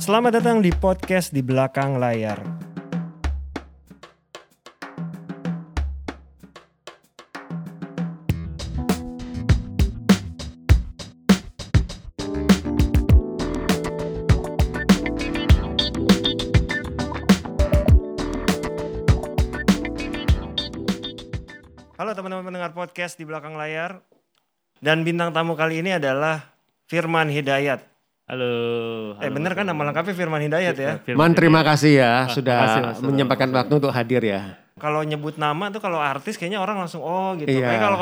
Selamat 0.00 0.40
datang 0.40 0.64
di 0.64 0.72
podcast 0.72 1.36
di 1.36 1.44
belakang 1.44 2.00
layar. 2.00 2.40
Halo 22.00 22.16
teman-teman 22.16 22.48
pendengar 22.48 22.72
podcast 22.72 23.20
di 23.20 23.28
belakang 23.28 23.60
layar. 23.60 24.00
Dan 24.80 25.04
bintang 25.04 25.36
tamu 25.36 25.52
kali 25.52 25.84
ini 25.84 26.00
adalah 26.00 26.56
Firman 26.88 27.28
Hidayat. 27.28 27.91
Halo. 28.32 28.54
eh 29.20 29.28
halo, 29.28 29.34
bener 29.36 29.52
kan 29.52 29.68
nama 29.68 29.76
lengkapnya 29.84 30.16
Firman 30.16 30.40
Hidayat 30.40 30.72
ya? 30.72 30.92
Firman 31.04 31.20
Man 31.20 31.36
terima 31.36 31.60
Hidayat. 31.60 31.76
kasih 31.76 31.92
ya 32.00 32.12
Ah, 32.16 32.32
sudah 32.32 32.58
menyempatkan 33.04 33.52
waktu 33.52 33.72
untuk 33.76 33.92
hadir 33.92 34.24
ya. 34.24 34.56
Kalau 34.80 35.04
nyebut 35.04 35.36
nama 35.36 35.68
tuh 35.68 35.84
kalau 35.84 36.00
artis 36.00 36.40
kayaknya 36.40 36.56
orang 36.56 36.80
langsung 36.80 37.04
oh 37.04 37.36
gitu. 37.36 37.52
Iya. 37.52 37.68
Kayak 37.68 37.82
kalau 37.84 37.98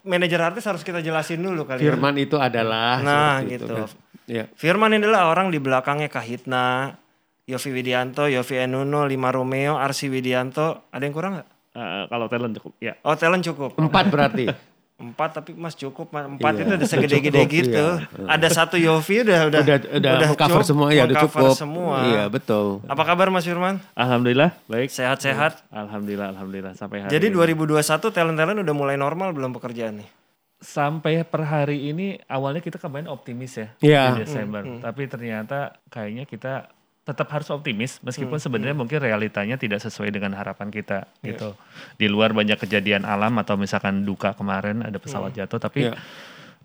manajer 0.00 0.40
artis 0.40 0.64
harus 0.64 0.80
kita 0.80 1.04
jelasin 1.04 1.44
dulu 1.44 1.68
kali 1.68 1.84
ya. 1.84 1.92
Firman 1.92 2.16
itu 2.16 2.40
adalah 2.40 3.04
Nah, 3.04 3.44
gitu. 3.44 3.68
itu 3.68 3.74
kan. 3.76 3.88
Ya. 4.24 4.44
Firman 4.56 4.96
ini 4.96 5.04
adalah 5.04 5.28
orang 5.28 5.52
di 5.52 5.60
belakangnya 5.60 6.08
Kahitna, 6.08 6.96
Yofi 7.44 7.68
Widianto, 7.68 8.26
Yofi 8.26 8.56
Enuno, 8.58 9.04
Lima 9.04 9.28
Romeo, 9.28 9.76
Arsi 9.76 10.08
Widianto. 10.08 10.88
Ada 10.88 11.04
yang 11.04 11.12
kurang 11.12 11.32
nggak? 11.36 11.48
Eh, 11.76 12.04
kalau 12.08 12.26
talent 12.26 12.56
cukup. 12.56 12.72
Ya. 12.80 12.96
Oh 13.04 13.12
talent 13.12 13.44
cukup. 13.44 13.76
Empat 13.76 14.08
berarti. 14.08 14.48
Empat 14.96 15.28
tapi 15.34 15.52
mas 15.52 15.72
cukup. 15.72 16.08
Mas. 16.08 16.24
Empat 16.24 16.52
Iya. 16.52 16.62
itu 16.62 16.72
udah 16.74 16.88
segede-gede 16.96 17.40
Cukup, 17.42 17.52
gitu. 17.54 17.86
iya. 18.00 18.26
Ada 18.26 18.48
satu 18.48 18.76
Yofi 18.76 19.20
udah 19.22 19.40
udah 19.46 19.60
udah 19.60 19.76
udah, 19.92 20.28
cover 20.32 20.56
cukup, 20.56 20.64
semua 20.64 20.88
ya 20.90 21.04
udah 21.04 21.16
cukup. 21.22 21.52
semua. 21.52 21.96
Iya 22.02 22.22
betul. 22.26 22.80
Apa 22.82 23.02
kabar 23.04 23.28
Mas 23.28 23.44
Firman? 23.44 23.76
Alhamdulillah 23.92 24.56
baik. 24.64 24.88
Sehat-sehat. 24.88 25.68
Alhamdulillah 25.68 26.32
alhamdulillah 26.32 26.72
sampai 26.72 27.04
hari 27.04 27.12
Jadi 27.12 27.28
ini. 27.28 27.36
2021 27.36 27.76
talent-talent 28.08 28.58
udah 28.58 28.74
mulai 28.74 28.96
normal 28.96 29.30
belum 29.30 29.52
pekerjaan 29.52 30.00
nih? 30.00 30.08
sampai 30.56 31.20
per 31.20 31.44
hari 31.44 31.92
ini 31.92 32.16
awalnya 32.24 32.58
kita 32.58 32.80
kemarin 32.80 33.06
optimis 33.06 33.52
ya 33.54 33.68
Iya. 33.78 34.02
di 34.10 34.24
Desember. 34.24 34.64
Tapi 34.80 35.04
ternyata 35.04 35.76
kayaknya 35.86 36.24
kita 36.24 36.72
tetap 37.06 37.30
harus 37.30 37.46
optimis 37.48 37.96
Hmm, 37.96 38.10
meskipun 38.10 38.36
sebenarnya 38.36 38.74
mungkin 38.74 38.98
realitanya 38.98 39.54
tidak 39.54 39.78
sesuai 39.78 40.10
dengan 40.10 40.34
harapan 40.34 40.68
kita 40.68 41.06
Iya. 41.22 41.38
gitu. 41.38 41.48
Di 41.94 42.10
luar 42.10 42.34
banyak 42.34 42.58
kejadian 42.58 43.06
alam 43.06 43.38
atau 43.38 43.54
misalkan 43.54 44.02
duka 44.02 44.34
kemarin 44.34 44.82
ada 44.82 44.98
pesawat 44.98 45.30
Hmm. 45.30 45.38
jatuh 45.40 45.60
tapi 45.62 45.86
Iya. 45.86 45.94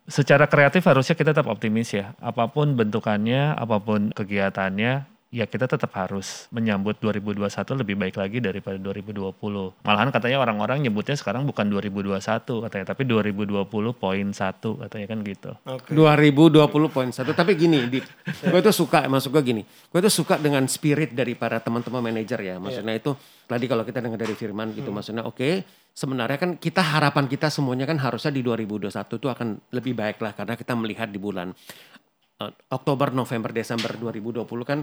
secara 0.10 0.50
kreatif 0.50 0.82
harusnya 0.82 1.14
kita 1.14 1.32
tetap 1.32 1.46
optimis 1.46 1.94
ya. 1.94 2.18
Apa 2.18 2.50
pun 2.50 2.74
bentukannya, 2.74 3.54
apa 3.54 3.78
pun 3.78 4.10
kegiatannya, 4.10 5.06
ya 5.32 5.48
kita 5.48 5.64
tetap 5.64 5.96
harus 5.96 6.52
menyambut 6.52 7.00
2021 7.00 7.48
lebih 7.80 7.96
baik 7.96 8.20
lagi 8.20 8.44
daripada 8.44 8.76
2020. 8.76 9.32
Malahan 9.80 10.12
katanya 10.12 10.44
orang-orang 10.44 10.84
nyebutnya 10.84 11.16
sekarang 11.16 11.48
bukan 11.48 11.72
2021 11.72 12.68
katanya, 12.68 12.86
tapi 12.92 13.08
2020.1 13.08 14.84
katanya 14.84 15.06
kan 15.08 15.20
gitu. 15.24 15.52
Oke. 15.72 15.96
2020.1 15.96 17.32
tapi 17.32 17.52
gini 17.56 17.80
di 17.88 18.04
gue 18.52 18.60
tuh 18.60 18.76
suka 18.76 19.08
masuk 19.08 19.40
gue 19.40 19.44
gini 19.56 19.62
gue 19.64 20.00
tuh 20.04 20.12
suka 20.12 20.36
dengan 20.36 20.68
spirit 20.68 21.16
dari 21.16 21.34
para 21.40 21.64
teman-teman 21.64 22.12
manajer 22.12 22.40
ya 22.44 22.56
maksudnya 22.60 22.92
itu 23.00 23.16
tadi 23.48 23.66
kalau 23.72 23.88
kita 23.88 24.04
dengar 24.04 24.20
dari 24.20 24.36
Firman 24.36 24.76
gitu 24.76 24.92
maksudnya 24.92 25.24
oke 25.24 25.64
sebenarnya 25.96 26.38
kan 26.38 26.52
kita 26.60 26.84
harapan 26.84 27.32
kita 27.32 27.48
semuanya 27.48 27.88
kan 27.88 27.98
harusnya 28.00 28.36
di 28.36 28.44
2021 28.44 28.92
itu 28.92 29.28
akan 29.32 29.48
lebih 29.72 29.94
baik 29.96 30.18
lah 30.20 30.36
karena 30.36 30.54
kita 30.60 30.74
melihat 30.76 31.08
di 31.08 31.20
bulan 31.22 31.56
eh, 32.44 32.52
Oktober 32.72 33.16
November 33.16 33.52
Desember 33.56 33.96
2020 33.96 34.44
kan 34.68 34.80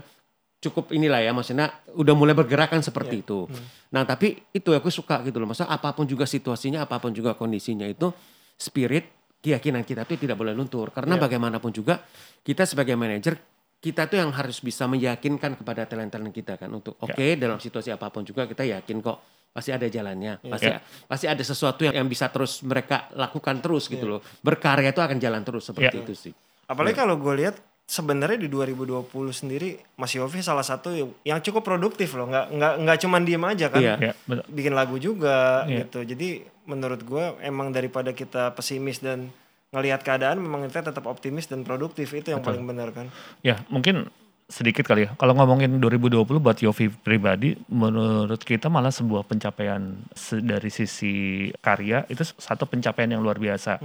cukup 0.59 0.91
inilah 0.91 1.23
ya 1.23 1.31
maksudnya 1.31 1.71
udah 1.95 2.15
mulai 2.19 2.35
bergerak 2.35 2.75
kan 2.75 2.83
seperti 2.83 3.23
itu. 3.23 3.47
Nah, 3.95 4.03
tapi 4.03 4.43
itu 4.51 4.75
aku 4.75 4.91
suka 4.91 5.23
gitu 5.23 5.39
loh. 5.39 5.47
Masa 5.47 5.71
apa 5.71 5.95
pun 5.95 6.05
juga 6.05 6.27
situasinya, 6.27 6.83
apa 6.83 6.99
pun 6.99 7.15
juga 7.15 7.39
kondisinya 7.39 7.87
itu 7.87 8.11
spirit 8.59 9.07
keyakinan 9.39 9.87
kita 9.87 10.03
itu 10.03 10.27
tidak 10.27 10.35
boleh 10.35 10.53
luntur. 10.53 10.91
Karena 10.91 11.15
bagaimanapun 11.15 11.71
juga 11.71 12.03
kita 12.43 12.67
sebagai 12.67 12.99
manajer 12.99 13.39
kita 13.79 14.11
tuh 14.11 14.19
yang 14.19 14.35
harus 14.35 14.59
bisa 14.59 14.91
meyakinkan 14.91 15.55
kepada 15.55 15.87
talent-talent 15.87 16.35
kita 16.35 16.59
kan. 16.59 16.67
Untuk 16.75 16.99
oke 16.99 17.27
dalam 17.39 17.63
situasi 17.63 17.95
apa 17.95 18.11
pun 18.11 18.27
juga 18.27 18.51
kita 18.51 18.67
yakin 18.67 18.99
kok 18.99 19.19
pasti 19.49 19.73
ada 19.73 19.89
jalannya 19.89 20.39
pasti 20.45 20.71
pasti 21.09 21.27
ada 21.27 21.41
sesuatu 21.43 21.83
yang, 21.83 22.05
yang 22.05 22.07
bisa 22.07 22.29
terus 22.31 22.63
mereka 22.67 23.07
lakukan 23.15 23.63
terus 23.63 23.87
gitu 23.87 24.11
loh. 24.11 24.21
Berkarya 24.43 24.91
itu 24.91 24.99
akan 24.99 25.23
jalan 25.23 25.43
terus 25.47 25.71
seperti 25.71 25.97
Ya. 25.99 26.03
itu 26.03 26.15
sih. 26.19 26.35
Apalagi 26.69 26.99
kalau 26.99 27.17
gue 27.17 27.33
lihat 27.39 27.57
sebenarnya 27.89 28.37
di 28.37 28.53
2020 28.53 29.09
sendiri 29.33 29.81
Mas 29.97 30.13
Yofi 30.13 30.45
salah 30.45 30.63
satu 30.63 30.93
yang 31.25 31.41
cukup 31.41 31.65
produktif 31.65 32.13
loh. 32.13 32.29
Nggak 32.29 32.47
nggak 32.53 32.73
nggak 32.85 32.99
cuman 33.01 33.21
diem 33.25 33.45
aja 33.49 33.67
kan. 33.73 33.81
Iya. 33.81 33.95
Ya, 33.97 34.13
betul. 34.29 34.45
Bikin 34.53 34.75
lagu 34.77 34.97
juga 35.01 35.65
Iya. 35.65 35.89
gitu. 35.89 36.05
Jadi 36.05 36.29
menurut 36.69 37.01
gue 37.01 37.25
emang 37.41 37.73
daripada 37.73 38.13
kita 38.13 38.53
pesimis 38.53 39.01
dan 39.01 39.33
ngelihat 39.73 40.05
keadaan 40.05 40.37
memang 40.37 40.69
kita 40.69 40.85
tetap 40.85 41.09
optimis 41.09 41.49
dan 41.49 41.65
produktif 41.65 42.13
itu 42.13 42.29
yang 42.29 42.45
paling 42.45 42.61
benar 42.63 42.93
kan. 42.93 43.09
Ya, 43.41 43.57
mungkin 43.73 44.13
sedikit 44.49 44.89
kali 44.89 45.05
ya. 45.05 45.11
Kalau 45.21 45.37
ngomongin 45.37 45.77
2020 45.77 46.25
buat 46.41 46.57
Yofi 46.57 46.89
pribadi, 46.89 47.53
menurut 47.69 48.41
kita 48.41 48.73
malah 48.73 48.89
sebuah 48.89 49.29
pencapaian 49.29 50.01
dari 50.41 50.73
sisi 50.73 51.47
karya 51.61 52.09
itu 52.09 52.25
satu 52.25 52.65
pencapaian 52.65 53.13
yang 53.13 53.21
luar 53.21 53.37
biasa. 53.37 53.77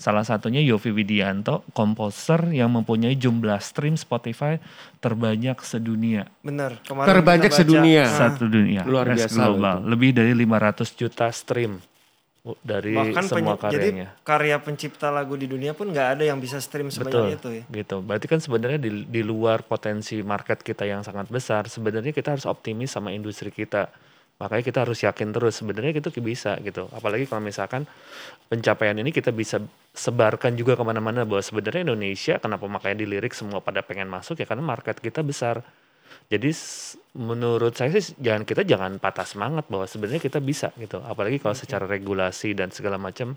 Salah 0.00 0.24
satunya 0.24 0.64
Yofi 0.64 0.96
Widianto, 0.96 1.60
komposer 1.76 2.48
yang 2.56 2.72
mempunyai 2.72 3.20
jumlah 3.20 3.60
stream 3.60 4.00
Spotify 4.00 4.56
terbanyak 4.98 5.60
sedunia. 5.60 6.24
Kemarin 6.40 7.04
Terbanyak 7.04 7.52
sedunia. 7.52 8.08
Satu 8.08 8.48
dunia. 8.48 8.88
Luar 8.88 9.12
biasa 9.12 9.44
global. 9.44 9.84
Lebih 9.84 10.16
dari 10.16 10.32
500 10.32 10.96
juta 10.96 11.28
stream 11.30 11.84
dari 12.62 12.94
bahkan 12.94 13.24
semua 13.26 13.56
penyi- 13.56 13.74
jadi 13.74 13.88
karyanya. 13.90 14.08
karya 14.22 14.56
pencipta 14.62 15.08
lagu 15.08 15.34
di 15.34 15.44
dunia 15.44 15.74
pun 15.74 15.90
nggak 15.90 16.08
ada 16.16 16.24
yang 16.24 16.38
bisa 16.38 16.56
stream 16.58 16.88
Betul, 16.88 17.10
sebanyak 17.10 17.36
itu 17.36 17.48
ya. 17.50 17.64
gitu. 17.82 17.96
Berarti 18.00 18.26
kan 18.30 18.38
sebenarnya 18.38 18.78
di, 18.78 19.04
di 19.04 19.20
luar 19.20 19.66
potensi 19.66 20.20
market 20.22 20.62
kita 20.62 20.86
yang 20.86 21.02
sangat 21.02 21.28
besar, 21.28 21.66
sebenarnya 21.66 22.14
kita 22.14 22.32
harus 22.38 22.46
optimis 22.46 22.94
sama 22.94 23.10
industri 23.10 23.50
kita. 23.50 23.90
Makanya 24.38 24.62
kita 24.62 24.78
harus 24.86 25.02
yakin 25.02 25.34
terus 25.34 25.58
sebenarnya 25.58 25.98
itu 25.98 26.14
bisa 26.22 26.54
gitu. 26.62 26.86
Apalagi 26.94 27.26
kalau 27.26 27.42
misalkan 27.42 27.90
pencapaian 28.46 28.94
ini 28.94 29.10
kita 29.10 29.34
bisa 29.34 29.58
sebarkan 29.90 30.54
juga 30.54 30.78
ke 30.78 30.84
mana-mana 30.86 31.26
bahwa 31.26 31.42
sebenarnya 31.42 31.82
Indonesia 31.90 32.38
kenapa 32.38 32.70
makanya 32.70 33.02
dilirik 33.02 33.34
semua 33.34 33.58
pada 33.58 33.82
pengen 33.82 34.06
masuk 34.06 34.38
ya 34.38 34.46
karena 34.46 34.62
market 34.62 35.02
kita 35.02 35.26
besar. 35.26 35.66
Jadi 36.28 36.52
menurut 37.16 37.72
saya 37.72 37.88
sih 37.96 38.12
jangan 38.20 38.44
kita 38.44 38.60
jangan 38.62 39.00
patah 39.00 39.24
semangat 39.24 39.64
bahwa 39.66 39.88
sebenarnya 39.88 40.20
kita 40.20 40.44
bisa 40.44 40.68
gitu. 40.76 41.00
Apalagi 41.00 41.40
kalau 41.40 41.56
secara 41.56 41.88
regulasi 41.88 42.52
dan 42.52 42.68
segala 42.68 43.00
macam 43.00 43.32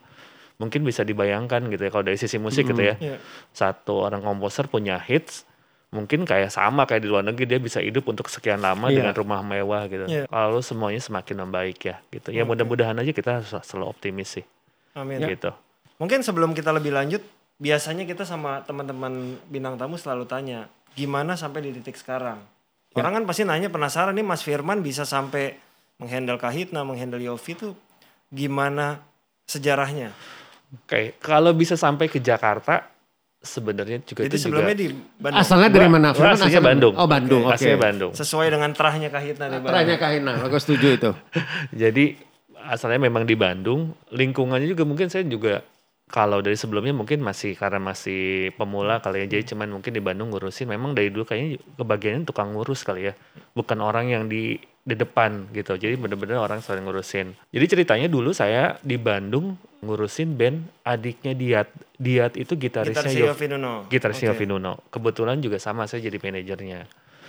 mungkin 0.59 0.84
bisa 0.84 1.01
dibayangkan 1.01 1.72
gitu 1.72 1.81
ya 1.81 1.90
kalau 1.90 2.06
dari 2.06 2.19
sisi 2.19 2.38
musik 2.38 2.69
gitu 2.69 2.85
ya 2.85 2.94
Iya. 3.01 3.18
satu 3.50 4.06
orang 4.06 4.22
komposer 4.22 4.69
punya 4.69 5.01
hits 5.01 5.41
mungkin 5.90 6.22
kayak 6.22 6.53
sama 6.53 6.85
kayak 6.85 7.01
di 7.01 7.09
luar 7.09 7.25
negeri 7.25 7.50
dia 7.50 7.57
bisa 7.57 7.81
hidup 7.81 8.06
untuk 8.06 8.30
sekian 8.30 8.62
lama 8.62 8.94
Iya. 8.94 9.01
dengan 9.01 9.13
rumah 9.18 9.41
mewah 9.41 9.90
gitu. 9.90 10.06
Iya. 10.06 10.30
Kalau 10.30 10.62
semuanya 10.62 11.01
semakin 11.01 11.47
membaik 11.47 11.80
ya 11.81 11.97
gitu. 12.13 12.30
Ya 12.30 12.46
mudah-mudahan 12.46 12.94
aja 12.94 13.09
kita 13.09 13.41
harus 13.41 13.50
selalu 13.66 13.90
optimis 13.90 14.38
sih 14.38 14.46
Amin. 14.94 15.25
gitu. 15.25 15.50
Mungkin 15.97 16.22
sebelum 16.22 16.53
kita 16.53 16.69
lebih 16.69 16.94
lanjut, 16.94 17.25
biasanya 17.57 18.06
kita 18.06 18.22
sama 18.22 18.62
teman-teman 18.62 19.41
bintang 19.50 19.81
tamu 19.81 19.97
selalu 19.97 20.30
tanya, 20.30 20.69
gimana 20.94 21.34
sampai 21.34 21.66
di 21.66 21.74
titik 21.74 21.97
sekarang? 21.97 22.38
Orang 22.91 23.12
kan 23.13 23.24
pasti 23.24 23.44
nanya 23.44 23.68
penasaran 23.68 24.12
nih 24.12 24.24
Mas 24.24 24.44
Firman 24.44 24.84
bisa 24.84 25.03
sampai 25.03 25.56
menghandle 25.96 26.35
Kahitna, 26.35 26.84
menghandle 26.84 27.22
Yofi 27.22 27.53
itu 27.53 27.72
gimana 28.28 29.00
sejarahnya? 29.46 30.12
Oke, 30.74 31.16
kalau 31.18 31.51
bisa 31.51 31.75
sampai 31.75 32.07
ke 32.07 32.19
Jakarta 32.19 32.88
sebenarnya 33.38 34.00
juga 34.01 34.21
Jadi 34.24 34.30
itu 34.30 34.38
sebelumnya 34.38 34.71
juga 34.71 34.81
di 34.81 34.88
Bandung. 35.18 35.39
asalnya 35.39 35.69
dari 35.69 35.88
mana 35.88 36.07
Firman 36.12 36.36
aslinya 36.36 36.51
asal- 36.54 36.68
Bandung. 36.68 36.94
oh 36.94 37.07
Bandung 37.07 37.42
oke 37.44 37.56
Aslinya 37.56 37.80
Bandung. 37.80 38.12
Sesuai 38.13 38.48
dengan 38.50 38.69
terahnya 38.71 39.10
Kahitna 39.10 39.45
nih 39.48 39.60
Bang. 39.60 39.71
Teranya 39.71 39.95
kahina 39.98 40.31
aku 40.39 40.57
setuju 40.57 40.88
itu 40.94 41.12
Jadi 41.81 42.06
asalnya 42.62 43.01
memang 43.01 43.25
di 43.25 43.33
Bandung, 43.33 43.98
lingkungannya 44.12 44.68
juga 44.68 44.86
mungkin 44.86 45.10
saya 45.10 45.25
juga 45.25 45.66
kalau 46.12 46.44
dari 46.44 46.54
sebelumnya 46.54 46.92
mungkin 46.92 47.24
masih 47.24 47.56
karena 47.56 47.80
masih 47.80 48.52
pemula 48.54 49.00
kali 49.00 49.24
ya, 49.24 49.40
jadi 49.40 49.56
cuman 49.56 49.72
mungkin 49.72 49.96
di 49.96 50.04
Bandung 50.04 50.28
ngurusin. 50.30 50.68
Memang 50.68 50.92
dari 50.92 51.08
dulu 51.08 51.24
kayaknya 51.24 51.56
kebagiannya 51.80 52.28
tukang 52.28 52.52
ngurus 52.52 52.84
kali 52.84 53.08
ya, 53.08 53.13
bukan 53.52 53.80
orang 53.80 54.12
yang 54.12 54.24
di 54.28 54.60
di 54.81 54.92
depan 54.92 55.48
gitu. 55.50 55.74
Jadi 55.74 55.96
bener-bener 55.96 56.36
orang 56.36 56.60
sering 56.60 56.84
ngurusin. 56.84 57.31
Jadi 57.48 57.66
ceritanya 57.66 58.06
dulu 58.06 58.34
saya 58.34 58.75
di 58.81 59.00
Bandung 59.00 59.56
ngurusin 59.80 60.36
band 60.36 60.68
adiknya 60.84 61.31
Diat. 61.31 61.69
Diat 61.96 62.34
itu 62.36 62.54
gitarisnya 62.54 63.07
Gitaris 63.07 63.16
Yof- 63.16 63.30
Yofi 63.31 63.46
Nuno. 63.48 63.74
gitarisnya 63.88 64.28
Oke. 64.30 64.36
Yofi 64.36 64.46
Nuno. 64.46 64.74
Kebetulan 64.90 65.38
juga 65.38 65.57
sama 65.57 65.86
saya 65.86 66.04
jadi 66.04 66.18
manajernya. 66.18 66.80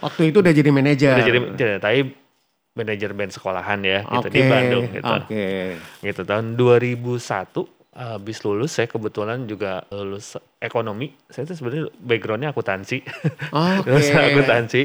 waktu 0.02 0.35
itu 0.35 0.43
udah 0.43 0.50
jadi 0.50 0.70
manajer 0.73 1.14
Udah 1.14 1.26
jadi, 1.28 1.38
tapi 1.78 2.00
manajer 2.73 3.11
band 3.12 3.31
sekolahan 3.31 3.78
ya 3.85 4.02
gitu 4.02 4.26
di 4.26 4.43
Bandung 4.43 4.85
gitu. 4.90 5.06
oke 5.06 5.46
gitu 6.02 6.20
tahun 6.25 6.56
2001 6.56 7.81
habis 7.92 8.40
lulus 8.40 8.72
saya 8.72 8.88
kebetulan 8.88 9.44
juga 9.44 9.84
lulus 9.92 10.34
ekonomi, 10.56 11.12
saya 11.28 11.44
tuh 11.44 11.56
sebenarnya 11.56 11.92
backgroundnya 11.94 12.48
akuntansi. 12.50 13.04
Oke. 13.52 13.88
Lulusan 13.92 14.24
akuntansi. 14.32 14.82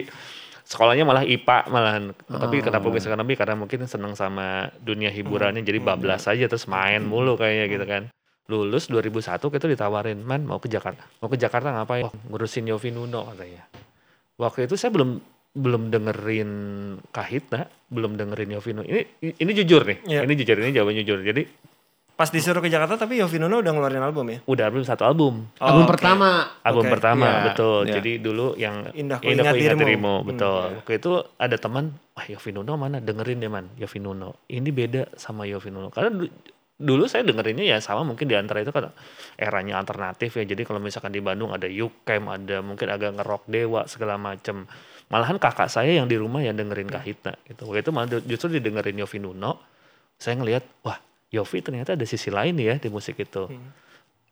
Sekolahnya 0.67 1.07
malah 1.07 1.23
IPA 1.23 1.71
malahan. 1.71 2.03
Tapi 2.27 2.59
Oh. 2.59 2.63
kenapa 2.67 2.91
bisnis 2.91 3.07
ekonomi? 3.07 3.39
Karena 3.39 3.55
mungkin 3.55 3.87
seneng 3.87 4.19
sama 4.19 4.67
dunia 4.77 5.07
hiburannya. 5.07 5.63
Jadi 5.63 5.79
Hmm. 5.79 5.87
bablas 5.87 6.27
aja 6.27 6.43
terus 6.45 6.67
main 6.67 6.99
mulu 7.01 7.39
kayaknya 7.39 7.65
gitu 7.71 7.85
kan. 7.87 8.03
Lulus 8.47 8.87
2001 8.87 9.47
kita 9.47 9.63
ditawarin, 9.63 10.19
man 10.19 10.43
mau 10.43 10.59
ke 10.59 10.67
Jakarta. 10.67 11.07
Mau 11.19 11.27
ke 11.27 11.39
Jakarta 11.39 11.71
ngapain? 11.71 12.07
Oh, 12.07 12.11
ngurusin 12.27 12.67
Yofi 12.67 12.91
Nuno 12.91 13.27
katanya. 13.27 13.63
Waktu 14.35 14.67
itu 14.67 14.75
saya 14.75 14.91
belum 14.91 15.19
belum 15.57 15.89
dengerin 15.89 16.51
Kahitna, 17.09 17.65
belum 17.87 18.13
dengerin 18.13 18.51
Yofi 18.51 18.71
Nuno. 18.71 18.83
Ini 18.85 19.07
ini 19.39 19.51
jujur 19.55 19.87
nih. 19.87 19.97
Iya. 20.03 20.21
Ini 20.27 20.33
jujur, 20.35 20.55
ini 20.59 20.71
jawaban 20.71 20.95
jujur. 20.95 21.19
Jadi 21.23 21.43
Pas 22.17 22.27
disuruh 22.27 22.59
ke 22.59 22.67
Jakarta 22.67 22.97
tapi 22.97 23.21
Yovie 23.21 23.37
Nuno 23.37 23.61
udah 23.61 23.69
ngeluarin 23.69 24.01
album 24.01 24.25
ya? 24.27 24.39
udah 24.43 24.63
album 24.65 24.81
satu 24.81 25.05
album. 25.05 25.45
Album 25.55 25.85
oke. 25.85 25.91
pertama. 25.91 26.29
album 26.59 26.83
Oke. 26.83 26.91
pertama 26.91 27.25
Iya, 27.27 27.41
betul 27.45 27.77
iya. 27.79 27.93
jadi 27.93 28.11
dulu 28.17 28.47
yang 28.57 28.75
Indah 28.91 29.17
Ku 29.17 29.29
Ingat 29.29 29.53
Dirimu. 29.53 29.79
Dirimu, 29.79 30.13
Hmm, 30.15 30.27
betul 30.27 30.61
iya. 30.65 30.75
waktu 30.75 30.93
itu 30.97 31.11
ada 31.37 31.55
teman 31.55 31.85
wah 32.11 32.25
Yofi 32.25 32.49
Nuno 32.51 32.73
mana 32.73 32.97
dengerin 32.97 33.37
deh 33.37 33.47
man 33.47 33.69
Yofi 33.75 33.97
Nuno 33.97 34.41
ini 34.47 34.69
beda 34.71 35.13
sama 35.13 35.45
Yofi 35.45 35.69
Nuno 35.69 35.87
karena 35.87 36.09
du- 36.11 36.33
dulu 36.75 37.05
saya 37.05 37.21
dengerinnya 37.21 37.63
ya 37.63 37.77
sama 37.79 38.01
mungkin 38.01 38.25
di 38.25 38.33
antara 38.33 38.59
itu 38.59 38.69
kan 38.69 38.89
eranya 39.35 39.77
alternatif 39.77 40.33
ya 40.33 40.43
jadi 40.43 40.61
kalau 40.63 40.77
misalkan 40.77 41.09
di 41.09 41.17
Bandung 41.19 41.49
ada 41.49 41.65
Yukem 41.65 42.25
ada 42.25 42.61
mungkin 42.61 42.85
agak 42.87 43.13
ngerok 43.15 43.45
dewa 43.45 43.85
segala 43.85 44.13
macem 44.15 44.65
malahan 45.07 45.37
kakak 45.37 45.65
saya 45.67 45.93
yang 45.93 46.05
di 46.05 46.17
rumah 46.17 46.41
yang 46.41 46.53
dengerin 46.53 46.85
Kahitna 46.85 47.37
gitu 47.45 47.65
waktu 47.65 47.81
itu 47.81 47.91
malah 47.91 48.09
justru 48.21 48.49
didengerin 48.51 48.93
Yofi 48.95 49.17
Nuno 49.17 49.61
saya 50.15 50.33
ngelihat 50.35 50.65
wah 50.81 50.97
Yofi 51.33 51.59
ternyata 51.59 51.93
ada 51.93 52.05
sisi 52.07 52.31
lain 52.31 52.55
ya 52.55 52.79
di 52.79 52.87
musik 52.87 53.19
itu. 53.19 53.51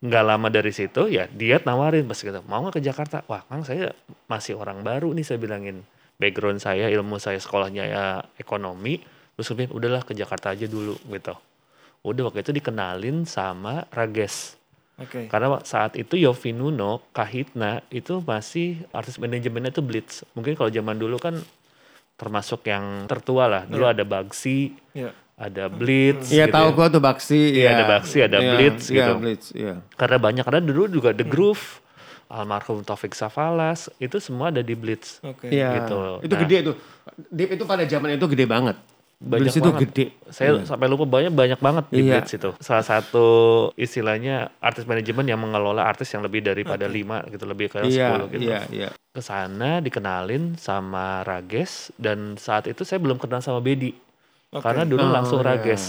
Nggak 0.05 0.23
lama 0.23 0.47
dari 0.51 0.71
situ 0.71 1.07
ya 1.09 1.25
dia 1.31 1.59
nawarin 1.63 2.05
pas 2.05 2.19
gitu 2.19 2.39
mau 2.45 2.63
nggak 2.63 2.79
ke 2.79 2.81
Jakarta? 2.83 3.23
Wah 3.27 3.43
kang 3.47 3.63
saya 3.67 3.91
masih 4.29 4.55
orang 4.55 4.83
baru 4.83 5.11
nih 5.11 5.25
saya 5.27 5.39
bilangin. 5.39 5.83
Background 6.15 6.63
saya 6.63 6.87
ilmu 6.87 7.19
saya 7.19 7.39
sekolahnya 7.41 7.83
ya 7.83 8.05
ekonomi. 8.39 9.03
Terus 9.35 9.51
bilang 9.51 9.75
udahlah 9.75 10.03
ke 10.07 10.15
Jakarta 10.15 10.55
aja 10.55 10.63
dulu 10.63 10.95
gitu. 11.11 11.35
Udah 12.07 12.31
waktu 12.31 12.45
itu 12.45 12.55
dikenalin 12.55 13.27
sama 13.27 13.83
Rages. 13.91 14.55
Oke. 14.95 15.27
karena 15.27 15.59
saat 15.67 15.99
itu 15.99 16.15
Yofi 16.15 16.55
Nuno 16.55 17.03
Kahitna 17.11 17.83
itu 17.91 18.23
masih 18.23 18.79
artis 18.95 19.19
manajemennya 19.19 19.75
itu 19.75 19.83
Blitz. 19.83 20.23
Mungkin 20.39 20.55
kalau 20.55 20.71
zaman 20.71 20.95
dulu 20.95 21.19
kan 21.19 21.35
termasuk 22.15 22.63
yang 22.63 23.03
tertua 23.03 23.51
lah. 23.51 23.63
Dulu 23.67 23.83
ada 23.83 24.07
Bagsi 24.07 24.71
Iya. 24.95 25.11
Ada 25.35 25.67
Blitz 25.67 26.29
Iya 26.29 26.45
gitu 26.45 26.55
tahu 26.55 26.67
ya. 26.67 26.73
gua 26.73 26.87
tuh 26.87 27.01
Baksi. 27.01 27.41
Iya, 27.53 27.67
ada 27.73 27.83
Baksi, 27.89 28.17
ada 28.19 28.37
Iya, 28.37 28.51
Blitz 28.51 28.83
iya, 28.87 28.95
gitu. 28.97 29.13
Blitz, 29.17 29.45
iya. 29.51 29.73
karena 29.93 30.17
banyak 30.17 30.43
karena 30.43 30.61
dulu 30.61 30.83
juga 30.89 31.11
The 31.11 31.23
Groove 31.23 31.83
almarhum 32.27 32.81
Taufik 32.81 33.11
Safalas 33.11 33.91
itu 33.97 34.17
semua 34.17 34.47
ada 34.47 34.59
di 34.59 34.73
Blitz 34.73 35.19
Oke. 35.21 35.47
Iya. 35.47 35.75
Gitu. 35.77 35.99
Itu 36.21 36.33
Nah. 36.33 36.41
gede 36.41 36.57
tuh. 36.63 36.75
Deep 37.29 37.49
itu 37.51 37.63
pada 37.63 37.83
zaman 37.83 38.15
itu 38.15 38.25
gede 38.25 38.45
banget. 38.45 38.77
banyak 39.17 39.47
Blitz 39.47 39.55
itu 39.55 39.69
banget. 39.69 39.81
gede. 39.87 40.05
saya 40.27 40.49
sampai 40.65 40.87
lupa 40.87 41.03
banyak 41.05 41.31
banyak 41.31 41.59
banget 41.59 41.85
di 41.89 41.99
Iya. 42.01 42.19
Blitz 42.19 42.31
itu 42.33 42.49
salah 42.59 42.83
satu 42.83 43.27
istilahnya 43.75 44.35
artis 44.59 44.83
manajemen 44.83 45.23
yang 45.23 45.37
mengelola 45.37 45.83
artis 45.83 46.11
yang 46.11 46.19
lebih 46.19 46.39
daripada 46.41 46.83
lima 46.85 47.23
gitu 47.25 47.43
lebih 47.43 47.69
ke 47.69 47.79
Iya, 47.85 48.11
10 48.11 48.27
gitu 48.29 48.43
iya, 48.45 48.59
iya. 48.69 48.89
ke 48.91 49.19
sana 49.19 49.79
dikenalin 49.79 50.55
sama 50.55 51.23
Rages 51.23 51.95
dan 51.95 52.35
saat 52.35 52.67
itu 52.67 52.83
saya 52.83 52.97
belum 52.97 53.15
kenal 53.15 53.39
sama 53.39 53.59
Bedi 53.59 53.95
Oke. 54.51 54.61
karena 54.61 54.83
dulu 54.83 55.01
Oh, 55.01 55.11
langsung 55.11 55.39
iya. 55.39 55.47
Rages 55.53 55.83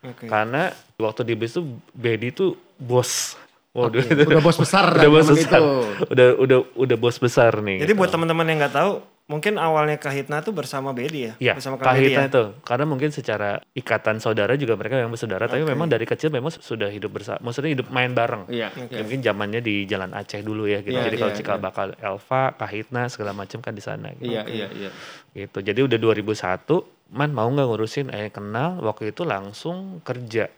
Oke. 0.00 0.26
karena 0.26 0.68
waktu 0.96 1.20
di 1.22 1.34
Blitz 1.34 1.56
tuh 1.56 1.64
Bedi 1.92 2.28
tuh 2.30 2.52
bos 2.76 3.40
Waduh, 3.74 4.06
Udah 4.06 4.38
bos 4.38 4.54
besar 4.54 4.86
udah 5.02 5.10
bos 5.10 5.26
besar, 5.26 5.58
itu. 5.58 6.06
udah 6.06 6.28
udah 6.38 6.58
udah 6.78 6.94
bos 6.96 7.18
besar 7.18 7.58
nih. 7.58 7.82
Jadi 7.82 7.90
gitu. 7.90 7.98
buat 7.98 8.06
teman-teman 8.06 8.46
yang 8.46 8.62
nggak 8.62 8.70
tahu, 8.70 9.02
mungkin 9.26 9.58
awalnya 9.58 9.98
Kahitna 9.98 10.46
tuh 10.46 10.54
bersama 10.54 10.94
Bedi 10.94 11.26
ya? 11.26 11.32
Iya, 11.42 11.58
bersama 11.58 11.82
Kahitna 11.82 12.22
ya? 12.22 12.30
itu. 12.30 12.44
Karena 12.62 12.86
mungkin 12.86 13.10
secara 13.10 13.58
ikatan 13.74 14.22
saudara 14.22 14.54
juga 14.54 14.78
mereka 14.78 14.94
yang 14.94 15.10
bersaudara, 15.10 15.50
tapi 15.50 15.66
memang 15.66 15.90
dari 15.90 16.06
kecil 16.06 16.30
memang 16.30 16.54
sudah 16.54 16.86
hidup 16.86 17.18
bersama, 17.18 17.42
maksudnya 17.42 17.74
hidup 17.74 17.90
main 17.90 18.14
bareng. 18.14 18.46
Iya. 18.46 18.70
Ya, 18.78 19.02
mungkin 19.02 19.26
zamannya 19.26 19.58
di 19.58 19.90
Jalan 19.90 20.14
Aceh 20.14 20.38
dulu 20.38 20.70
ya 20.70 20.78
gitu. 20.78 20.94
Iya, 20.94 21.10
Jadi 21.10 21.16
kalau 21.18 21.32
iya, 21.34 21.38
cikal 21.42 21.58
iya. 21.58 21.64
bakal 21.66 21.86
Elva, 21.98 22.42
Kahitna 22.54 23.10
segala 23.10 23.34
macam 23.34 23.58
kan 23.58 23.74
di 23.74 23.82
sana 23.82 24.14
gitu. 24.14 24.30
Iya, 24.30 24.46
iya, 24.46 24.70
iya. 24.70 24.90
Gitu. 25.34 25.58
Jadi 25.66 25.82
udah 25.82 25.98
2001, 25.98 26.93
man 27.12 27.34
mau 27.34 27.48
nggak 27.50 27.66
ngurusin 27.66 28.08
eh 28.12 28.30
kenal 28.30 28.80
waktu 28.80 29.12
itu 29.12 29.26
langsung 29.26 30.00
kerja. 30.00 30.48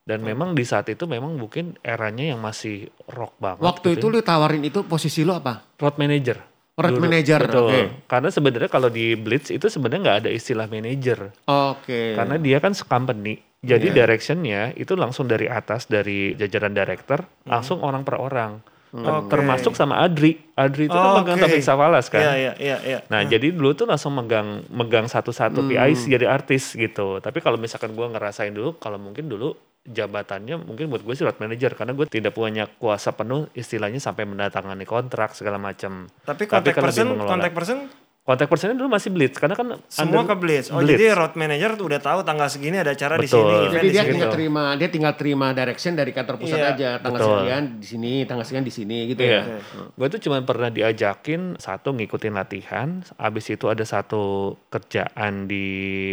Dan 0.00 0.26
memang 0.26 0.58
di 0.58 0.66
saat 0.66 0.90
itu 0.90 1.06
memang 1.06 1.38
mungkin 1.38 1.78
eranya 1.86 2.34
yang 2.34 2.40
masih 2.42 2.90
rock 3.06 3.36
banget. 3.38 3.62
Waktu 3.62 3.94
itu 3.94 4.06
gitu 4.06 4.06
ya. 4.10 4.14
lu 4.18 4.20
tawarin 4.26 4.64
itu 4.66 4.80
posisi 4.82 5.22
lu 5.22 5.36
apa? 5.36 5.62
road 5.78 6.00
manager. 6.00 6.50
Road 6.80 6.96
Dulu. 6.96 7.04
manager, 7.04 7.40
Betul. 7.44 7.68
oke. 7.68 7.80
Karena 8.08 8.28
sebenarnya 8.32 8.70
kalau 8.72 8.88
di 8.88 9.12
Blitz 9.12 9.52
itu 9.52 9.68
sebenarnya 9.68 10.00
nggak 10.00 10.18
ada 10.24 10.30
istilah 10.32 10.66
manager. 10.66 11.28
Oke. 11.44 12.16
Karena 12.16 12.40
dia 12.40 12.56
kan 12.58 12.72
company. 12.72 13.36
Jadi 13.60 13.92
Iya. 13.92 13.96
directionnya 14.02 14.72
itu 14.72 14.96
langsung 14.96 15.28
dari 15.28 15.44
atas 15.44 15.84
dari 15.84 16.32
jajaran 16.32 16.72
director 16.72 17.20
langsung 17.44 17.84
orang 17.84 18.00
per 18.08 18.16
orang. 18.16 18.64
Hmm. 18.90 19.06
Oke. 19.06 19.30
Termasuk 19.30 19.78
sama 19.78 20.02
Adri. 20.02 20.34
Adri 20.58 20.90
itu 20.90 20.94
kan 20.94 21.06
Oh, 21.14 21.22
megang 21.22 21.38
oke. 21.38 21.42
Taufik 21.46 21.62
Safalas 21.62 22.10
kan. 22.10 22.20
Iya, 22.20 22.34
iya, 22.34 22.52
iya, 22.58 22.76
iya. 22.82 22.98
Nah, 23.06 23.22
jadi 23.22 23.54
dulu 23.54 23.70
tuh 23.72 23.86
langsung 23.86 24.12
megang 24.18 24.66
megang 24.66 25.06
satu-satu 25.06 25.62
Hmm. 25.62 25.70
PIC 25.70 26.10
jadi 26.10 26.26
artis 26.26 26.74
gitu. 26.74 27.22
Tapi 27.22 27.38
kalau 27.38 27.54
misalkan 27.54 27.94
gua 27.94 28.10
ngerasain 28.10 28.50
dulu 28.50 28.74
kalau 28.82 28.98
mungkin 28.98 29.30
dulu 29.30 29.54
jabatannya 29.80 30.60
mungkin 30.60 30.92
buat 30.92 31.00
gue 31.00 31.14
sih 31.16 31.24
road 31.24 31.40
manager 31.40 31.72
karena 31.72 31.96
gue 31.96 32.04
tidak 32.04 32.36
punya 32.36 32.68
kuasa 32.68 33.16
penuh 33.16 33.48
istilahnya 33.56 33.96
sampai 33.96 34.28
mendatangani 34.28 34.84
kontrak 34.84 35.32
segala 35.32 35.56
macam. 35.56 36.04
Tapi 36.20 36.44
kontak 36.44 36.76
kan 36.76 36.84
person, 36.84 37.16
kontak 37.16 37.52
person 37.56 37.88
Kontak 38.30 38.46
personnya 38.46 38.78
dulu 38.78 38.94
masih 38.94 39.10
Blitz 39.10 39.42
karena 39.42 39.58
kan 39.58 39.82
semua 39.90 40.22
under- 40.22 40.30
ke 40.30 40.34
Blitz. 40.38 40.70
Oh, 40.70 40.78
Blitz. 40.78 40.94
jadi 40.94 41.18
road 41.18 41.34
manager 41.34 41.74
tuh 41.74 41.90
udah 41.90 41.98
tahu 41.98 42.22
tanggal 42.22 42.46
segini 42.46 42.78
ada 42.78 42.94
acara 42.94 43.18
di 43.18 43.26
sini, 43.26 43.42
event 43.42 43.74
Jadi 43.74 43.82
di 43.82 43.90
dia 43.90 44.02
tinggal 44.06 44.30
Gitu. 44.30 44.36
terima, 44.38 44.64
dia 44.78 44.86
tinggal 44.86 45.14
terima 45.18 45.46
direction 45.50 45.92
dari 45.92 46.14
kantor 46.14 46.36
pusat 46.38 46.54
Iya, 46.56 46.68
aja. 46.70 46.90
Tanggal 46.96 47.18
betul. 47.18 47.34
sekian 47.34 47.62
di 47.74 47.86
sini, 47.90 48.12
tanggal 48.22 48.46
sekian 48.46 48.62
di 48.62 48.70
sini 48.70 48.98
gitu 49.10 49.22
Iya. 49.26 49.42
ya. 49.50 49.58
Gue 49.90 50.06
tuh 50.08 50.20
cuma 50.22 50.38
pernah 50.40 50.70
diajakin 50.70 51.58
satu 51.58 51.90
ngikutin 51.90 52.30
latihan, 52.30 52.88
abis 53.16 53.50
itu 53.50 53.66
ada 53.66 53.82
satu 53.82 54.22
kerjaan 54.70 55.44
di 55.44 55.66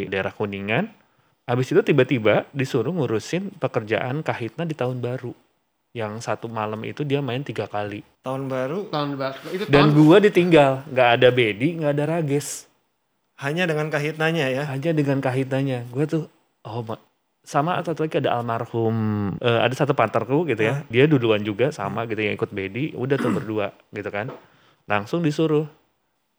daerah 0.09 0.33
Kuningan, 0.33 0.89
abis 1.45 1.69
itu 1.69 1.85
tiba-tiba 1.85 2.49
disuruh 2.49 2.89
ngurusin 2.89 3.53
pekerjaan 3.55 4.19
kahitna 4.19 4.65
di 4.65 4.73
tahun 4.73 4.97
baru. 4.97 5.37
Yang 5.97 6.29
satu 6.29 6.45
malam 6.45 6.85
itu 6.85 7.01
dia 7.01 7.25
main 7.25 7.41
tiga 7.41 7.65
kali. 7.65 8.05
Tahun 8.21 8.45
baru 8.45 8.85
Tahun 8.93 9.17
baru 9.17 9.37
itu 9.49 9.65
Dan 9.65 9.89
tahun 9.89 9.97
gua 9.97 10.17
ditinggal, 10.21 10.85
nggak 10.93 11.09
ada 11.17 11.27
Bedi, 11.33 11.73
nggak 11.81 11.91
ada 11.97 12.05
Rages, 12.05 12.69
hanya 13.41 13.65
dengan 13.65 13.89
kahitnanya 13.89 14.45
ya. 14.49 14.63
hanya 14.69 14.93
dengan 14.93 15.17
kahitnanya. 15.17 15.89
Gue 15.89 16.05
tuh, 16.05 16.23
oh 16.65 16.81
ma- 16.85 17.01
sama 17.47 17.79
atau 17.79 17.95
lagi 17.95 18.19
ada 18.19 18.37
almarhum, 18.37 18.97
eh, 19.39 19.59
ada 19.63 19.71
satu 19.71 19.95
partnerku 19.95 20.43
gitu 20.51 20.67
ya, 20.67 20.83
dia 20.91 21.07
duluan 21.07 21.39
juga 21.41 21.71
sama 21.71 22.03
gitu 22.05 22.19
yang 22.19 22.35
ikut 22.35 22.51
Bedi, 22.51 22.91
udah 22.91 23.15
tuh 23.15 23.31
berdua 23.31 23.71
gitu 23.95 24.09
kan, 24.11 24.29
langsung 24.83 25.23
disuruh. 25.23 25.63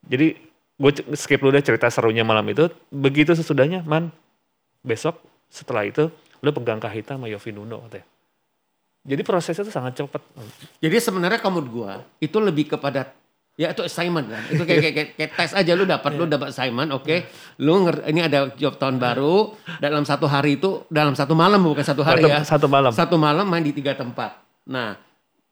Jadi 0.05 0.37
gue 0.79 0.93
skip 1.19 1.43
dulu 1.43 1.51
deh 1.57 1.65
cerita 1.65 1.91
serunya 1.91 2.23
malam 2.23 2.45
itu. 2.47 2.71
Begitu 2.93 3.35
sesudahnya, 3.35 3.83
man, 3.83 4.15
besok 4.87 5.19
setelah 5.49 5.89
itu 5.89 6.13
lu 6.45 6.51
pegang 6.55 6.79
kahita 6.79 7.19
sama 7.19 7.27
Yofi 7.27 7.51
Nuno 7.51 7.83
katanya. 7.89 8.07
Jadi 9.09 9.23
prosesnya 9.25 9.65
tuh 9.65 9.73
sangat 9.73 9.97
cepat. 9.97 10.21
Jadi 10.79 10.97
sebenarnya 11.01 11.41
kamu 11.41 11.65
gua 11.65 12.05
itu 12.21 12.37
lebih 12.37 12.69
kepada 12.69 13.09
ya 13.57 13.73
itu 13.73 13.81
assignment 13.81 14.29
kan. 14.29 14.43
Itu 14.53 14.63
kayak 14.63 14.81
kayak, 14.85 14.95
kayak, 14.95 15.11
kayak 15.17 15.31
tes 15.35 15.51
aja 15.57 15.73
lu 15.73 15.83
dapat 15.83 16.13
lu 16.15 16.29
dapat 16.29 16.53
assignment, 16.53 16.93
oke. 16.93 17.17
Lu 17.59 17.83
nger- 17.83 18.05
ini 18.07 18.21
ada 18.21 18.53
job 18.55 18.77
tahun 18.77 19.01
baru 19.01 19.57
dalam 19.81 20.05
satu 20.05 20.29
hari 20.29 20.61
itu 20.61 20.85
dalam 20.87 21.17
satu 21.17 21.33
malam 21.33 21.59
bukan 21.59 21.81
satu 21.83 22.05
hari 22.05 22.21
Satu- 22.21 22.31
ya. 22.31 22.41
satu 22.45 22.67
malam. 22.69 22.93
Satu 22.93 23.17
malam 23.17 23.49
main 23.49 23.65
di 23.65 23.73
tiga 23.73 23.97
tempat. 23.97 24.37
Nah, 24.69 24.95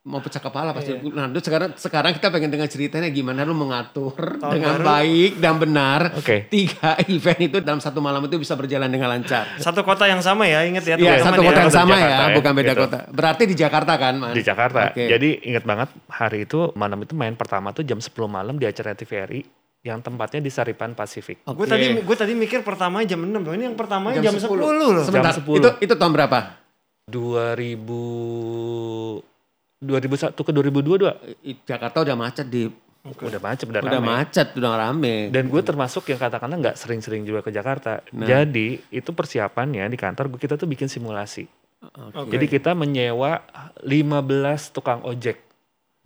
mau 0.07 0.19
pecah 0.19 0.39
kepala 0.39 0.71
pasti. 0.71 0.95
Nah, 1.03 1.27
itu 1.27 1.39
sekarang 1.43 1.75
sekarang 1.75 2.11
kita 2.15 2.31
pengen 2.31 2.49
dengar 2.49 2.67
ceritanya 2.67 3.09
gimana 3.09 3.43
lu 3.43 3.53
mengatur 3.53 4.15
Tahun 4.15 4.53
dengan 4.55 4.79
baru. 4.79 4.85
baik 4.87 5.31
dan 5.37 5.55
benar 5.59 6.01
Oke. 6.15 6.47
tiga 6.47 6.95
event 7.11 7.39
itu 7.43 7.57
dalam 7.59 7.77
satu 7.77 7.99
malam 7.99 8.23
itu 8.23 8.37
bisa 8.37 8.55
berjalan 8.55 8.87
dengan 8.87 9.11
lancar. 9.11 9.59
Satu 9.59 9.83
kota 9.83 10.05
yang 10.05 10.21
sama 10.21 10.47
ya, 10.47 10.63
inget 10.63 10.83
ya 10.83 10.95
Iya, 10.95 11.21
satu 11.21 11.43
ya. 11.43 11.47
kota 11.51 11.59
yang 11.61 11.73
sama 11.75 11.93
Jakarta 11.93 12.15
ya, 12.15 12.23
ya, 12.23 12.35
bukan 12.39 12.53
beda 12.55 12.71
gitu. 12.71 12.81
kota. 12.87 12.99
Berarti 13.11 13.43
di 13.45 13.53
Jakarta 13.53 13.93
kan, 13.97 14.13
Man? 14.15 14.31
di 14.31 14.41
Jakarta. 14.41 14.79
Oke. 14.89 15.03
Jadi 15.05 15.29
inget 15.43 15.63
banget 15.63 15.89
hari 16.07 16.47
itu 16.47 16.71
malam 16.73 16.97
itu 17.03 17.13
main 17.13 17.35
pertama 17.35 17.71
tuh 17.71 17.83
jam 17.83 17.99
10 17.99 18.09
malam 18.25 18.55
di 18.55 18.65
acara 18.65 18.95
TVRI 18.95 19.43
yang 19.83 19.99
tempatnya 19.99 20.39
di 20.39 20.49
Saripan 20.49 20.95
Pasifik. 20.95 21.43
Gue 21.43 21.53
Oke. 21.59 21.67
tadi 21.67 21.85
gue 21.99 22.17
tadi 22.17 22.33
mikir 22.33 22.63
pertama 22.63 23.03
jam 23.03 23.19
6 23.19 23.27
loh. 23.37 23.53
Ini 23.53 23.63
yang 23.67 23.75
pertama 23.75 24.15
jam, 24.15 24.23
Jam 24.23 24.35
10. 24.39 24.55
10 24.55 24.71
loh. 24.73 25.03
Sebentar, 25.03 25.31
Jam 25.31 25.43
10. 25.43 25.59
itu 25.59 25.69
itu 25.83 25.95
tahun 25.95 26.13
berapa? 26.15 26.39
2000 27.07 29.36
2001 29.81 30.33
ke 30.33 30.53
2022 30.53 31.45
I- 31.45 31.61
Jakarta 31.65 32.01
udah 32.01 32.17
macet 32.17 32.47
di 32.49 32.65
udah 33.07 33.39
macet 33.39 33.71
udah, 33.71 33.83
udah 33.87 34.03
rame. 34.03 34.07
macet, 34.07 34.49
udah 34.59 34.75
rame. 34.75 35.31
Dan 35.31 35.47
gue 35.47 35.63
termasuk 35.63 36.11
yang 36.11 36.19
katakanlah 36.19 36.59
nggak 36.59 36.77
sering-sering 36.81 37.23
juga 37.23 37.39
ke 37.47 37.55
Jakarta. 37.55 38.03
Nah. 38.11 38.27
Jadi 38.27 38.83
itu 38.91 39.11
persiapannya 39.15 39.87
di 39.87 39.95
kantor 39.95 40.35
kita 40.35 40.59
tuh 40.59 40.67
bikin 40.67 40.91
simulasi. 40.91 41.47
Oke. 41.87 42.35
Jadi 42.35 42.47
kita 42.51 42.75
menyewa 42.75 43.47
15 43.85 44.75
tukang 44.75 45.05
ojek 45.07 45.45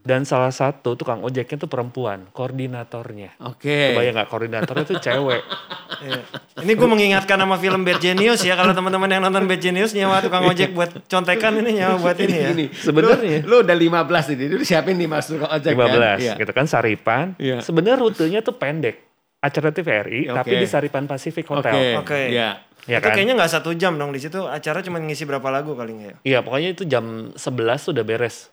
Dan 0.00 0.24
salah 0.24 0.48
satu 0.48 0.96
tukang 0.96 1.20
ojeknya 1.20 1.60
tuh 1.60 1.68
perempuan, 1.68 2.24
koordinatornya. 2.32 3.36
Oke. 3.44 3.92
Kebayang 3.92 4.16
nggak 4.16 4.30
koordinatornya 4.32 4.84
tuh 4.88 4.96
cewek. 4.96 5.44
Iya. 6.00 6.22
Ini 6.64 6.72
gue 6.76 6.88
mengingatkan 6.88 7.36
nama 7.36 7.56
film 7.60 7.84
Bad 7.84 8.00
Genius 8.00 8.40
ya. 8.44 8.56
Kalau 8.56 8.72
teman-teman 8.72 9.08
yang 9.08 9.22
nonton 9.24 9.44
Bad 9.44 9.60
Genius 9.60 9.92
nyawa 9.92 10.24
tukang 10.24 10.44
ojek 10.48 10.72
buat 10.72 10.90
contekan 11.06 11.60
ini 11.60 11.80
nyawa 11.80 12.00
buat 12.00 12.16
ini 12.16 12.36
ya. 12.36 12.48
Ini 12.52 12.66
Sebenarnya. 12.72 13.44
lu, 13.44 13.60
lu 13.60 13.64
udah 13.64 13.76
15 13.76 14.34
ini, 14.36 14.44
lu 14.48 14.64
siapin 14.64 14.96
nih 14.96 15.08
masuk 15.08 15.44
ke 15.44 15.46
ojek 15.46 15.72
15 15.76 15.76
kan? 15.76 16.16
Iya. 16.20 16.32
gitu 16.40 16.52
kan 16.56 16.66
Saripan. 16.68 17.26
Iya. 17.36 17.60
Sebenarnya 17.60 17.96
rutenya 18.00 18.40
tuh 18.40 18.56
pendek. 18.56 19.08
Acara 19.40 19.72
TVRI 19.72 20.28
Oke. 20.28 20.36
tapi 20.36 20.52
di 20.60 20.68
Saripan 20.68 21.08
Pacific 21.08 21.48
Oke. 21.48 21.64
Hotel. 21.64 21.96
Oke. 21.96 22.28
Iya. 22.28 22.60
Ya 22.88 22.96
itu 23.00 23.08
kan? 23.08 23.16
kayaknya 23.16 23.34
nggak 23.36 23.52
satu 23.52 23.72
jam 23.76 23.96
dong 23.96 24.12
di 24.12 24.20
situ. 24.20 24.44
Acara 24.44 24.80
cuma 24.84 25.00
ngisi 25.00 25.24
berapa 25.28 25.48
lagu 25.52 25.72
kali 25.76 25.96
nggak 25.96 26.08
ya? 26.08 26.16
Iya, 26.24 26.38
pokoknya 26.44 26.68
itu 26.76 26.84
jam 26.88 27.32
11 27.36 27.88
tuh 27.88 27.92
udah 27.96 28.04
beres. 28.04 28.48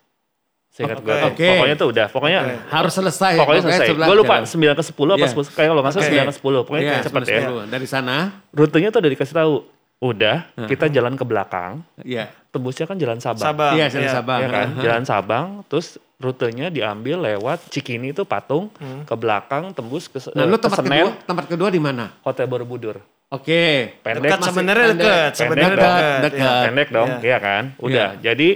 Seingat 0.77 1.01
Oke. 1.01 1.09
gue. 1.09 1.17
Oke. 1.25 1.47
Pokoknya 1.49 1.75
tuh 1.75 1.87
udah, 1.89 2.05
pokoknya 2.07 2.39
Oke. 2.39 2.55
Harus 2.69 2.93
selesai. 2.93 3.33
pokoknya 3.33 3.61
selesai. 3.65 3.87
Gue 3.97 4.13
lupa 4.15 4.35
jalan. 4.37 4.45
9 4.45 4.77
ke 4.77 4.83
10 4.85 5.09
apa 5.09 5.17
Iya. 5.17 5.33
10, 5.33 5.49
kayak 5.49 5.67
kalau 5.67 5.81
nggak 5.81 5.91
salah 5.91 6.05
Oke. 6.05 6.13
9 6.13 6.21
ke 6.21 6.35
10. 6.37 6.61
Pokoknya 6.61 6.83
Iya, 6.85 6.97
cepet 7.01 7.21
ya. 7.25 7.39
10. 7.41 7.65
Dari 7.65 7.87
sana, 7.89 8.15
Rutenya 8.53 8.89
tuh 8.89 8.99
udah 9.01 9.11
dikasih 9.11 9.35
tahu. 9.35 9.55
Udah, 9.97 10.37
kita 10.69 10.85
jalan 10.87 11.17
ke 11.17 11.25
belakang. 11.25 11.81
iya. 11.99 12.29
Tembusnya 12.47 12.85
kan 12.85 12.95
jalan 12.95 13.17
Sabang. 13.17 13.41
Sabang. 13.43 13.73
Iya, 13.73 13.85
jalan 13.89 14.09
Sabang. 14.11 14.39
Ya 14.39 14.47
kan, 14.47 14.67
Aha. 14.69 14.81
jalan 14.81 15.03
Sabang, 15.03 15.45
terus 15.65 15.87
rutenya 16.17 16.69
diambil 16.69 17.17
lewat 17.23 17.65
Cikini 17.67 18.09
itu 18.09 18.21
patung 18.21 18.69
ke 18.77 19.15
belakang 19.15 19.73
tembus 19.73 20.05
ke, 20.05 20.21
Nah, 20.31 20.41
eh, 20.41 20.45
lu 20.47 20.53
ke 20.55 20.61
tempat 20.63 20.77
Senen, 20.79 20.93
kedua, 21.03 21.25
tempat 21.25 21.45
kedua 21.47 21.69
di 21.69 21.77
mana? 21.77 22.13
Hotel 22.21 22.45
Borobudur. 22.45 23.01
Oke. 23.27 23.97
Pendek 23.99 24.21
Dekat 24.23 24.39
masih 24.39 24.49
sebenarnya 24.51 24.85
pendek. 24.87 25.01
dekat. 25.03 25.31
Sebenarnya 25.33 25.65
Pendek 25.67 25.77
dong. 25.77 25.97
dekat. 25.97 26.21
Dekat. 26.23 26.37
iya. 26.39 26.63
Pendek 26.63 26.87
dong, 26.89 27.09
Iya. 27.09 27.19
iya 27.19 27.37
kan? 27.37 27.63
Udah. 27.77 28.09
Jadi 28.19 28.49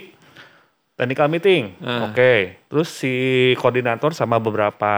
technical 1.01 1.25
meeting. 1.27 1.73
Ah. 1.81 2.05
Oke. 2.05 2.61
Terus 2.63 2.87
si 2.87 3.13
koordinator 3.57 4.13
sama 4.13 4.37
beberapa 4.37 4.93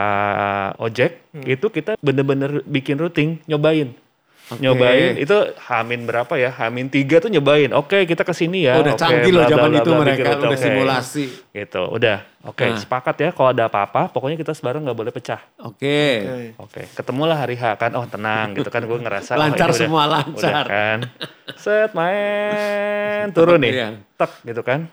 ojek 0.77 1.24
Hmm. 1.31 1.48
itu 1.48 1.65
kita 1.67 1.95
bener-bener 1.98 2.60
bikin 2.63 3.00
routing, 3.00 3.39
nyobain. 3.45 3.95
Oke. 4.43 4.60
Nyobain 4.60 5.15
itu 5.15 5.33
Hamin 5.65 6.03
berapa 6.03 6.36
ya? 6.36 6.51
Hamin 6.51 6.86
tiga 6.86 7.17
tuh 7.17 7.31
nyobain. 7.31 7.72
Oke, 7.72 8.03
kita 8.03 8.22
ke 8.22 8.36
sini 8.36 8.67
ya. 8.67 8.75
Oh, 8.75 8.83
udah 8.83 8.93
Oke, 8.93 9.01
canggih 9.01 9.31
loh 9.31 9.48
zaman 9.48 9.72
itu 9.72 9.88
bla, 9.88 10.01
mereka 10.03 10.19
routing. 10.27 10.43
udah 10.43 10.51
Oke. 10.51 10.60
simulasi. 10.60 11.25
Gitu, 11.50 11.83
udah. 11.88 12.17
Oke, 12.43 12.65
Nah. 12.67 12.75
sepakat 12.75 13.15
ya 13.17 13.29
kalau 13.31 13.50
ada 13.50 13.72
apa-apa, 13.72 14.12
pokoknya 14.12 14.36
kita 14.36 14.51
sebarang 14.51 14.83
nggak 14.83 15.00
boleh 15.00 15.10
pecah. 15.10 15.39
Oke. 15.57 16.27
Oke. 16.60 16.60
Oke, 16.60 16.81
ketemulah 16.91 17.39
hari 17.39 17.55
H 17.55 17.79
kan, 17.79 17.95
oh 17.95 18.03
tenang 18.03 18.51
gitu 18.51 18.67
kan, 18.67 18.83
gue 18.83 19.00
ngerasa 19.00 19.31
oh, 19.31 19.39
Lancar 19.39 19.63
ini 19.63 19.72
udah- 19.72 19.79
semua, 19.79 20.03
lancar. 20.05 20.36
udah 20.36 20.63
kan, 20.67 20.98
set 21.55 21.91
main 21.95 23.31
turun 23.31 23.63
nih, 23.63 23.72
Iya. 23.74 23.88
tek 24.13 24.31
gitu 24.43 24.60
kan. 24.60 24.91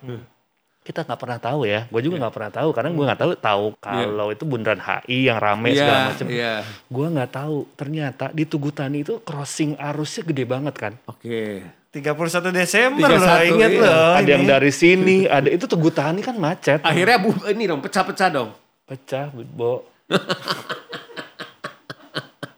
Kita 0.90 1.06
nggak 1.06 1.20
pernah 1.22 1.38
tahu 1.38 1.60
ya, 1.64 1.86
gue 1.86 2.00
juga 2.02 2.18
nggak 2.18 2.34
pernah 2.34 2.50
tahu 2.50 2.68
karena 2.74 2.90
gue 2.90 3.04
nggak 3.06 3.20
tahu 3.20 3.32
tahu 3.38 3.64
kalau 3.78 4.26
itu 4.28 4.42
bundaran 4.42 4.82
HI 4.82 5.30
yang 5.30 5.38
rame 5.38 5.70
Iya, 5.70 5.78
segala 5.78 6.00
macam. 6.10 6.26
iya. 6.26 6.54
Gue 6.90 7.06
nggak 7.08 7.30
tahu 7.30 7.56
ternyata 7.78 8.24
di 8.30 8.42
Tugu 8.42 8.70
Tani 8.70 8.98
itu 9.00 9.22
crossing 9.22 9.78
arusnya 9.78 10.26
gede 10.26 10.44
banget 10.44 10.74
kan. 10.74 10.92
Oke. 11.06 11.62
31 11.90 12.50
Desember 12.50 13.06
loh, 13.08 13.18
31, 13.18 13.50
ingat 13.50 13.70
iya. 13.70 13.82
loh. 13.82 14.10
ada 14.14 14.28
yang 14.28 14.42
ini. 14.42 14.50
dari 14.50 14.70
sini, 14.70 15.16
ada 15.24 15.46
itu 15.46 15.66
Tugu 15.66 15.90
Tani 15.90 16.20
kan 16.20 16.34
macet. 16.34 16.82
Akhirnya 16.82 17.18
bu, 17.18 17.30
ini 17.46 17.64
dong 17.66 17.78
pecah-pecah 17.78 18.28
dong. 18.28 18.50
pecah 18.82 19.30
bo 19.30 19.86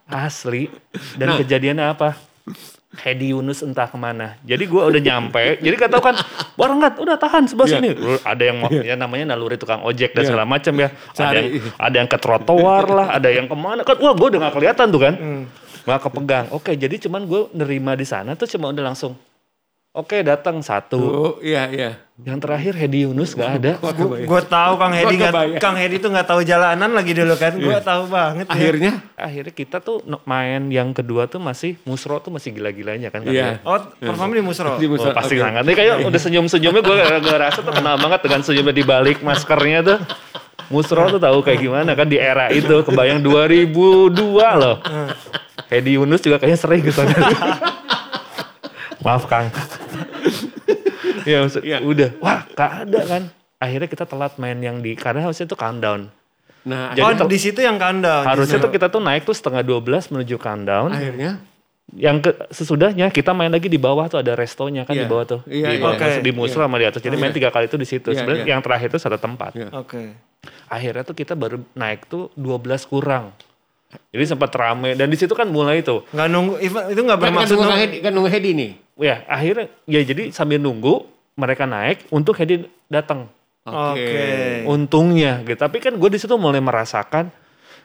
asli 0.09 0.69
dan 1.15 1.29
Nah. 1.29 1.37
kejadiannya 1.37 1.87
apa 1.87 2.17
Hedi 2.95 3.33
Yunus 3.33 3.61
entah 3.61 3.85
ke 3.85 3.97
mana 3.97 4.37
jadi 4.43 4.61
gua 4.65 4.85
udah 4.87 5.01
nyampe 5.01 5.57
jadi 5.59 5.77
kata 5.79 5.97
kan 5.99 6.15
barang 6.53 6.77
nggak 6.77 6.93
udah 6.99 7.17
tahan 7.17 7.43
sebelah 7.47 7.65
Iya. 7.67 7.77
sini 7.79 7.89
ada 8.21 8.43
yang 8.43 8.57
mau 8.59 8.69
ya 8.69 8.95
namanya 8.95 9.33
naluri 9.33 9.57
tukang 9.57 9.81
ojek 9.81 10.13
dan 10.13 10.23
Iya. 10.23 10.29
segala 10.29 10.45
macam 10.45 10.75
ya 10.75 10.89
ada 10.93 11.13
Cari. 11.15 11.33
yang 11.35 11.47
ada 11.79 11.95
yang 11.97 12.09
ke 12.09 12.19
trotoar 12.19 12.85
lah 12.87 13.07
ada 13.11 13.29
yang 13.29 13.47
ke 13.47 13.57
mana 13.57 13.81
kan 13.81 13.97
wah 13.97 14.13
gua 14.13 14.29
udah 14.29 14.41
nggak 14.43 14.55
kelihatan 14.55 14.87
tuh 14.89 15.01
kan 15.01 15.15
Hmm. 15.15 15.45
nggak 15.83 16.01
kepegang 16.01 16.47
oke 16.51 16.73
jadi 16.73 16.95
cuman 17.01 17.23
gue 17.25 17.41
nerima 17.55 17.93
di 17.93 18.05
sana 18.05 18.33
tuh 18.33 18.47
cuma 18.47 18.69
udah 18.69 18.85
langsung 18.85 19.17
oke 19.93 20.23
datang 20.23 20.61
satu 20.61 20.97
Oh, 20.97 21.33
iya, 21.39 21.69
iya. 21.69 21.91
yang 22.19 22.39
terakhir 22.39 22.73
Hedi 22.73 23.03
Yunus 23.03 23.35
nggak 23.35 23.51
ada. 23.59 23.71
Gue 24.31 24.41
tahu 24.43 24.73
Kang 24.77 24.91
Hedi. 24.91 25.15
Kang 25.59 25.75
Hedi 25.75 25.99
tuh 25.99 26.09
nggak 26.09 26.25
tahu 26.25 26.41
jalanan 26.43 26.89
lagi 26.89 27.13
dulu 27.13 27.35
kan. 27.35 27.51
Gue 27.53 27.77
tahu 27.79 28.07
banget. 28.07 28.47
ya. 28.47 28.53
Akhirnya, 28.55 28.91
akhirnya 29.13 29.51
kita 29.51 29.77
tuh 29.79 29.99
main 30.23 30.67
yang 30.69 30.91
kedua 30.91 31.27
tuh 31.27 31.39
masih 31.39 31.75
musro 31.83 32.19
tuh 32.19 32.31
masih 32.31 32.53
gila-gilanya 32.53 33.09
kan 33.09 33.21
Iya. 33.23 33.59
katanya. 33.59 33.67
Oh, 33.67 33.79
perform 33.99 34.31
di 34.33 34.41
Musro. 34.41 34.71
di 34.77 34.87
Oh, 34.87 34.95
Musra- 34.95 35.13
pasti 35.13 35.35
sangat. 35.37 35.63
Ini 35.63 35.73
kayak 35.75 35.95
udah 36.05 36.21
senyum-senyumnya 36.21 36.81
gue 36.81 36.95
gue 37.21 37.37
rasa 37.37 37.59
tuh 37.61 37.73
kenal 37.73 37.95
banget 37.99 38.21
dengan 38.23 38.41
senyumnya 38.41 38.73
di 38.73 38.83
balik 38.83 39.19
maskernya 39.21 39.79
tuh. 39.83 39.99
Musro 40.71 41.05
tuh 41.11 41.19
tahu 41.19 41.43
kayak 41.43 41.59
gimana 41.61 41.91
kan 41.93 42.07
di 42.07 42.17
era 42.17 42.49
itu 42.49 42.81
kebayang 42.81 43.21
2002 43.21 44.15
loh. 44.57 44.79
Hedi 45.69 45.99
Yunus 45.99 46.23
juga 46.23 46.39
kayaknya 46.39 46.57
sering 46.57 46.81
gitu. 46.81 47.03
Maaf 49.03 49.27
Kang. 49.27 49.51
ya 51.31 51.37
maksud, 51.41 51.63
Iya. 51.63 51.79
udah 51.81 52.11
wah 52.19 52.41
gak 52.49 52.71
ada 52.85 53.01
kan. 53.03 53.23
Akhirnya 53.57 53.87
kita 53.87 54.05
telat 54.05 54.35
main 54.37 54.59
yang 54.59 54.79
di 54.79 54.93
karena 54.93 55.23
harusnya 55.23 55.47
tuh 55.47 55.55
countdown. 55.55 56.11
Nah, 56.63 56.95
Jadi 56.95 57.23
oh, 57.23 57.27
di 57.27 57.39
situ 57.39 57.59
yang 57.59 57.75
countdown. 57.75 58.23
Harusnya 58.23 58.57
justru. 58.57 58.67
tuh 58.67 58.73
kita 58.73 58.87
tuh 58.87 58.99
naik 58.99 59.23
tuh 59.23 59.33
setengah 59.33 59.63
12 59.63 60.11
menuju 60.11 60.37
countdown. 60.37 60.91
akhirnya 60.91 61.43
yang 61.93 62.19
ke, 62.19 62.33
sesudahnya 62.49 63.11
kita 63.11 63.31
main 63.31 63.51
lagi 63.51 63.67
di 63.67 63.77
bawah 63.77 64.07
tuh 64.07 64.17
ada 64.17 64.33
restonya 64.33 64.83
kan 64.83 64.95
Iya. 64.95 65.05
di 65.05 65.07
bawah 65.07 65.25
tuh 65.29 65.41
Iya, 65.45 65.67
di, 65.69 65.75
iya. 65.77 65.83
bawah, 65.83 65.95
Oke. 65.95 66.23
di 66.23 66.31
Musra 66.33 66.65
sama 66.65 66.79
di 66.79 66.87
atas 66.87 66.99
jadi 66.99 67.13
Iya. 67.13 67.21
main 67.21 67.33
tiga 67.33 67.51
kali 67.51 67.67
itu 67.67 67.77
di 67.77 67.85
situ 67.85 68.09
Iya, 68.09 68.17
sebenarnya 68.17 68.43
iya. 68.43 68.51
yang 68.51 68.63
terakhir 68.63 68.87
itu 68.89 68.99
satu 68.99 69.19
tempat 69.21 69.53
Iya. 69.53 69.69
Oke. 69.75 70.17
akhirnya 70.67 71.03
tuh 71.03 71.13
kita 71.13 71.35
baru 71.35 71.61
naik 71.73 72.07
tuh 72.07 72.33
12 72.35 72.57
kurang 72.87 73.37
jadi 74.09 74.25
sempat 74.25 74.49
rame 74.53 74.95
dan 74.95 75.05
di 75.07 75.21
situ 75.21 75.31
kan 75.31 75.45
mulai 75.45 75.85
tuh 75.85 76.09
Nggak 76.09 76.29
nunggu, 76.29 76.55
itu 76.63 76.73
nggak 76.73 76.89
kan, 76.89 77.05
kan, 77.05 77.19
bermaksud 77.21 77.51
nunggu 77.53 77.67
nunggu. 77.69 77.83
Hedi, 77.85 77.97
kan 78.01 78.11
nunggu 78.11 78.31
Hedi 78.31 78.51
nih. 78.55 78.71
ya 78.99 79.17
akhirnya 79.27 79.65
ya 79.85 80.01
jadi 80.03 80.23
sambil 80.31 80.57
nunggu 80.57 81.12
mereka 81.35 81.65
naik 81.65 82.07
untuk 82.09 82.37
Hedi 82.37 82.63
datang 82.87 83.29
Oke. 83.63 84.67
untungnya 84.67 85.41
gitu 85.43 85.57
tapi 85.57 85.79
kan 85.79 85.95
gue 85.95 86.11
di 86.11 86.19
situ 86.19 86.35
mulai 86.35 86.59
merasakan 86.59 87.31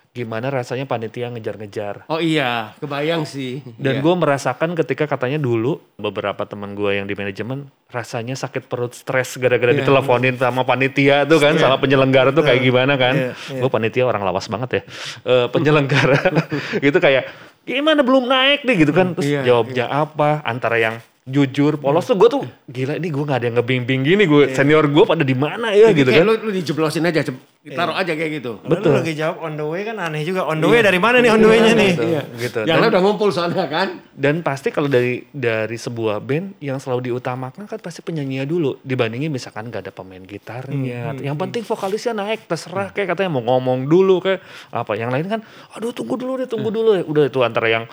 gimana 0.09 0.49
rasanya 0.49 0.89
panitia 0.89 1.29
ngejar-ngejar 1.29 2.09
Oh 2.09 2.17
iya, 2.17 2.73
kebayang 2.81 3.21
sih. 3.21 3.61
Iya. 3.61 3.77
Dan 3.77 3.93
gue 4.01 4.13
merasakan 4.17 4.73
ketika 4.73 5.05
katanya 5.05 5.37
dulu 5.37 5.77
beberapa 5.93 6.41
teman 6.41 6.73
gue 6.73 6.97
yang 6.97 7.05
di 7.05 7.13
manajemen 7.13 7.69
rasanya 7.85 8.33
sakit 8.33 8.65
perut 8.65 8.97
stres 8.97 9.37
gara-gara 9.37 9.69
Iya. 9.69 9.85
diteleponin 9.85 10.33
sama 10.41 10.65
panitia 10.65 11.21
tuh 11.29 11.37
kan 11.37 11.53
sama 11.61 11.77
penyelenggara 11.77 12.33
tuh 12.33 12.41
kayak 12.41 12.65
gimana 12.65 12.97
kan. 12.97 13.13
Iya, 13.13 13.31
iya. 13.37 13.59
Gue 13.61 13.69
panitia 13.69 14.09
orang 14.09 14.25
lawas 14.25 14.49
banget 14.49 14.69
ya. 14.73 14.81
Eh, 15.21 15.47
penyelenggara 15.53 16.17
gitu 16.89 16.97
kayak 16.97 17.29
gimana 17.61 18.01
belum 18.01 18.25
naik 18.25 18.65
nih 18.65 18.75
gitu 18.81 18.97
kan. 18.97 19.13
Terus 19.13 19.29
Iya, 19.29 19.41
jawabnya 19.45 19.85
apa 19.85 20.41
antara 20.41 20.81
yang 20.81 20.97
jujur 21.27 21.75
polos 21.75 22.01
tuh 22.01 22.15
gue 22.15 22.29
tuh 22.29 22.41
gila 22.65 22.95
ini 22.95 23.11
gue 23.11 23.19
gak 23.21 23.37
ada 23.37 23.45
yang 23.45 23.59
ngebimbing 23.59 23.99
gini 24.01 24.23
gue 24.23 24.47
senior 24.49 24.87
gue 24.87 25.03
pada 25.03 25.21
di 25.21 25.35
mana 25.35 25.69
ya 25.69 25.91
Jadi 25.91 25.99
gitu 25.99 26.09
kayak 26.09 26.23
kan. 26.23 26.31
lu, 26.31 26.39
lu 26.39 26.51
dijeblosin 26.53 27.03
aja, 27.03 27.19
cep- 27.21 27.43
taruh 27.67 27.91
aja 27.91 28.07
kayak 28.09 28.39
gitu. 28.39 28.63
Betul. 28.63 28.95
Lu 28.95 29.03
lagi 29.03 29.11
jawab 29.11 29.43
on 29.43 29.53
the 29.53 29.65
way 29.65 29.83
kan 29.83 29.99
aneh 29.99 30.23
juga. 30.23 30.47
On 30.47 30.55
the 30.55 30.63
way 30.65 30.79
dari 30.79 30.95
mana 30.97 31.19
nih 31.19 31.27
on 31.27 31.35
the 31.37 31.45
way-nya 31.45 31.75
nih? 31.75 31.91
Gitu, 31.91 32.03
Iya. 32.05 32.21
gitu. 32.39 32.59
Yang 32.63 32.79
Dan- 32.79 32.89
udah 32.89 33.01
ngumpul 33.03 33.29
soalnya 33.29 33.67
kan. 33.67 33.87
Dan 34.09 34.39
pasti 34.39 34.71
kalau 34.71 34.87
dari 34.87 35.27
dari 35.27 35.75
sebuah 35.75 36.17
band 36.17 36.55
yang 36.57 36.79
selalu 36.79 37.11
diutamakan 37.11 37.67
kan 37.67 37.75
pasti 37.77 37.99
penyanyinya 37.99 38.47
dulu 38.47 38.79
dibandingin 38.81 39.27
misalkan 39.27 39.67
gak 39.67 39.83
ada 39.83 39.91
pemain 39.91 40.23
gitarnya. 40.23 41.11
yang 41.19 41.35
penting 41.35 41.61
vokalisnya 41.61 42.15
naik 42.15 42.47
terserah 42.47 42.89
kayak 42.89 43.11
katanya 43.11 43.35
mau 43.35 43.43
ngomong 43.45 43.83
dulu 43.83 44.23
kayak 44.23 44.39
apa. 44.71 44.95
Yang 44.95 45.09
lain 45.11 45.25
kan 45.27 45.39
aduh 45.73 45.91
tunggu 45.91 46.15
dulu 46.15 46.39
deh 46.39 46.47
tunggu 46.47 46.71
dulu 46.71 46.89
ya. 46.93 47.03
Udah 47.03 47.23
itu 47.25 47.39
antara 47.41 47.67
yang 47.67 47.83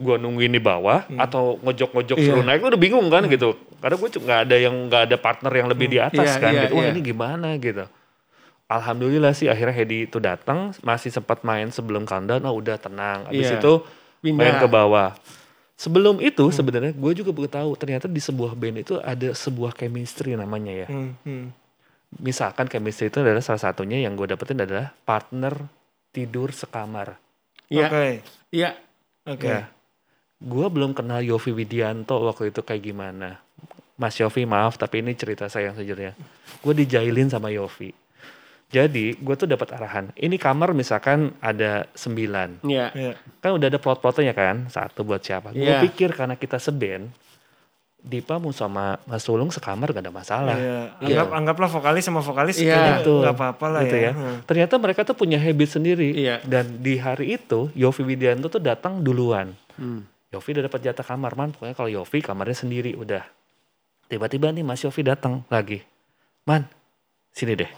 gua 0.00 0.16
nungguin 0.16 0.50
di 0.50 0.58
bawah 0.58 1.04
atau 1.14 1.60
ngojok-ngojok 1.60 2.16
Iya. 2.16 2.24
suruh 2.24 2.40
naik 2.42 2.64
gua 2.64 2.72
udah 2.72 2.80
bingung 2.80 3.06
kan 3.12 3.28
gitu. 3.28 3.52
Karena 3.80 3.96
gue 3.96 4.08
nggak 4.10 4.40
ada 4.48 4.56
yang 4.56 4.74
nggak 4.88 5.02
ada 5.08 5.16
partner 5.16 5.52
yang 5.54 5.68
lebih 5.68 5.86
di 5.88 5.98
atas 6.00 6.24
Iya, 6.26 6.40
kan 6.40 6.50
iya, 6.52 6.62
gitu. 6.66 6.74
Wah 6.76 6.84
iya. 6.84 6.92
ini 6.92 7.00
gimana 7.00 7.48
gitu. 7.56 7.84
Alhamdulillah 8.70 9.34
sih 9.34 9.50
akhirnya 9.50 9.74
Hedi 9.74 10.06
itu 10.06 10.22
datang 10.22 10.70
masih 10.80 11.10
sempat 11.10 11.42
main 11.42 11.68
sebelum 11.68 12.06
countdown. 12.06 12.40
Oh 12.44 12.54
udah 12.54 12.78
tenang. 12.78 13.26
Habis 13.26 13.50
Iya. 13.50 13.58
itu 13.58 13.72
Pindah. 14.22 14.38
main 14.38 14.54
ke 14.56 14.68
bawah. 14.68 15.10
Sebelum 15.74 16.20
itu 16.20 16.44
sebenarnya 16.52 16.92
gue 16.92 17.12
juga 17.16 17.32
baru 17.32 17.48
tahu 17.48 17.70
ternyata 17.74 18.04
di 18.04 18.20
sebuah 18.20 18.52
band 18.52 18.84
itu 18.84 19.00
ada 19.00 19.32
sebuah 19.32 19.72
chemistry 19.72 20.36
namanya 20.36 20.86
ya. 20.86 20.88
Hmm, 20.92 21.16
hmm. 21.24 21.46
Misalkan 22.20 22.68
chemistry 22.68 23.08
itu 23.08 23.24
adalah 23.24 23.40
salah 23.40 23.64
satunya 23.64 23.96
yang 23.96 24.12
gue 24.12 24.28
dapetin 24.28 24.60
adalah 24.60 24.92
partner 25.02 25.56
tidur 26.12 26.52
sekamar. 26.52 27.16
Iya. 27.72 27.86
Oke. 27.88 28.06
Iya. 28.52 28.70
Oke. 29.24 29.79
Gue 30.40 30.66
belum 30.72 30.96
kenal 30.96 31.20
Yofi 31.20 31.52
Widianto 31.52 32.16
waktu 32.24 32.48
itu 32.48 32.64
kayak 32.64 32.80
gimana. 32.82 33.36
Mas 34.00 34.16
Yofi 34.16 34.48
maaf 34.48 34.80
tapi 34.80 35.04
ini 35.04 35.12
cerita 35.12 35.44
saya 35.46 35.68
yang 35.68 35.76
sejujurnya. 35.76 36.16
Gue 36.64 36.72
dijailin 36.72 37.28
sama 37.28 37.52
Yofi. 37.52 37.92
Jadi 38.70 39.18
gue 39.18 39.34
tuh 39.36 39.44
dapat 39.44 39.76
arahan. 39.76 40.08
Ini 40.14 40.38
kamar 40.40 40.72
misalkan 40.72 41.36
ada 41.42 41.84
sembilan. 41.92 42.64
Iya. 42.64 42.86
Iya. 42.96 43.12
Kan 43.42 43.58
udah 43.58 43.66
ada 43.68 43.76
plot-plotnya 43.76 44.32
kan. 44.32 44.70
Satu 44.72 45.04
buat 45.04 45.20
siapa. 45.20 45.52
Gue 45.52 45.66
Iya. 45.66 45.84
pikir 45.84 46.16
karena 46.16 46.38
kita 46.38 46.56
seband. 46.56 47.12
Dipa 48.00 48.40
mau 48.40 48.48
sama 48.48 48.96
Mas 49.04 49.20
Sulung 49.20 49.52
sekamar 49.52 49.92
gak 49.92 50.00
ada 50.00 50.14
masalah. 50.14 50.56
Iya. 50.56 50.96
Anggap 51.04 51.28
anggaplah 51.36 51.68
vokalis 51.68 52.00
sama 52.00 52.24
vokalis 52.24 52.56
Iya, 52.56 52.72
kayaknya 52.72 52.94
betul. 53.04 53.20
nggak 53.20 53.34
apa-apa 53.36 53.66
lah 53.68 53.80
gitu 53.84 53.96
ya. 54.00 54.12
ya. 54.16 54.32
Ternyata 54.48 54.74
mereka 54.80 55.00
tuh 55.04 55.16
punya 55.20 55.36
habit 55.36 55.68
sendiri. 55.68 56.08
Iya. 56.16 56.40
Dan 56.48 56.80
di 56.80 56.96
hari 56.96 57.36
itu 57.36 57.68
Yofi 57.76 58.00
Widianto 58.00 58.48
tuh 58.48 58.62
datang 58.62 59.04
duluan. 59.04 59.52
Hmm. 59.76 60.08
Yofi 60.30 60.54
udah 60.54 60.70
dapat 60.70 60.80
jatah 60.82 61.02
kamar 61.02 61.34
man. 61.34 61.50
Pokoknya 61.50 61.74
kalau 61.74 61.90
Yofi 61.90 62.22
kamarnya 62.22 62.54
sendiri 62.54 62.94
udah. 62.94 63.26
Tiba-tiba 64.06 64.50
nih 64.50 64.62
Mas 64.62 64.82
Yofi 64.82 65.02
datang 65.02 65.42
lagi. 65.50 65.82
Man, 66.46 66.66
sini 67.30 67.54
deh. 67.54 67.70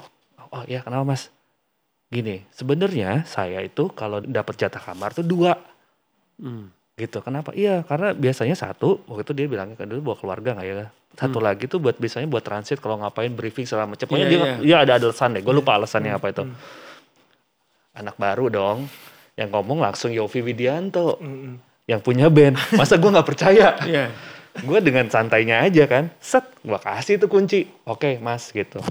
Oh, 0.52 0.64
iya 0.68 0.84
kenapa 0.84 1.04
Mas? 1.04 1.32
Gini, 2.12 2.44
sebenarnya 2.52 3.24
saya 3.24 3.64
itu 3.64 3.88
kalau 3.96 4.20
dapat 4.20 4.60
jatah 4.60 4.80
kamar 4.80 5.16
tuh 5.16 5.24
dua 5.24 5.56
Hmm. 6.36 6.68
gitu. 6.96 7.22
Kenapa? 7.24 7.56
Iya, 7.56 7.84
karena 7.88 8.12
biasanya 8.12 8.52
satu 8.52 9.00
waktu 9.08 9.22
itu 9.24 9.32
dia 9.32 9.46
bilangnya 9.48 9.76
kan 9.78 9.88
dulu 9.88 10.12
bawa 10.12 10.16
keluarga 10.20 10.52
nggak 10.56 10.66
ya? 10.68 10.88
Satu 11.12 11.38
lagi 11.40 11.68
tuh 11.68 11.76
buat 11.80 11.96
biasanya 11.96 12.28
buat 12.28 12.44
transit 12.44 12.80
kalau 12.80 13.00
ngapain 13.00 13.32
briefing 13.32 13.64
segala 13.68 13.84
macam. 13.88 14.04
Pokoknya 14.08 14.28
Iya, 14.28 14.36
dia, 14.60 14.60
dia 14.60 14.76
ada 14.84 14.92
alasan 15.08 15.36
deh. 15.36 15.42
Gue 15.44 15.54
lupa 15.56 15.76
alasannya 15.76 16.12
apa 16.12 16.26
itu. 16.32 16.44
Anak 17.92 18.16
baru 18.16 18.48
dong. 18.48 18.78
Yang 19.36 19.48
ngomong 19.52 19.78
langsung 19.80 20.12
Yofi 20.12 20.40
Widianto. 20.40 21.20
Mm-mm. 21.20 21.71
Yang 21.86 22.00
punya 22.06 22.26
band. 22.30 22.54
Masa 22.78 22.94
gue 22.98 23.10
nggak 23.10 23.28
percaya? 23.28 23.66
Iya. 23.90 24.12
gue 24.52 24.78
dengan 24.84 25.08
santainya 25.08 25.64
aja 25.64 25.88
kan. 25.88 26.12
Set, 26.20 26.44
gue 26.60 26.76
kasih 26.76 27.16
tuh 27.16 27.32
kunci. 27.32 27.64
Oke 27.88 28.20
mas 28.20 28.52
gitu. 28.52 28.84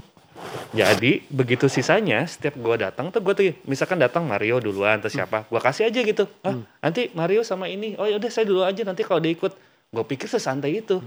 Jadi 0.74 1.22
begitu 1.30 1.70
sisanya 1.70 2.26
setiap 2.26 2.58
gue 2.58 2.76
datang 2.82 3.14
tuh 3.14 3.22
gue 3.22 3.34
tuh 3.36 3.44
misalkan 3.70 4.02
datang 4.02 4.26
Mario 4.26 4.58
duluan 4.58 4.98
atau 4.98 5.06
siapa, 5.06 5.46
gue 5.46 5.60
kasih 5.62 5.86
aja 5.86 6.00
gitu. 6.02 6.26
Ah, 6.42 6.58
nanti 6.82 7.14
Mario 7.14 7.46
sama 7.46 7.70
ini. 7.70 7.94
Oh 7.94 8.10
ya 8.10 8.18
udah 8.18 8.26
saya 8.26 8.42
dulu 8.42 8.66
aja 8.66 8.82
nanti 8.82 9.06
kalau 9.06 9.22
dia 9.22 9.30
ikut. 9.38 9.54
Gue 9.92 10.02
pikir 10.02 10.26
sesantai 10.26 10.82
itu. 10.82 10.98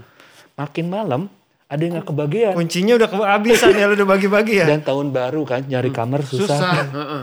Makin 0.56 0.86
malam 0.88 1.28
ada 1.66 1.82
yang 1.82 1.98
nggak 1.98 2.08
kebagian. 2.08 2.52
Kuncinya 2.54 2.94
udah 2.96 3.10
kehabisan 3.10 3.74
ya 3.74 3.86
udah 3.90 4.06
bagi-bagi 4.06 4.54
ya. 4.62 4.66
Dan 4.70 4.80
tahun 4.86 5.10
baru 5.12 5.42
kan 5.42 5.66
nyari 5.66 5.90
kamar 5.92 6.22
susah. 6.24 6.46
Susah. 6.56 6.84
Heeh. 6.94 7.22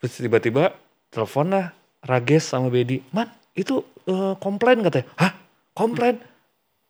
Terus 0.00 0.14
tiba-tiba 0.16 0.72
telepon 1.12 1.52
lah 1.52 1.74
Rages 2.06 2.48
sama 2.48 2.72
Bedi. 2.72 3.02
Man 3.12 3.28
itu 3.52 3.74
eh, 4.04 4.34
komplain 4.36 4.80
katanya. 4.80 5.06
Hah 5.16 5.32
komplain? 5.72 6.18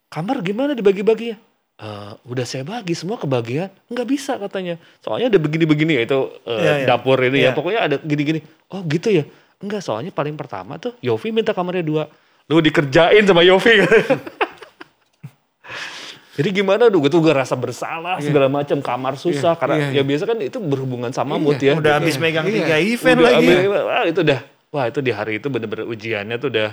Kamar 0.06 0.40
gimana 0.40 0.72
dibagi-bagi 0.72 1.26
ya? 1.30 1.36
"Eh, 1.78 2.12
udah 2.24 2.44
saya 2.44 2.62
bagi 2.62 2.92
semua 2.92 3.16
kebagian. 3.16 3.70
Nggak 3.86 4.06
bisa 4.06 4.36
katanya. 4.36 4.76
Soalnya 5.00 5.28
ada 5.28 5.38
begini-begini 5.38 5.96
ya 5.96 6.02
itu 6.04 6.18
eh, 6.44 6.56
Iya, 6.56 6.72
iya. 6.76 6.86
dapur 6.86 7.16
ini 7.18 7.38
ya. 7.40 7.42
Iya. 7.42 7.50
Pokoknya 7.52 7.80
ada 7.80 7.96
gini-gini. 7.98 8.40
Oh 8.68 8.82
gitu 8.84 9.08
ya? 9.08 9.24
Enggak 9.60 9.80
soalnya 9.80 10.08
paling 10.08 10.34
pertama 10.34 10.76
tuh 10.76 10.96
Yofi 11.00 11.30
minta 11.30 11.52
kamarnya 11.52 11.82
dua. 11.82 12.04
Lu 12.46 12.58
dikerjain 12.58 13.22
sama 13.22 13.40
Yofi. 13.40 13.80
Jadi 16.30 16.48
gimana 16.54 16.88
tuh 16.88 17.04
gue 17.04 17.10
tuh 17.10 17.20
gue 17.20 17.34
rasa 17.34 17.52
bersalah 17.52 18.16
segala 18.18 18.48
macam 18.48 18.80
kamar 18.80 19.12
susah 19.14 19.52
Iya, 19.52 19.60
karena 19.60 19.76
iya, 19.82 20.00
ya 20.00 20.02
biasa 20.02 20.24
kan 20.24 20.38
itu 20.40 20.56
berhubungan 20.56 21.12
sama 21.12 21.36
Iya, 21.36 21.42
mood 21.42 21.60
ya. 21.60 21.72
Udah 21.76 21.92
habis 22.00 22.16
Iya, 22.16 22.22
megang 22.22 22.46
iya. 22.48 22.54
tiga 22.56 22.76
event 22.80 23.18
Udah 23.18 23.26
lagi. 23.28 23.44
ambil- 23.44 23.84
wah 23.84 24.04
itu 24.08 24.20
udah 24.22 24.40
wah 24.70 24.86
itu 24.86 25.02
di 25.02 25.12
hari 25.14 25.38
itu 25.42 25.50
bener-bener 25.50 25.86
ujiannya 25.86 26.36
tuh 26.38 26.50
udah. 26.50 26.70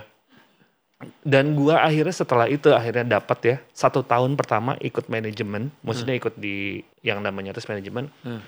Dan 1.22 1.54
gua 1.54 1.86
akhirnya 1.86 2.13
setelah 2.13 2.50
itu 2.50 2.74
akhirnya 2.74 3.22
dapat 3.22 3.39
ya 3.46 3.56
satu 3.70 4.01
tahun 4.01 4.34
pertama 4.34 4.74
ikut 4.82 5.06
manajemen 5.13 5.70
maksudnya 5.86 6.18
ikut 6.18 6.34
di 6.42 6.82
yang 7.06 7.22
namanya 7.22 7.54
tes 7.54 7.68
manajemen. 7.70 8.10
Hmm. 8.25 8.42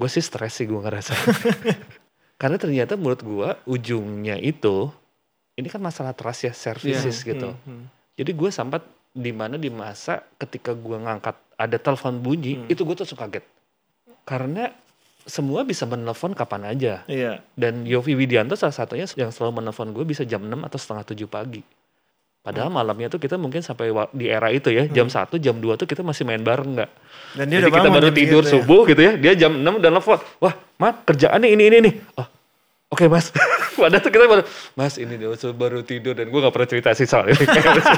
gue 0.00 0.08
sih 0.08 0.24
stres 0.24 0.56
sih 0.56 0.64
gue 0.64 0.80
ngerasa. 0.80 1.12
Karena 2.40 2.56
ternyata 2.56 2.96
menurut 2.96 3.20
gua 3.20 3.48
ujungnya 3.68 4.40
itu 4.40 4.88
ini 5.60 5.68
kan 5.68 5.80
masalah 5.80 6.16
trust 6.16 6.48
ya 6.48 6.52
services 6.56 7.20
gitu. 7.20 7.52
Hmm, 7.52 7.64
hmm. 7.68 7.84
jadi 8.16 8.30
gue 8.32 8.48
sempat 8.48 8.80
di 9.12 9.32
mana 9.34 9.60
di 9.60 9.68
masa 9.68 10.24
ketika 10.40 10.72
gua 10.72 11.04
ngangkat 11.04 11.36
ada 11.60 11.76
telepon 11.76 12.16
bunyi 12.24 12.64
itu 12.72 12.80
gue 12.80 12.96
tuh 12.96 13.08
suka 13.08 13.28
kaget. 13.28 13.44
Karena 14.24 14.72
semua 15.30 15.62
bisa 15.62 15.86
menelpon 15.86 16.34
kapan 16.34 16.74
aja 16.74 17.06
Iya. 17.06 17.38
dan 17.54 17.86
Yofi 17.86 18.18
Widianto 18.18 18.58
salah 18.58 18.74
satunya 18.74 19.06
yang 19.14 19.30
selalu 19.30 19.62
menelpon 19.62 19.94
gue 19.94 20.02
bisa 20.02 20.26
jam 20.26 20.42
6 20.42 20.66
atau 20.66 20.78
setengah 20.82 21.04
7 21.06 21.30
pagi. 21.30 21.62
Padahal 22.40 22.72
malamnya 22.72 23.12
tuh 23.12 23.20
kita 23.20 23.36
mungkin 23.36 23.60
sampai 23.60 23.92
di 24.16 24.24
era 24.24 24.48
itu 24.48 24.72
ya, 24.72 24.88
jam 24.88 25.12
1, 25.12 25.36
jam 25.38 25.60
2 25.60 25.76
tuh 25.76 25.84
kita 25.84 26.00
masih 26.00 26.24
main 26.24 26.40
bareng 26.40 26.72
nggak? 26.72 26.90
Dan 27.36 27.44
dia 27.52 27.60
Jadi 27.60 27.68
udah 27.68 27.70
kita 27.70 27.80
bangun 27.84 27.96
baru 28.00 28.08
tidur 28.16 28.42
segitu 28.42 28.48
ya. 28.48 28.52
subuh 28.64 28.80
gitu 28.88 29.00
ya, 29.04 29.12
dia 29.20 29.32
jam 29.36 29.52
6 29.60 29.76
dan 29.84 29.90
nelfon. 29.92 30.18
Wah, 30.40 30.54
Mas, 30.80 30.94
kerjaannya 31.04 31.48
ini 31.52 31.62
ini 31.68 31.78
nih. 31.84 31.94
Oh, 32.16 32.26
oke 32.96 33.04
Mas. 33.12 33.28
Padahal 33.80 34.00
tuh 34.00 34.08
kita 34.08 34.24
baru, 34.24 34.42
Mas 34.72 34.96
ini 34.96 35.14
dia 35.20 35.28
baru 35.52 35.84
tidur 35.84 36.16
dan 36.16 36.32
gue 36.32 36.40
gak 36.40 36.54
pernah 36.56 36.68
cerita 36.68 36.88
sih 36.96 37.04
soal 37.04 37.28
ini. 37.28 37.44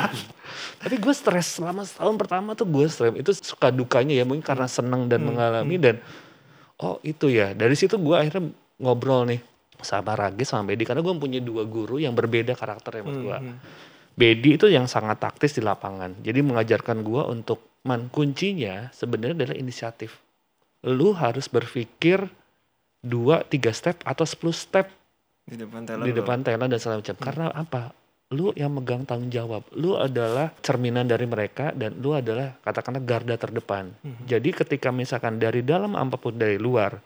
Tapi 0.83 0.99
gue 0.99 1.15
stres 1.15 1.63
selama 1.63 1.87
setahun 1.87 2.15
pertama 2.19 2.59
tuh 2.59 2.67
gue 2.67 2.91
stres. 2.91 3.15
Itu 3.15 3.31
suka 3.39 3.71
dukanya 3.71 4.19
ya 4.19 4.27
mungkin 4.27 4.43
karena 4.43 4.67
seneng 4.67 5.07
dan 5.07 5.23
mengalami 5.23 5.79
dan 5.79 6.03
oh 6.83 6.99
itu 7.07 7.31
ya. 7.31 7.55
Dari 7.55 7.73
situ 7.79 7.97
gue 7.97 8.17
akhirnya 8.19 8.51
ngobrol 8.83 9.31
nih 9.31 9.41
sama 9.83 10.15
Ragis 10.15 10.51
sama 10.51 10.67
Bedi 10.71 10.87
karena 10.87 11.03
gue 11.03 11.15
punya 11.19 11.39
dua 11.43 11.67
guru 11.67 11.99
yang 11.99 12.15
berbeda 12.15 12.55
karakternya 12.55 13.03
menurut 13.03 13.23
gue. 13.23 13.39
Hmm, 13.39 13.57
Bedi 14.13 14.61
itu 14.61 14.69
yang 14.69 14.85
sangat 14.85 15.25
taktis 15.25 15.57
di 15.57 15.65
lapangan. 15.65 16.21
Jadi 16.21 16.45
mengajarkan 16.45 17.01
gua 17.01 17.25
untuk 17.33 17.81
man 17.89 18.13
kuncinya 18.13 18.93
sebenarnya 18.93 19.49
adalah 19.49 19.57
inisiatif. 19.57 20.21
Lu 20.85 21.17
harus 21.17 21.49
berpikir 21.49 22.29
dua, 23.03 23.43
tiga 23.49 23.73
step 23.75 24.05
atau 24.07 24.23
10 24.23 24.53
step 24.55 24.87
Di 25.43 25.59
depan 25.59 25.83
teller. 25.83 26.05
di 26.07 26.13
depan 26.15 26.39
dan 26.45 26.79
segala 26.79 27.03
macam. 27.03 27.17
Karena 27.19 27.47
apa? 27.51 27.83
Lu 28.33 28.51
yang 28.57 28.73
megang 28.73 29.05
tanggung 29.05 29.29
jawab. 29.29 29.69
Lu 29.77 30.01
adalah 30.01 30.51
cerminan 30.65 31.05
dari 31.05 31.29
mereka 31.29 31.71
dan 31.77 32.01
lu 32.01 32.17
adalah 32.17 32.57
katakanlah 32.65 33.05
garda 33.05 33.37
terdepan. 33.37 33.93
Jadi 34.25 34.51
ketika 34.57 34.89
misalkan 34.89 35.37
dari 35.37 35.61
dalam 35.61 35.93
apa 35.93 36.17
pun 36.17 36.33
dari 36.33 36.57
luar, 36.57 36.97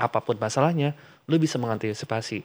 apa 0.00 0.18
pun 0.24 0.40
masalahnya, 0.40 0.96
lu 1.28 1.36
bisa 1.36 1.60
mengantisipasi. 1.60 2.40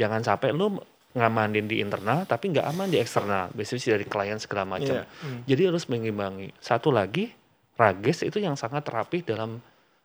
Jangan 0.00 0.24
sampai 0.24 0.56
lu 0.56 0.80
ngamanin 1.12 1.68
di 1.68 1.84
internal 1.84 2.24
tapi 2.24 2.56
nggak 2.56 2.66
aman 2.72 2.88
di 2.88 2.96
eksternal. 2.96 3.52
Biasanya 3.52 4.00
dari 4.00 4.06
klien 4.08 4.40
segala 4.40 4.64
macam. 4.64 5.04
Iya. 5.04 5.04
Hmm. 5.04 5.40
Jadi 5.44 5.62
harus 5.68 5.84
mengimbangi. 5.92 6.56
Satu 6.56 6.88
lagi, 6.88 7.28
Rages 7.76 8.24
itu 8.24 8.40
yang 8.40 8.56
sangat 8.56 8.84
rapi 8.88 9.24
dalam 9.24 9.60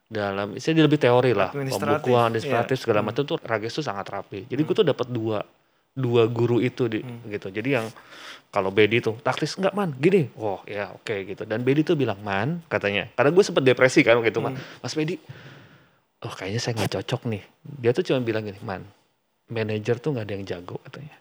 dalam 0.07 0.55
dia 0.55 0.71
lebih 0.71 0.95
teori 0.95 1.35
lah, 1.35 1.51
Administratif, 1.51 1.83
pembukuan, 1.83 2.31
administratif 2.31 2.77
iya. 2.79 2.83
segala 2.87 2.99
macam 3.03 3.23
tuh 3.27 3.37
Rages 3.43 3.75
tuh 3.75 3.83
sangat 3.83 4.07
rapi. 4.07 4.47
Jadi 4.47 4.61
gue 4.63 4.75
tuh 4.75 4.87
dapat 4.87 5.07
dua 5.11 5.43
dua 5.97 6.29
guru 6.29 6.61
itu 6.61 6.85
di, 6.85 7.01
Hmm. 7.01 7.25
gitu. 7.33 7.49
Jadi 7.49 7.73
yang 7.73 7.89
kalau 8.53 8.69
Bedi 8.69 9.01
tuh 9.01 9.17
taktis 9.25 9.57
enggak 9.57 9.73
man, 9.73 9.97
gini, 9.97 10.29
oh 10.37 10.61
ya 10.69 10.93
oke 10.93 11.25
gitu. 11.25 11.43
Dan 11.43 11.65
Bedi 11.65 11.81
tuh 11.81 11.97
bilang 11.97 12.21
man 12.21 12.61
katanya, 12.69 13.09
karena 13.17 13.33
gue 13.33 13.43
sempet 13.43 13.65
depresi 13.65 14.05
kan 14.05 14.21
gitu 14.21 14.39
man, 14.39 14.53
Hmm. 14.53 14.63
Mas 14.79 14.93
Bedi, 14.93 15.17
oh 16.21 16.31
kayaknya 16.31 16.61
saya 16.61 16.77
nggak 16.77 17.01
cocok 17.01 17.21
nih. 17.33 17.43
Dia 17.65 17.91
tuh 17.97 18.05
cuma 18.05 18.21
bilang 18.21 18.45
gini, 18.45 18.61
man, 18.61 18.85
manajer 19.49 19.97
tuh 19.97 20.13
nggak 20.13 20.25
ada 20.29 20.33
yang 20.37 20.45
jago 20.45 20.77
katanya. 20.85 21.17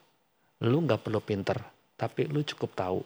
Lu 0.61 0.77
nggak 0.85 1.01
perlu 1.01 1.19
pinter, 1.19 1.57
tapi 1.97 2.29
lu 2.29 2.45
cukup 2.45 2.71
tahu, 2.77 2.99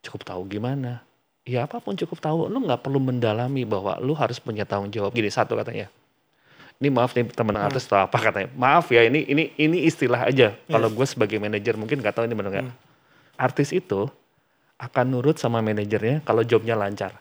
cukup 0.00 0.24
tahu 0.24 0.42
gimana. 0.48 1.04
Ya 1.44 1.68
apa 1.68 1.76
pun 1.76 1.92
cukup 1.92 2.24
tahu, 2.24 2.48
lu 2.48 2.56
nggak 2.64 2.80
perlu 2.80 2.96
mendalami 2.96 3.68
bahwa 3.68 4.00
lu 4.00 4.16
harus 4.16 4.40
punya 4.40 4.64
tanggung 4.64 4.88
jawab. 4.88 5.12
Gini 5.12 5.28
satu 5.28 5.52
katanya, 5.56 5.92
ini 6.82 6.88
maaf 6.90 7.14
nih 7.14 7.30
teman 7.30 7.54
artis 7.54 7.86
atau 7.86 8.04
apa 8.04 8.18
katanya. 8.18 8.50
Maaf 8.58 8.90
ya 8.90 9.06
ini 9.06 9.22
ini 9.24 9.54
ini 9.56 9.86
istilah 9.86 10.26
aja. 10.26 10.52
Kalau 10.66 10.90
gue 10.90 11.06
sebagai 11.06 11.38
manajer 11.38 11.78
mungkin 11.78 12.02
nggak 12.02 12.14
tahu 12.14 12.24
ini 12.26 12.34
benar 12.34 12.50
nggak. 12.50 12.66
Artis 13.38 13.70
itu 13.74 14.10
akan 14.78 15.04
nurut 15.06 15.38
sama 15.38 15.62
manajernya 15.62 16.26
kalau 16.26 16.42
jobnya 16.42 16.74
lancar. 16.74 17.18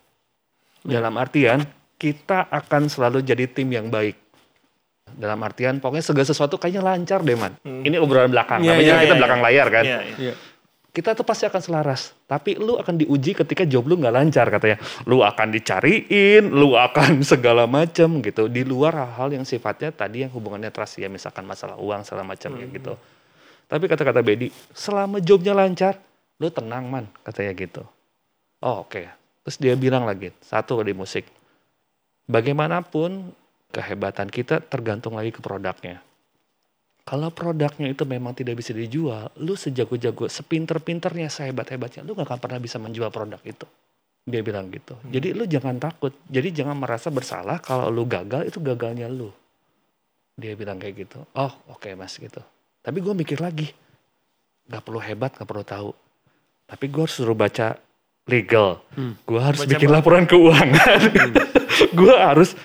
Dalam 0.84 1.16
artian 1.16 1.64
kita 1.96 2.50
akan 2.50 2.92
selalu 2.92 3.24
jadi 3.24 3.48
tim 3.48 3.70
yang 3.72 3.88
baik. 3.88 4.20
Dalam 5.14 5.38
artian 5.46 5.78
pokoknya 5.78 6.04
segala 6.04 6.26
sesuatu 6.26 6.58
kayaknya 6.58 6.82
lancar 6.82 7.22
deh 7.22 7.38
man. 7.38 7.54
Ini 7.62 8.02
obrolan 8.02 8.34
belakang. 8.34 8.66
Iya, 8.66 8.74
Namanya 8.74 8.90
iya, 8.90 9.04
kita 9.06 9.14
iya, 9.14 9.22
belakang 9.22 9.40
iya. 9.40 9.46
layar 9.48 9.68
kan 9.70 9.84
Iya, 9.86 10.00
iya. 10.18 10.34
Kita 10.94 11.18
tuh 11.18 11.26
pasti 11.26 11.50
akan 11.50 11.58
selaras. 11.58 12.14
Tapi 12.30 12.54
lu 12.54 12.78
akan 12.78 13.02
diuji 13.02 13.34
ketika 13.34 13.66
job 13.66 13.90
lu 13.90 13.98
nggak 13.98 14.14
lancar 14.14 14.46
katanya. 14.54 14.78
Lu 15.10 15.26
akan 15.26 15.50
dicariin, 15.50 16.54
lu 16.54 16.78
akan 16.78 17.20
segala 17.34 17.66
macam 17.66 18.22
gitu. 18.22 18.46
Di 18.46 18.62
luar 18.62 18.94
hal-hal 19.02 19.42
yang 19.42 19.46
sifatnya 19.46 19.90
tadi 19.90 20.22
yang 20.22 20.30
hubungannya 20.30 20.70
trust 20.70 21.02
ya, 21.02 21.10
misalkan 21.10 21.50
masalah 21.50 21.82
uang 21.82 22.06
segala 22.06 22.30
macam 22.30 22.54
ya 22.62 22.70
gitu. 22.70 22.94
Tapi 23.66 23.90
kata-kata 23.90 24.22
Bedi, 24.22 24.54
selama 24.70 25.18
jobnya 25.18 25.58
lancar, 25.58 25.98
lu 26.38 26.54
tenang 26.54 26.86
man, 26.86 27.10
katanya 27.26 27.58
gitu. 27.58 27.82
Oh 28.62 28.86
oke. 28.86 29.02
Terus 29.44 29.58
dia 29.58 29.74
bilang 29.74 30.06
lagi, 30.06 30.30
satu 30.46 30.78
di 30.86 30.94
musik. 30.94 31.26
Bagaimanapun 32.30 33.34
kehebatan 33.74 34.30
kita 34.30 34.62
tergantung 34.62 35.18
lagi 35.18 35.34
ke 35.34 35.42
produknya. 35.42 36.06
Kalau 37.04 37.36
produknya 37.36 37.92
itu 37.92 38.08
memang 38.08 38.32
tidak 38.32 38.64
bisa 38.64 38.72
dijual, 38.72 39.28
lu 39.44 39.60
sejago-jago, 39.60 40.32
sepinter-pinternya, 40.32 41.28
sehebat-hebatnya, 41.28 42.08
lu 42.08 42.16
gak 42.16 42.32
akan 42.32 42.40
pernah 42.40 42.60
bisa 42.64 42.80
menjual 42.80 43.12
produk 43.12 43.44
itu. 43.44 43.68
Dia 44.24 44.40
bilang 44.40 44.72
gitu. 44.72 44.96
Jadi 45.12 45.36
lu 45.36 45.44
jangan 45.44 45.76
takut. 45.84 46.16
Jadi 46.32 46.56
jangan 46.56 46.80
merasa 46.80 47.12
bersalah 47.12 47.60
kalau 47.60 47.92
lu 47.92 48.08
gagal, 48.08 48.48
itu 48.48 48.64
gagalnya 48.64 49.12
lu. 49.12 49.28
Dia 50.40 50.56
bilang 50.56 50.80
kayak 50.80 50.96
gitu. 50.96 51.20
Oh 51.36 51.52
oke 51.68 51.92
mas 52.00 52.16
gitu. 52.16 52.40
Tapi 52.80 53.04
gue 53.04 53.12
mikir 53.12 53.44
lagi. 53.44 53.68
Gak 54.72 54.88
perlu 54.88 55.04
hebat, 55.04 55.36
gak 55.36 55.44
perlu 55.44 55.68
tahu. 55.68 55.92
Tapi 56.72 56.86
gue 56.88 57.04
harus 57.04 57.16
suruh 57.20 57.36
baca 57.36 57.76
legal. 58.32 58.80
Hmm. 58.96 59.20
Gue 59.28 59.44
harus 59.44 59.60
Baca 59.68 59.72
bikin 59.76 59.92
laporan 59.92 60.24
keuangan. 60.24 61.00
gue 62.00 62.16
harus 62.16 62.56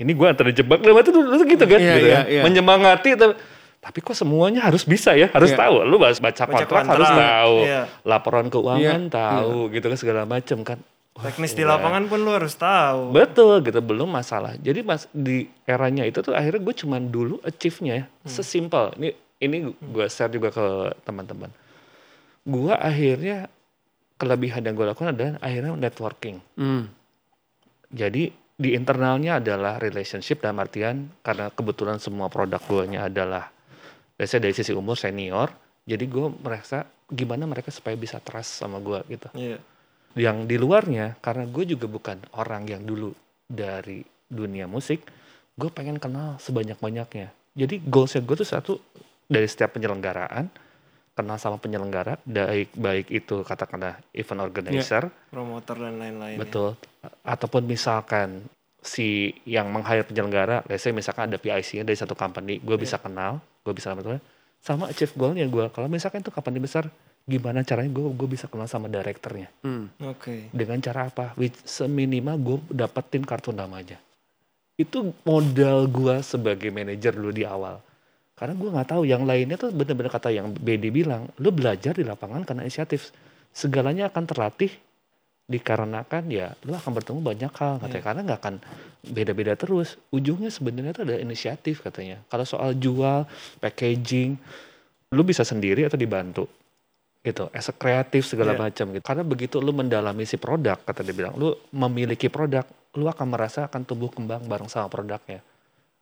ini 0.00 0.16
gue 0.16 0.24
antara 0.24 0.48
jebak 0.48 0.80
dalam 0.80 0.96
itu 1.04 1.12
tuh 1.12 1.44
gitu 1.44 1.64
kan, 1.68 1.76
Iya, 1.76 1.92
gitu 1.92 2.08
iya, 2.08 2.16
kan. 2.16 2.24
iya. 2.24 2.42
menyemangati 2.48 3.10
tapi, 3.20 3.34
tapi 3.80 4.04
kok 4.04 4.12
semuanya 4.12 4.68
harus 4.68 4.84
bisa 4.84 5.16
ya, 5.16 5.32
harus 5.32 5.56
Iya. 5.56 5.58
tahu. 5.64 5.74
Lu 5.88 5.96
baca, 5.96 6.12
baca 6.20 6.44
kontrak, 6.44 6.68
kontrak, 6.68 6.84
harus 7.00 7.10
tahu, 7.10 7.54
iya. 7.64 7.82
laporan 8.04 8.46
keuangan 8.52 9.02
Iya, 9.08 9.12
tahu, 9.12 9.56
gitu 9.72 9.86
kan 9.88 9.98
segala 9.98 10.22
macam 10.28 10.58
kan. 10.60 10.78
Teknis 11.20 11.52
di 11.52 11.64
lapangan 11.66 12.08
pun 12.08 12.22
lu 12.22 12.32
harus 12.32 12.56
tahu. 12.56 13.12
Betul 13.12 13.60
gitu 13.64 13.80
belum 13.84 14.08
masalah. 14.08 14.56
Jadi 14.56 14.80
mas 14.80 15.04
di 15.12 15.48
eranya 15.68 16.08
itu 16.08 16.24
tuh 16.24 16.32
akhirnya 16.32 16.60
gue 16.64 16.74
cuman 16.80 17.02
dulu 17.12 17.36
achieve-nya 17.44 17.92
ya 17.92 18.04
sesimpel. 18.24 18.96
Ini 18.96 19.08
ini 19.44 19.56
gue 19.68 20.06
share 20.08 20.32
juga 20.32 20.48
ke 20.48 20.96
teman-teman. 21.04 21.52
Gue 22.46 22.72
akhirnya 22.72 23.52
kelebihan 24.16 24.64
yang 24.64 24.76
gue 24.76 24.86
lakukan 24.86 25.12
adalah 25.12 25.36
akhirnya 25.44 25.76
networking. 25.76 26.40
Hmm. 26.56 26.88
Jadi 27.92 28.32
di 28.60 28.76
internalnya 28.76 29.40
adalah 29.40 29.76
relationship 29.80 30.40
dalam 30.40 30.60
artian 30.60 31.10
karena 31.20 31.52
kebetulan 31.52 32.00
semua 32.00 32.32
produk 32.32 32.60
gue 32.64 32.96
adalah 32.96 33.48
biasanya 34.20 34.44
dari 34.44 34.54
sisi 34.54 34.76
umur 34.76 35.00
senior. 35.00 35.48
Jadi 35.88 36.04
gue 36.04 36.28
merasa 36.44 36.84
gimana 37.08 37.48
mereka 37.48 37.72
supaya 37.74 37.96
bisa 37.98 38.22
trust 38.22 38.62
sama 38.62 38.78
gue 38.78 39.00
gitu 39.10 39.28
Iya. 39.34 39.58
yang 40.14 40.46
di 40.46 40.54
luarnya 40.54 41.18
karena 41.18 41.46
gue 41.46 41.64
juga 41.66 41.90
bukan 41.90 42.22
orang 42.38 42.66
yang 42.70 42.82
dulu 42.86 43.10
dari 43.46 44.02
dunia 44.30 44.70
musik 44.70 45.02
gue 45.58 45.70
pengen 45.74 45.98
kenal 45.98 46.38
sebanyak 46.38 46.78
banyaknya 46.78 47.34
jadi 47.58 47.82
goalsnya 47.82 48.22
gue 48.22 48.36
tuh 48.38 48.46
satu 48.48 48.72
dari 49.26 49.46
setiap 49.50 49.74
penyelenggaraan 49.74 50.46
kenal 51.18 51.36
sama 51.36 51.58
penyelenggara 51.58 52.22
baik 52.22 52.78
baik 52.78 53.06
itu 53.10 53.42
katakanlah 53.42 53.98
event 54.14 54.40
organizer 54.46 55.10
Promoter 55.34 55.76
dan 55.76 55.98
lain-lain. 55.98 56.38
ya. 56.38 56.40
betul 56.46 56.70
ataupun 57.26 57.66
misalkan 57.66 58.46
si 58.80 59.34
yang 59.44 59.66
meng-hire 59.74 60.06
penyelenggara 60.06 60.62
let's 60.70 60.86
say 60.86 60.94
misalkan 60.94 61.26
ada 61.26 61.42
PIC-nya 61.42 61.82
dari 61.82 61.98
satu 61.98 62.14
company 62.14 62.62
gue 62.62 62.76
bisa 62.78 63.02
kenal 63.02 63.42
gue 63.60 63.72
bisa 63.72 63.92
kenal 63.92 64.20
sama 64.60 64.88
achieve 64.88 65.12
goalnya 65.16 65.44
gue 65.48 65.64
kalau 65.72 65.88
misalkan 65.88 66.20
itu 66.20 66.28
company 66.28 66.60
besar 66.60 66.88
gimana 67.24 67.60
caranya 67.62 67.92
gue 67.92 68.06
gue 68.12 68.28
bisa 68.28 68.48
kenal 68.48 68.66
sama 68.66 68.88
direkturnya 68.88 69.48
Hmm. 69.62 69.92
Oke. 70.04 70.48
dengan 70.50 70.80
cara 70.80 71.08
apa? 71.08 71.36
Which 71.36 71.56
seminimal 71.64 72.36
gue 72.40 72.58
dapetin 72.72 73.22
kartu 73.22 73.52
nama 73.52 73.80
aja. 73.80 74.00
Itu 74.74 75.12
modal 75.22 75.84
gue 75.86 76.24
sebagai 76.24 76.72
manajer 76.72 77.12
dulu 77.12 77.28
di 77.30 77.44
awal. 77.44 77.84
Karena 78.32 78.56
gue 78.56 78.68
nggak 78.72 78.88
tahu 78.88 79.02
yang 79.04 79.28
lainnya 79.28 79.60
tuh 79.60 79.68
bener-bener 79.68 80.08
kata 80.08 80.32
yang 80.32 80.56
BD 80.56 80.88
bilang, 80.88 81.28
lu 81.36 81.52
belajar 81.52 81.92
di 81.92 82.08
lapangan 82.08 82.48
karena 82.48 82.64
inisiatif. 82.64 83.12
Segalanya 83.52 84.08
akan 84.08 84.24
terlatih 84.24 84.72
dikarenakan 85.50 86.30
ya 86.30 86.54
lu 86.62 86.78
akan 86.78 86.90
bertemu 86.94 87.18
banyak 87.18 87.52
hal 87.58 87.82
katanya. 87.82 88.04
Karena 88.06 88.20
nggak 88.30 88.40
akan 88.40 88.54
beda-beda 89.10 89.58
terus. 89.58 89.98
Ujungnya 90.14 90.54
sebenarnya 90.54 90.94
itu 90.94 91.02
ada 91.02 91.16
inisiatif 91.18 91.82
katanya. 91.82 92.22
Kalau 92.30 92.46
soal 92.46 92.78
jual 92.78 93.26
packaging 93.58 94.38
lu 95.10 95.22
bisa 95.26 95.42
sendiri 95.42 95.82
atau 95.82 95.98
dibantu. 95.98 96.46
Gitu 97.20 97.50
as 97.52 97.68
a 97.68 97.74
kreatif 97.74 98.24
segala 98.30 98.54
Iya. 98.54 98.60
macam 98.70 98.86
gitu. 98.94 99.04
Karena 99.04 99.24
begitu 99.26 99.56
lu 99.58 99.74
mendalami 99.74 100.22
si 100.24 100.38
produk 100.38 100.78
kata 100.78 101.02
dia 101.02 101.12
bilang 101.12 101.34
lu 101.34 101.52
memiliki 101.74 102.30
produk 102.30 102.64
lu 102.94 103.10
akan 103.10 103.26
merasa 103.28 103.66
akan 103.66 103.82
tumbuh 103.82 104.08
kembang 104.08 104.46
bareng 104.46 104.70
sama 104.70 104.86
produknya. 104.86 105.42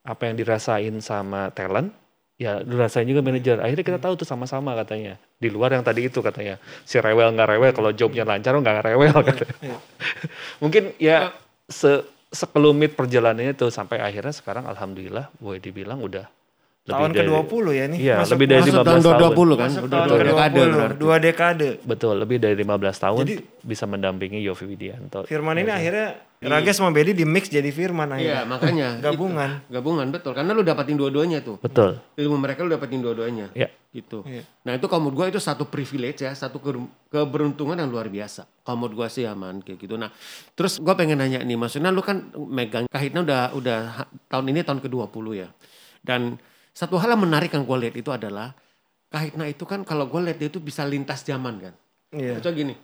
Apa 0.05 0.29
yang 0.31 0.37
dirasain 0.37 0.95
sama 1.01 1.49
talent 1.57 1.91
ya 2.38 2.62
lu 2.62 2.79
rasain 2.79 3.05
juga 3.05 3.20
manajer. 3.20 3.59
Akhirnya 3.59 3.85
kita 3.85 4.01
tahu 4.01 4.14
tuh 4.14 4.24
sama-sama 4.24 4.72
katanya. 4.79 5.18
Di 5.37 5.51
luar 5.51 5.74
yang 5.74 5.83
tadi 5.83 6.07
itu 6.07 6.22
katanya. 6.22 6.57
Si 6.87 6.96
rewel 7.03 7.35
nggak 7.35 7.48
rewel 7.51 7.70
kalau 7.74 7.90
jobnya 7.90 8.22
lancar 8.22 8.55
nggak 8.55 8.87
rewel 8.87 9.18
katanya. 9.27 9.57
Iya. 9.61 9.79
mungkin 10.62 10.94
ya 11.03 11.35
se 11.66 12.07
sekelumit 12.29 12.92
perjalanannya 12.92 13.57
tuh 13.57 13.72
sampai 13.72 14.05
akhirnya 14.05 14.37
sekarang 14.37 14.68
alhamdulillah 14.68 15.33
boleh 15.40 15.61
dibilang 15.64 15.96
udah 16.05 16.29
Tahun 16.88 17.11
dari- 17.11 17.18
ke-20 17.24 17.64
ya 17.70 17.85
nih. 17.87 17.98
Iya, 17.98 18.14
Masuk- 18.16 18.33
lebih 18.33 18.46
dari 18.46 18.61
Masuk 18.61 18.72
15 18.72 18.85
tahun 18.85 19.01
tahun. 19.01 19.12
2020 19.29 19.55
kan? 19.55 19.68
Masuk 19.68 19.83
Udah 19.83 19.90
tahun 19.90 20.07
dua 20.07 20.16
ke-20, 20.16 20.29
dekade 20.29 20.61
berarti. 20.61 20.98
dua 20.98 21.16
dekade. 21.18 21.68
Betul, 21.83 22.14
lebih 22.16 22.37
dari 22.38 22.57
15 22.57 22.96
tahun 22.96 23.22
Jadi- 23.22 23.40
bisa 23.61 23.85
mendampingi 23.85 24.38
Yofi 24.40 24.64
Widianto. 24.64 25.18
Firman 25.22 25.57
ini 25.57 25.68
akhirnya 25.68 26.09
Rages 26.38 26.79
sama 26.79 26.94
Bedi 26.94 27.11
di 27.12 27.27
mix 27.27 27.51
jadi 27.51 27.66
Firman 27.68 28.14
Iya 28.14 28.14
akhirnya. 28.14 28.40
makanya. 28.46 28.88
Gabungan. 29.05 29.51
Itu. 29.59 29.74
Gabungan 29.74 30.07
betul. 30.09 30.33
Karena 30.33 30.51
lu 30.53 30.62
dapatin 30.62 30.94
dua-duanya 30.94 31.42
tuh. 31.42 31.59
Betul. 31.59 31.98
Ilmu 32.14 32.38
mereka 32.38 32.62
lu 32.62 32.70
dapatin 32.70 33.03
dua-duanya. 33.03 33.51
Ya. 33.53 33.66
Gitu. 33.88 34.22
Iya. 34.22 34.46
Nah 34.62 34.72
itu 34.72 34.87
kalau 34.87 35.03
menurut 35.03 35.27
gue 35.27 35.35
itu 35.35 35.40
satu 35.40 35.66
privilege 35.66 36.22
ya, 36.22 36.31
satu 36.31 36.57
ke- 36.57 36.79
keberuntungan 37.11 37.74
yang 37.74 37.88
luar 37.88 38.07
biasa. 38.07 38.46
Kalau 38.62 38.79
menurut 38.79 38.94
gue 38.96 39.09
sih 39.11 39.27
aman 39.27 39.59
kayak 39.59 39.79
gitu. 39.81 39.98
Nah 39.98 40.14
terus 40.53 40.79
gue 40.79 40.94
pengen 40.94 41.18
nanya 41.18 41.40
nih, 41.40 41.59
maksudnya 41.59 41.90
lu 41.90 42.01
kan 42.01 42.22
megang 42.38 42.87
kahitna 42.87 43.27
udah 43.27 43.42
udah 43.53 43.81
tahun 44.29 44.46
ini 44.48 44.62
tahun 44.62 44.79
ke-20 44.79 45.24
ya. 45.35 45.48
Dan 46.01 46.38
satu 46.79 46.95
hal 47.03 47.19
yang 47.19 47.23
menarik 47.27 47.51
yang 47.51 47.67
gue 47.67 47.79
lihat 47.83 47.97
itu 47.99 48.11
adalah 48.14 48.55
kahitna 49.11 49.51
itu 49.51 49.67
kan 49.67 49.83
kalau 49.83 50.07
gue 50.07 50.21
lihat 50.31 50.38
dia 50.38 50.47
itu 50.47 50.62
bisa 50.62 50.87
lintas 50.87 51.27
zaman 51.27 51.59
kan. 51.59 51.75
Iya. 52.14 52.38
Contoh 52.38 52.53
gini, 52.55 52.75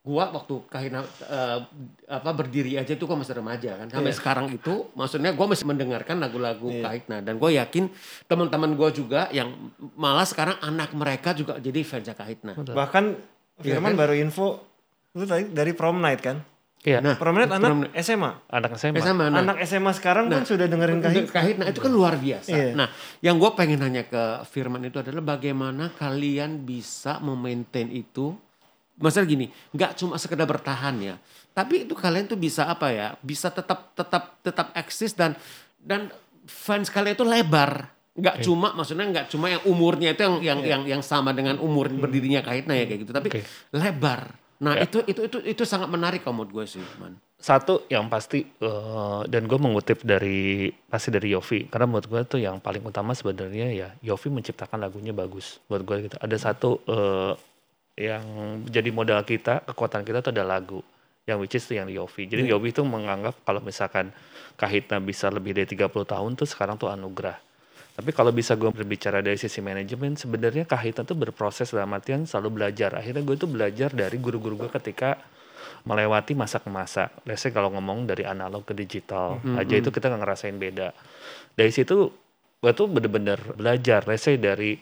gua 0.00 0.32
waktu 0.32 0.54
kahina 0.72 1.04
eh, 1.28 1.58
apa 2.08 2.30
berdiri 2.32 2.80
aja 2.80 2.96
itu 2.96 3.04
gua 3.04 3.20
masih 3.20 3.36
remaja 3.36 3.76
kan. 3.76 3.86
Sampai 3.92 4.14
sekarang 4.16 4.46
itu 4.48 4.88
maksudnya 4.96 5.36
gua 5.36 5.46
masih 5.52 5.66
mendengarkan 5.68 6.16
lagu-lagu 6.16 6.68
kahitna 6.80 7.20
dan 7.20 7.36
gue 7.36 7.50
yakin 7.58 7.90
teman-teman 8.24 8.72
gua 8.78 8.88
juga 8.88 9.28
yang 9.34 9.52
malah 9.98 10.24
sekarang 10.24 10.56
anak 10.64 10.96
mereka 10.96 11.36
juga 11.36 11.60
jadi 11.60 11.80
fans 11.84 12.08
kahitna. 12.16 12.56
Bahkan 12.56 13.04
Iya 13.60 13.76
Firman 13.76 13.92
kan? 13.92 14.00
baru 14.00 14.14
info 14.16 14.64
itu 15.12 15.28
tadi 15.28 15.52
dari 15.52 15.76
prom 15.76 16.00
night 16.00 16.24
kan? 16.24 16.40
Iya. 16.80 17.04
Nah, 17.04 17.12
Prom 17.14 17.36
night 17.36 17.52
anak 17.52 17.60
prom- 17.60 17.92
SMA. 17.92 18.30
anak 18.48 18.72
SMA. 18.74 19.04
Sama, 19.04 19.28
nah, 19.28 19.44
Anak 19.44 19.60
SMA 19.62 19.92
sekarang 19.92 20.32
Nah, 20.32 20.40
pun 20.40 20.48
sudah 20.48 20.64
dengerin 20.64 21.04
kahit. 21.04 21.28
kahitna 21.28 21.68
itu 21.68 21.76
kan 21.76 21.92
luar 21.92 22.16
biasa. 22.16 22.48
Iya. 22.48 22.72
Nah, 22.72 22.88
yang 23.20 23.36
gua 23.36 23.52
pengen 23.52 23.78
nanya 23.78 24.02
ke 24.02 24.22
Firman 24.46 24.80
itu 24.82 24.96
adalah 24.96 25.20
bagaimana 25.20 25.92
kalian 25.92 26.64
bisa 26.64 27.20
memaintain 27.20 27.88
itu 27.88 28.32
Masalah 28.96 29.24
gini, 29.24 29.48
nggak 29.72 29.96
cuma 29.96 30.20
sekedar 30.20 30.44
bertahan 30.44 30.92
ya, 31.00 31.16
tapi 31.50 31.88
itu 31.88 31.96
kalian 31.96 32.28
tuh 32.28 32.36
bisa 32.36 32.68
apa 32.68 32.92
ya, 32.92 33.16
bisa 33.18 33.48
tetap 33.48 33.96
tetap 33.96 34.36
tetap 34.44 34.76
eksis 34.76 35.16
dan 35.16 35.32
dan 35.80 36.12
fans 36.44 36.92
kalian 36.92 37.16
itu 37.16 37.24
lebar, 37.24 37.88
nggak 38.12 38.44
cuma 38.44 38.76
maksudnya 38.76 39.08
nggak 39.08 39.26
cuma 39.26 39.48
yang 39.48 39.64
umurnya 39.64 40.12
itu 40.12 40.20
yang 40.20 40.36
yang 40.44 40.60
yang 40.60 40.82
yang 40.84 41.00
sama 41.00 41.32
dengan 41.32 41.56
umur 41.56 41.88
berdirinya 41.88 42.44
kaitnya 42.44 42.76
ya 42.76 42.84
kayak 42.84 43.00
gitu, 43.00 43.12
tapi 43.14 43.28
Oke. 43.32 43.40
lebar. 43.72 44.36
Nah 44.60 44.76
Ya. 44.76 44.84
itu 44.84 45.00
itu 45.08 45.20
itu 45.24 45.38
itu 45.40 45.62
sangat 45.64 45.88
menarik 45.88 46.20
kalau 46.20 46.44
menurut 46.44 46.52
gue 46.52 46.64
sih, 46.76 46.84
man. 47.00 47.16
Satu 47.40 47.88
yang 47.88 48.12
pasti 48.12 48.44
eh, 48.44 49.20
dan 49.24 49.48
gue 49.48 49.56
mengutip 49.56 50.04
dari 50.04 50.68
pasti 50.92 51.08
dari 51.08 51.32
Yofi 51.32 51.72
karena 51.72 51.88
menurut 51.88 52.04
gue 52.04 52.20
tuh 52.28 52.40
yang 52.44 52.60
paling 52.60 52.84
utama 52.84 53.16
sebenarnya 53.16 53.72
ya 53.72 53.88
Yofi 54.04 54.28
menciptakan 54.28 54.76
lagunya 54.84 55.16
bagus 55.16 55.56
buat 55.64 55.80
gue 55.80 56.04
gitu. 56.08 56.16
Ada 56.20 56.36
satu 56.36 56.84
eh, 56.84 57.32
yang 58.00 58.24
jadi 58.68 58.92
modal 58.92 59.24
kita 59.24 59.64
kekuatan 59.64 60.04
kita 60.04 60.20
tuh 60.20 60.32
ada 60.36 60.44
lagu 60.44 60.80
yang 61.24 61.40
which 61.40 61.56
is 61.56 61.64
tuh 61.64 61.80
yang 61.80 61.88
Yofi. 61.88 62.28
Jadi 62.28 62.48
Yofi 62.52 62.76
tuh 62.76 62.84
menganggap 62.84 63.40
kalau 63.44 63.64
misalkan 63.64 64.12
Kahitna 64.60 65.00
bisa 65.00 65.32
lebih 65.32 65.56
dari 65.56 65.64
30 65.64 65.88
tahun 65.88 66.30
tuh 66.36 66.44
sekarang 66.44 66.76
tuh 66.76 66.92
anugerah. 66.92 67.40
Tapi 68.00 68.16
kalau 68.16 68.32
bisa 68.32 68.56
gue 68.56 68.72
berbicara 68.72 69.20
dari 69.20 69.36
sisi 69.36 69.60
manajemen, 69.60 70.16
sebenarnya 70.16 70.64
Kahitna 70.64 71.04
tuh 71.04 71.20
berproses 71.20 71.68
dalam 71.68 71.92
artian 71.92 72.24
selalu 72.24 72.56
belajar. 72.56 72.96
Akhirnya 72.96 73.20
gue 73.20 73.36
tuh 73.36 73.44
belajar 73.44 73.92
dari 73.92 74.16
guru-guru 74.16 74.64
gue 74.64 74.72
ketika 74.72 75.20
melewati 75.84 76.32
masa 76.32 76.64
ke 76.64 76.72
masa. 76.72 77.12
Say 77.36 77.52
kalau 77.52 77.68
ngomong 77.76 78.08
dari 78.08 78.24
analog 78.24 78.64
ke 78.64 78.72
digital 78.72 79.36
aja 79.60 79.76
itu 79.76 79.92
kita 79.92 80.08
nggak 80.08 80.22
ngerasain 80.24 80.56
beda. 80.56 80.96
Dari 81.52 81.68
situ 81.68 82.08
gue 82.64 82.72
tuh 82.72 82.88
bener-bener 82.88 83.36
belajar. 83.52 84.00
Say 84.16 84.40
dari 84.40 84.80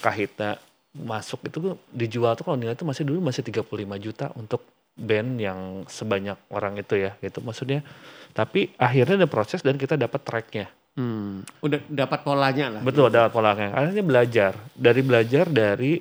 Kahitna 0.00 0.56
masuk 0.96 1.44
itu 1.44 1.60
tuh 1.60 1.76
dijual 1.92 2.40
tuh 2.40 2.48
kalau 2.48 2.56
nilai 2.56 2.72
itu 2.72 2.88
masih 2.88 3.04
dulu 3.04 3.28
masih 3.28 3.44
35 3.44 3.68
juta 4.00 4.32
untuk 4.32 4.64
band 4.96 5.36
yang 5.36 5.84
sebanyak 5.92 6.40
orang 6.48 6.80
itu 6.80 6.96
ya 6.96 7.12
gitu 7.20 7.44
maksudnya 7.44 7.84
tapi 8.32 8.72
akhirnya 8.80 9.20
ada 9.20 9.28
proses 9.28 9.60
dan 9.60 9.76
kita 9.76 10.00
dapat 10.00 10.24
tracknya 10.24 10.72
Hmm, 10.96 11.44
udah 11.60 11.80
dapat 11.92 12.24
polanya 12.24 12.66
lah. 12.72 12.80
Betul, 12.80 13.12
dapat 13.12 13.28
polanya. 13.28 13.68
Akhirnya 13.76 14.00
belajar. 14.00 14.52
Dari 14.72 15.00
belajar 15.04 15.44
dari 15.44 16.00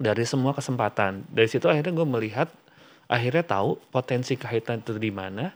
dari 0.00 0.24
semua 0.24 0.56
kesempatan. 0.56 1.28
Dari 1.28 1.44
situ 1.44 1.68
akhirnya 1.68 1.92
gue 1.92 2.08
melihat, 2.08 2.48
akhirnya 3.04 3.44
tahu 3.44 3.76
potensi 3.92 4.40
kaitan 4.40 4.80
itu 4.80 4.96
di 4.96 5.12
mana, 5.12 5.52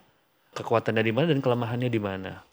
kekuatannya 0.53 1.01
di 1.01 1.13
mana 1.17 1.27
dan 1.33 1.41
kelemahannya 1.41 1.89
di 1.89 1.97
mana. 1.97 2.45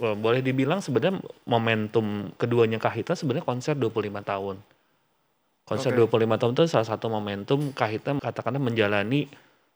Eh, 0.00 0.16
Boleh 0.16 0.40
dibilang 0.40 0.80
sebenarnya 0.80 1.20
momentum 1.44 2.32
keduanya 2.40 2.80
Kahita 2.80 3.12
sebenarnya 3.12 3.44
konser 3.44 3.76
25 3.76 4.24
tahun. 4.24 4.56
Konser 5.68 5.92
Oke. 5.92 6.08
25 6.08 6.40
tahun 6.40 6.52
itu 6.56 6.62
salah 6.72 6.88
satu 6.88 7.12
momentum 7.12 7.76
Kahita 7.76 8.16
katakanlah 8.16 8.62
menjalani 8.64 9.28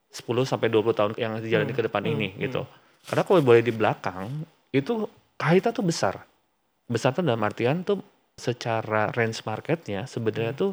10 0.08 0.48
sampai 0.48 0.72
20 0.72 0.96
tahun 0.96 1.12
yang 1.20 1.36
dijalani 1.44 1.76
ke 1.76 1.82
depan 1.84 2.02
ini 2.08 2.40
gitu. 2.40 2.64
Karena 3.04 3.22
kalau 3.28 3.44
boleh 3.44 3.60
di 3.60 3.72
belakang 3.74 4.48
itu 4.72 5.04
Kahita 5.40 5.72
tuh 5.72 5.83
besar. 5.83 6.20
Besar 6.85 7.11
tuh 7.11 7.22
dalam 7.22 7.40
artian 7.40 7.81
tuh 7.81 8.05
secara 8.35 9.09
range 9.11 9.40
marketnya 9.42 10.05
sebenarnya 10.05 10.53
tuh 10.55 10.72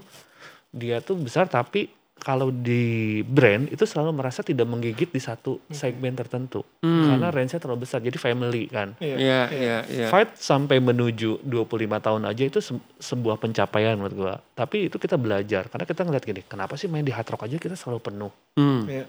dia 0.69 0.99
tuh 0.99 1.15
besar 1.17 1.45
tapi 1.45 1.87
kalau 2.17 2.47
di 2.49 3.19
brand 3.21 3.67
itu 3.67 3.83
selalu 3.83 4.15
merasa 4.15 4.39
tidak 4.39 4.63
menggigit 4.65 5.05
di 5.05 5.19
satu 5.19 5.59
segmen 5.69 6.15
tertentu 6.15 6.63
Hmm. 6.79 7.11
karena 7.11 7.27
range-nya 7.27 7.59
terlalu 7.59 7.83
besar 7.83 7.99
jadi 7.99 8.15
family 8.15 8.65
kan 8.67 8.95
Iya, 8.97 9.51
iya, 9.51 9.77
iya. 9.85 10.07
fight 10.07 10.33
sampai 10.33 10.79
menuju 10.79 11.43
25 11.43 11.67
tahun 11.99 12.23
aja 12.23 12.43
itu 12.45 12.57
se- 12.57 12.79
sebuah 12.97 13.35
pencapaian 13.37 13.93
menurut 13.93 14.15
gua 14.15 14.33
tapi 14.51 14.87
itu 14.87 14.95
kita 14.95 15.13
belajar 15.15 15.67
karena 15.67 15.83
kita 15.83 16.01
ngeliat 16.01 16.23
gini 16.23 16.41
kenapa 16.41 16.73
sih 16.73 16.87
main 16.87 17.03
di 17.03 17.11
hard 17.11 17.27
rock 17.27 17.43
aja 17.43 17.57
kita 17.57 17.75
selalu 17.75 17.99
penuh 18.01 18.31
Hmm. 18.55 18.87
Iya. 18.87 19.05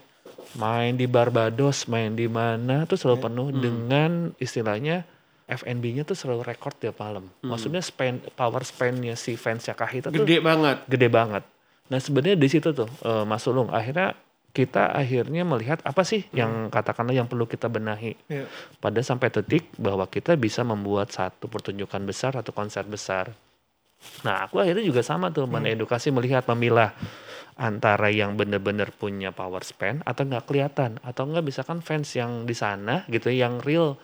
main 0.55 0.93
di 0.93 1.07
Barbados 1.07 1.87
main 1.87 2.13
di 2.13 2.27
mana 2.27 2.85
tuh 2.85 2.99
selalu 2.99 3.19
penuh 3.23 3.47
Hmm. 3.47 3.61
dengan 3.61 4.11
istilahnya 4.37 5.07
FNB-nya 5.49 6.05
tuh 6.05 6.13
selalu 6.13 6.45
record 6.45 6.77
tiap 6.77 6.97
malam 6.99 7.27
maksudnya 7.41 7.81
spend 7.81 8.21
power 8.33 8.61
spend-nya 8.61 9.17
si 9.17 9.35
fansnya 9.35 9.73
Kahita 9.73 10.09
tuh 10.09 10.21
Gede 10.21 10.39
banget. 10.39 10.85
gede 10.85 11.09
banget. 11.09 11.43
Nah 11.89 11.97
sebenarnya 11.97 12.37
di 12.37 12.47
situ 12.47 12.69
tuh 12.71 12.85
eh, 13.03 13.25
Mas 13.25 13.41
Sulung 13.41 13.73
akhirnya 13.73 14.13
kita 14.49 14.91
akhirnya 14.91 15.41
melihat 15.43 15.81
apa 15.83 16.03
sih 16.03 16.25
yang 16.31 16.69
katakanlah 16.69 17.13
yang 17.13 17.25
perlu 17.25 17.45
kita 17.45 17.67
benahi 17.67 18.13
Iya. 18.27 18.45
pada 18.77 19.01
sampai 19.01 19.29
titik 19.31 19.73
bahwa 19.75 20.05
kita 20.05 20.35
bisa 20.35 20.61
membuat 20.63 21.09
satu 21.09 21.47
pertunjukan 21.47 22.03
besar 22.03 22.33
atau 22.35 22.51
konser 22.51 22.85
besar. 22.85 23.33
Nah 24.23 24.45
aku 24.45 24.59
akhirnya 24.59 24.83
juga 24.83 25.01
sama 25.01 25.29
tuh 25.29 25.45
mengedukasi 25.45 26.11
melihat 26.11 26.45
memilah 26.47 26.93
antara 27.55 28.09
yang 28.09 28.37
benar-benar 28.37 28.93
punya 28.93 29.31
power 29.31 29.63
spend 29.63 30.05
atau 30.05 30.23
nggak 30.23 30.45
kelihatan 30.45 31.03
atau 31.03 31.23
nggak 31.25 31.43
misalkan 31.43 31.81
fans 31.81 32.15
yang 32.15 32.47
di 32.47 32.55
sana 32.55 33.03
gitu 33.11 33.29
yang 33.29 33.59
real 33.59 33.99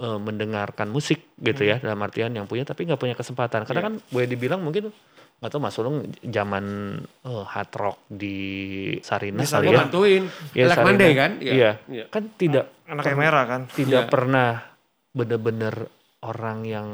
eh, 0.00 0.18
mendengarkan 0.18 0.88
musik 0.88 1.36
gitu 1.36 1.62
ya 1.62 1.76
dalam 1.78 2.00
artian 2.00 2.32
yang 2.32 2.44
punya 2.44 2.64
tapi 2.64 2.82
nggak 2.82 2.96
punya 2.98 3.12
kesempatan 3.12 3.62
karena 3.62 3.82
kan 3.82 3.94
boleh 4.06 4.26
dibilang 4.26 4.58
mungkin 4.58 4.88
nggak 5.36 5.50
tahu 5.50 5.60
Mas 5.60 5.72
Sulung 5.72 5.96
zaman 6.22 6.64
eh, 7.02 7.44
hard 7.46 7.72
rock 7.74 7.98
di 8.06 8.36
Sarina 9.00 9.40
Bisa 9.40 9.56
kali 9.56 9.68
ya. 9.68 9.78
bantuin. 9.78 10.22
Ya, 10.52 10.64
Black 10.66 10.76
Sarina. 10.76 10.86
Monday 10.86 11.10
kan? 11.14 11.30
Iya. 11.38 11.70
Iya. 11.86 12.04
Kan 12.08 12.22
tidak 12.34 12.64
Anak 12.84 13.04
yang 13.06 13.18
merah 13.18 13.44
kan. 13.46 13.60
tidak 13.70 14.04
Iya. 14.04 14.10
pernah 14.10 14.50
bener-bener 15.10 15.74
orang 16.20 16.58
yang 16.62 16.88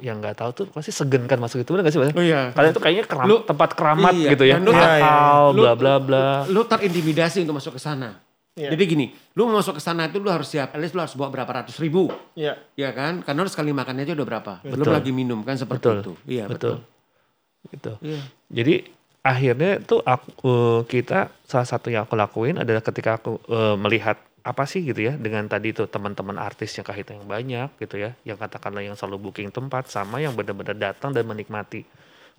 yang 0.00 0.16
nggak 0.18 0.32
tahu 0.34 0.50
tuh 0.54 0.64
pasti 0.66 0.88
segen 0.90 1.24
kan 1.24 1.36
masuk 1.36 1.60
itu 1.60 1.68
bener 1.68 1.84
nggak 1.84 1.92
sih 1.92 2.00
Mas? 2.00 2.12
Oh 2.12 2.24
iya. 2.24 2.48
Kalian 2.50 2.72
tuh 2.72 2.80
kayaknya 2.80 3.04
keram, 3.04 3.26
Lu- 3.26 3.44
tempat 3.44 3.70
keramat 3.74 4.12
Iya, 4.16 4.30
gitu 4.32 4.44
ya, 4.44 4.56
dan 4.56 4.62
lu- 4.64 4.72
Iya, 4.72 4.88
iya. 4.96 5.12
Lu- 5.46 5.60
bla 5.60 5.72
bla 5.74 5.94
bla. 5.98 6.26
Lu 6.46 6.60
terintimidasi 6.64 7.44
untuk 7.44 7.52
masuk 7.54 7.76
ke 7.76 7.82
sana. 7.82 8.16
Iya. 8.58 8.74
Jadi 8.74 8.82
gini, 8.82 9.06
lu 9.38 9.46
mau 9.46 9.62
masuk 9.62 9.78
ke 9.78 9.82
sana 9.82 10.10
itu 10.10 10.18
lu 10.18 10.26
harus 10.26 10.50
siap, 10.50 10.74
at 10.74 10.80
least 10.82 10.92
lu 10.92 11.00
harus 11.00 11.14
bawa 11.14 11.30
berapa 11.30 11.62
ratus 11.62 11.78
ribu. 11.78 12.10
Iya. 12.34 12.58
Ya 12.74 12.90
kan? 12.90 13.22
Karena 13.22 13.46
lu 13.46 13.50
sekali 13.50 13.70
makannya 13.70 14.02
aja 14.04 14.14
udah 14.18 14.26
berapa. 14.26 14.52
Belum 14.66 14.84
Betul. 14.84 14.94
lagi 14.98 15.10
minum 15.14 15.40
kan 15.46 15.54
seperti 15.54 15.86
Betul, 15.86 15.96
itu. 16.02 16.12
Iya, 16.26 16.44
betul, 16.50 16.76
betul. 16.82 17.68
gitu. 17.70 17.92
Iya. 18.02 18.20
Jadi 18.50 18.74
akhirnya 19.22 19.72
tuh 19.84 20.00
aku 20.02 20.82
kita 20.88 21.30
salah 21.46 21.68
satu 21.68 21.92
yang 21.92 22.08
aku 22.08 22.18
lakuin 22.18 22.58
adalah 22.58 22.82
ketika 22.82 23.20
aku 23.20 23.38
eh, 23.48 23.76
melihat 23.78 24.18
apa 24.40 24.64
sih 24.64 24.80
gitu 24.80 25.04
ya 25.04 25.20
dengan 25.20 25.44
tadi 25.44 25.76
tuh 25.76 25.84
teman-teman 25.84 26.40
artis 26.40 26.72
yang 26.72 26.86
kahita 26.88 27.12
yang 27.12 27.28
banyak 27.28 27.68
gitu 27.76 28.00
ya 28.00 28.16
yang 28.24 28.40
katakanlah 28.40 28.80
yang 28.80 28.96
selalu 28.96 29.28
booking 29.28 29.52
tempat 29.52 29.92
sama 29.92 30.16
yang 30.24 30.32
benar-benar 30.32 30.72
datang 30.72 31.12
dan 31.12 31.28
menikmati 31.28 31.84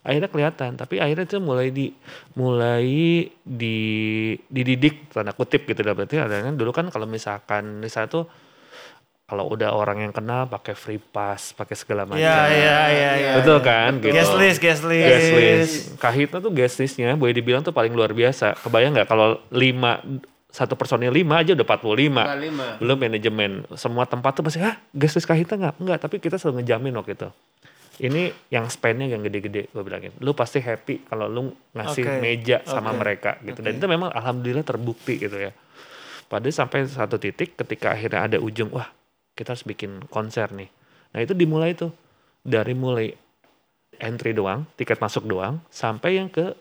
akhirnya 0.02 0.30
kelihatan 0.34 0.72
tapi 0.82 0.98
akhirnya 0.98 1.30
itu 1.30 1.38
mulai 1.38 1.70
di 1.70 1.94
mulai 2.34 2.90
di 3.46 3.78
dididik 4.50 5.14
tanda 5.14 5.30
kutip 5.32 5.70
gitu 5.70 5.86
dalam 5.86 5.94
berarti 5.94 6.18
ada 6.18 6.42
kan 6.42 6.58
dulu 6.58 6.72
kan 6.74 6.86
kalau 6.90 7.06
misalkan 7.06 7.78
misalnya 7.78 8.10
tuh 8.10 8.26
kalau 9.32 9.48
udah 9.48 9.72
orang 9.72 10.04
yang 10.04 10.12
kenal 10.12 10.44
pakai 10.44 10.76
free 10.76 11.00
pass 11.00 11.56
pakai 11.56 11.76
segala 11.80 12.04
macam 12.04 12.20
Iya, 12.20 12.40
iya, 12.52 12.80
iya, 12.92 13.12
iya. 13.16 13.32
betul 13.40 13.64
kan 13.64 14.04
gitu 14.04 14.12
Guest 14.12 14.36
list, 14.36 14.60
guest 14.60 14.84
list. 14.84 15.08
guest 15.08 15.30
list. 15.32 15.74
Kahitna 15.96 16.44
tuh 16.44 16.52
guest 16.52 16.76
listnya 16.84 17.16
boleh 17.16 17.32
dibilang 17.32 17.64
tuh 17.64 17.72
paling 17.72 17.96
luar 17.96 18.12
biasa. 18.12 18.60
Kebayang 18.60 18.92
nggak 18.92 19.08
kalau 19.08 19.40
lima 19.56 20.04
satu 20.52 20.76
personil 20.76 21.16
lima 21.16 21.40
aja 21.40 21.56
udah 21.56 21.64
45. 21.64 21.96
lima. 21.96 22.24
Belum 22.84 22.98
manajemen. 23.00 23.64
Semua 23.80 24.04
tempat 24.04 24.36
tuh 24.36 24.44
pasti, 24.44 24.60
ah 24.60 24.76
guest 24.92 25.16
list 25.16 25.24
Kahitna 25.32 25.56
nggak? 25.56 25.76
Enggak, 25.80 25.98
tapi 26.04 26.20
kita 26.20 26.36
selalu 26.36 26.60
ngejamin 26.60 26.94
waktu 27.00 27.16
itu. 27.16 27.30
Ini 28.00 28.32
yang 28.48 28.72
spendnya 28.72 29.10
yang 29.12 29.20
gede-gede 29.26 29.68
gue 29.68 29.84
bilangin. 29.84 30.16
Lu 30.24 30.32
pasti 30.32 30.64
happy 30.64 31.12
kalau 31.12 31.28
lu 31.28 31.52
ngasih 31.76 32.04
Oke, 32.08 32.20
meja 32.24 32.64
sama 32.64 32.96
oke, 32.96 33.04
mereka 33.04 33.36
gitu. 33.44 33.60
Dan 33.60 33.82
itu 33.82 33.88
memang 33.92 34.14
alhamdulillah 34.16 34.64
terbukti 34.64 35.20
gitu 35.20 35.36
ya. 35.36 35.52
Pada 36.32 36.48
sampai 36.48 36.88
satu 36.88 37.20
titik 37.20 37.60
ketika 37.60 37.92
akhirnya 37.92 38.24
ada 38.32 38.38
ujung, 38.40 38.72
wah 38.72 38.88
kita 39.36 39.52
harus 39.52 39.68
bikin 39.68 40.08
konser 40.08 40.48
nih. 40.56 40.72
Nah 41.12 41.20
itu 41.20 41.36
dimulai 41.36 41.76
tuh. 41.76 41.92
Dari 42.42 42.74
mulai 42.74 43.14
entry 44.02 44.34
doang, 44.34 44.66
tiket 44.74 44.98
masuk 44.98 45.30
doang, 45.30 45.62
sampai 45.70 46.18
yang 46.18 46.26
ke 46.32 46.58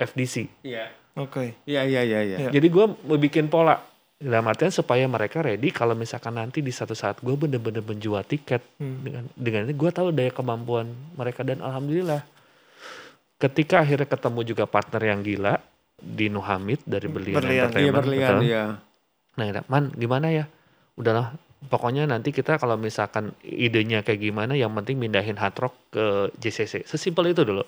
FDC. 0.00 0.50
Iya. 0.66 0.90
Oke. 1.18 1.58
Iya, 1.66 1.82
iya, 1.86 2.02
iya, 2.06 2.20
iya. 2.22 2.36
Iya. 2.46 2.50
Jadi 2.54 2.66
gue 2.70 2.84
mau 2.86 3.18
bikin 3.18 3.50
pola. 3.50 3.78
Dalam 4.18 4.50
artian 4.50 4.74
supaya 4.74 5.06
mereka 5.06 5.38
ready 5.38 5.70
kalau 5.70 5.94
misalkan 5.94 6.34
nanti 6.34 6.58
di 6.58 6.74
satu 6.74 6.90
saat 6.90 7.22
gue 7.22 7.38
bener-bener 7.38 7.86
menjual 7.86 8.26
tiket 8.26 8.58
Hmm. 8.82 8.98
dengan 9.06 9.24
dengan 9.38 9.60
ini 9.70 9.74
gue 9.78 9.90
tahu 9.94 10.10
daya 10.10 10.34
kemampuan 10.34 10.90
mereka 11.14 11.46
dan 11.46 11.62
alhamdulillah 11.62 12.26
ketika 13.38 13.86
akhirnya 13.86 14.10
ketemu 14.10 14.40
juga 14.42 14.66
partner 14.66 15.02
yang 15.06 15.22
gila 15.22 15.62
di 15.98 16.26
Nuhamid 16.26 16.82
dari 16.82 17.06
Berlian, 17.06 17.38
Berlian. 17.38 17.54
Iya, 17.54 17.62
Entertainment, 17.70 17.98
berlian, 18.02 18.30
betul. 18.34 18.40
iya. 18.42 18.64
Nah, 19.38 19.44
ya, 19.46 19.62
man 19.70 19.84
gimana 19.94 20.26
ya? 20.30 20.44
Udahlah, 20.98 21.26
pokoknya 21.70 22.06
nanti 22.06 22.34
kita 22.34 22.58
kalau 22.58 22.74
misalkan 22.74 23.30
idenya 23.42 24.02
kayak 24.02 24.18
gimana, 24.18 24.58
yang 24.58 24.74
penting 24.74 24.98
mindahin 24.98 25.38
hard 25.38 25.54
rock 25.58 25.74
ke 25.90 26.06
JCC. 26.38 26.82
Sesimpel 26.86 27.30
itu 27.30 27.46
dulu. 27.46 27.62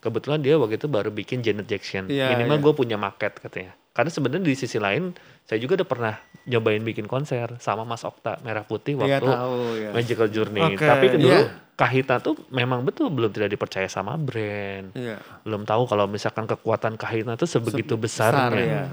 Kebetulan 0.00 0.40
dia 0.40 0.56
waktu 0.56 0.80
itu 0.80 0.88
baru 0.88 1.12
bikin 1.12 1.44
Janet 1.44 1.68
Jackson. 1.68 2.08
Hmm. 2.08 2.16
Iya, 2.16 2.32
Minimal 2.32 2.56
iya. 2.56 2.64
gue 2.64 2.72
punya 2.72 2.96
market 2.96 3.36
katanya. 3.36 3.72
Karena 3.92 4.08
sebenarnya 4.08 4.44
di 4.44 4.56
sisi 4.56 4.80
lain, 4.80 5.12
saya 5.42 5.58
juga 5.58 5.74
udah 5.74 5.88
pernah 5.88 6.14
nyobain 6.42 6.80
bikin 6.80 7.04
konser 7.04 7.54
sama 7.58 7.82
Mas 7.82 8.02
Okta 8.02 8.38
Merah 8.40 8.62
Putih 8.62 8.94
Iya, 8.94 9.18
waktu 9.18 9.28
tahu, 9.28 9.58
ya. 9.76 9.90
Magical 9.92 10.28
Journey. 10.28 10.62
Oke. 10.72 10.82
Tapi 10.82 11.06
dulu 11.12 11.28
Iya. 11.28 11.42
Kahita 11.72 12.20
tuh 12.20 12.36
memang 12.48 12.82
betul 12.82 13.08
belum 13.08 13.30
tidak 13.30 13.50
dipercaya 13.50 13.86
sama 13.86 14.14
brand. 14.14 14.92
Iya. 14.92 15.18
Belum 15.42 15.62
tahu 15.62 15.82
kalau 15.84 16.04
misalkan 16.06 16.44
kekuatan 16.44 16.94
Kahita 16.94 17.34
tuh 17.34 17.48
sebegitu 17.48 17.96
besarnya 17.96 18.48
besar, 18.48 18.50
ya. 18.54 18.84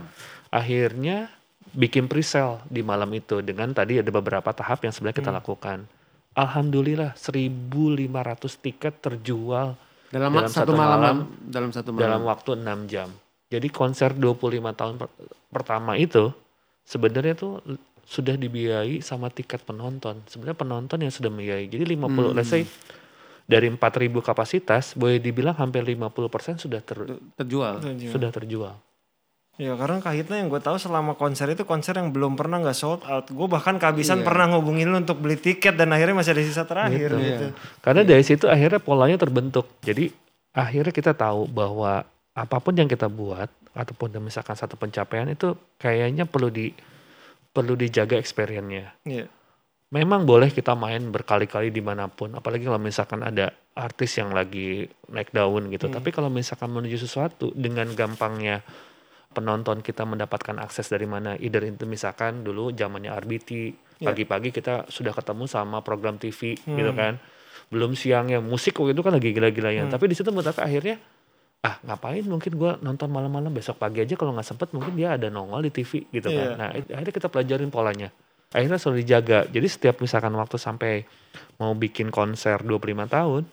akhirnya 0.50 1.30
bikin 1.70 2.08
pre-sale 2.08 2.64
di 2.66 2.82
malam 2.82 3.12
itu 3.12 3.40
dengan 3.40 3.70
tadi 3.70 3.98
ada 3.98 4.10
beberapa 4.10 4.50
tahap 4.50 4.82
yang 4.82 4.90
sebenarnya 4.90 5.16
Hmm. 5.16 5.24
kita 5.24 5.34
lakukan. 5.36 5.78
Alhamdulillah 6.32 7.14
1.500 7.14 8.10
tiket 8.56 8.94
terjual 9.00 9.76
Dalam, 10.10 10.34
Dalam 10.34 10.50
satu 10.50 10.66
satu 10.66 10.74
malam, 10.74 10.98
malam, 10.98 11.18
dalam 11.46 11.70
satu 11.70 11.90
malam. 11.94 12.02
dalam 12.02 12.22
waktu 12.26 12.50
6 12.58 12.80
jam. 12.86 13.10
Jadi 13.46 13.68
konser 13.70 14.10
25 14.12 14.74
tahun 14.74 14.98
pertama 15.50 15.98
itu 15.98 16.32
sebenarnya 16.86 17.34
tuh 17.34 17.62
sudah 18.06 18.34
dibiayai 18.34 19.06
sama 19.06 19.30
tiket 19.30 19.62
penonton. 19.62 20.22
Sebenarnya 20.26 20.58
penonton 20.58 20.98
yang 20.98 21.14
sudah 21.14 21.30
membiayai. 21.30 21.70
Jadi 21.70 21.86
50 21.94 22.34
let's 22.34 22.50
say 22.50 22.66
dari 23.46 23.70
4.000 23.70 23.78
kapasitas 24.22 24.94
boleh 24.94 25.18
dibilang 25.18 25.58
hampir 25.58 25.82
50% 25.82 26.62
sudah 26.62 26.82
ter, 26.82 26.98
terjual. 27.38 27.82
Iya. 27.82 28.10
sudah 28.10 28.30
terjual. 28.30 28.76
Ya 29.60 29.76
karena 29.76 30.00
Kahitna 30.00 30.40
yang 30.40 30.48
gue 30.48 30.62
tahu 30.64 30.80
selama 30.80 31.20
konser 31.20 31.52
itu 31.52 31.68
konser 31.68 31.92
yang 32.00 32.16
belum 32.16 32.40
pernah 32.40 32.64
nggak 32.64 32.78
sold 32.78 33.04
out. 33.04 33.28
Gue 33.28 33.44
bahkan 33.46 33.76
kehabisan 33.76 34.24
Iya. 34.24 34.26
pernah 34.26 34.46
ngubungin 34.56 34.88
lu 34.88 35.04
untuk 35.04 35.20
beli 35.20 35.36
tiket 35.36 35.76
dan 35.76 35.92
akhirnya 35.92 36.16
masih 36.16 36.32
ada 36.32 36.44
sisa 36.48 36.64
terakhir 36.64 37.12
Gitu. 37.12 37.20
gitu. 37.20 37.46
Karena 37.84 38.02
dari 38.08 38.24
situ 38.24 38.48
akhirnya 38.48 38.80
polanya 38.80 39.20
terbentuk. 39.20 39.68
Jadi 39.84 40.16
akhirnya 40.56 40.96
kita 40.96 41.12
tahu 41.12 41.44
bahwa 41.46 42.08
apa 42.32 42.58
pun 42.64 42.72
yang 42.72 42.88
kita 42.88 43.12
buat 43.12 43.52
ataupun 43.74 44.18
misalkan 44.22 44.58
satu 44.58 44.76
pencapaian 44.76 45.30
itu 45.30 45.54
kayaknya 45.78 46.26
perlu 46.26 46.50
di 46.50 46.74
perlu 47.50 47.74
dijaga 47.74 48.18
experience-nya. 48.18 48.94
Iya. 49.06 49.26
Memang 49.90 50.30
boleh 50.30 50.54
kita 50.54 50.78
main 50.78 51.02
berkali-kali 51.10 51.74
di 51.74 51.82
mana 51.82 52.06
pun, 52.06 52.38
apalagi 52.38 52.70
kalau 52.70 52.78
misalkan 52.78 53.26
ada 53.26 53.50
artis 53.74 54.22
yang 54.22 54.30
lagi 54.30 54.86
naik 55.10 55.34
daun 55.34 55.74
gitu. 55.74 55.90
Tapi 55.90 56.14
kalau 56.14 56.30
misalkan 56.30 56.70
menuju 56.70 57.02
sesuatu 57.02 57.50
dengan 57.58 57.90
gampangnya 57.98 58.62
penonton 59.34 59.82
kita 59.82 60.06
mendapatkan 60.06 60.62
akses 60.62 60.94
dari 60.94 61.10
mana, 61.10 61.34
either 61.42 61.66
itu 61.66 61.90
misalkan 61.90 62.46
dulu 62.46 62.70
zamannya 62.70 63.10
RBT, 63.18 63.50
Ya. 64.00 64.16
pagi-pagi 64.16 64.56
kita 64.56 64.88
sudah 64.88 65.12
ketemu 65.12 65.44
sama 65.44 65.84
program 65.84 66.16
TV 66.16 66.56
gitu 66.56 66.92
kan. 66.96 67.20
Belum 67.68 67.92
siangnya 68.00 68.40
musik 68.40 68.80
waktu 68.80 68.96
itu 68.96 69.04
kan 69.04 69.12
lagi 69.12 69.36
gila-gilanya. 69.36 69.92
Tapi 69.92 70.08
di 70.08 70.16
situ 70.16 70.32
menurut 70.32 70.56
aku 70.56 70.64
akhirnya 70.64 70.96
ah 71.60 71.76
ngapain 71.82 72.24
mungkin 72.24 72.56
gua 72.56 72.80
nonton 72.80 73.08
malam-malam 73.08 73.52
besok 73.52 73.76
pagi 73.78 74.00
aja 74.00 74.16
kalau 74.16 74.32
nggak 74.32 74.48
sempet 74.48 74.72
mungkin 74.72 74.94
dia 74.94 75.14
ada 75.14 75.28
nongol 75.28 75.60
di 75.62 75.72
TV 75.74 76.08
gitu 76.08 76.28
Iya. 76.28 76.40
kan. 76.40 76.50
Nah 76.56 76.70
it- 76.74 76.88
akhirnya 76.90 77.14
kita 77.14 77.28
pelajarin 77.28 77.68
polanya. 77.68 78.10
Akhirnya 78.50 78.78
selalu 78.78 79.04
dijaga. 79.04 79.40
Jadi 79.46 79.68
setiap 79.68 79.96
misalkan 79.98 80.32
waktu 80.34 80.56
sampai 80.56 81.04
mau 81.56 81.72
bikin 81.74 82.10
konser 82.10 82.58
25 82.60 82.80
tahun, 83.06 83.44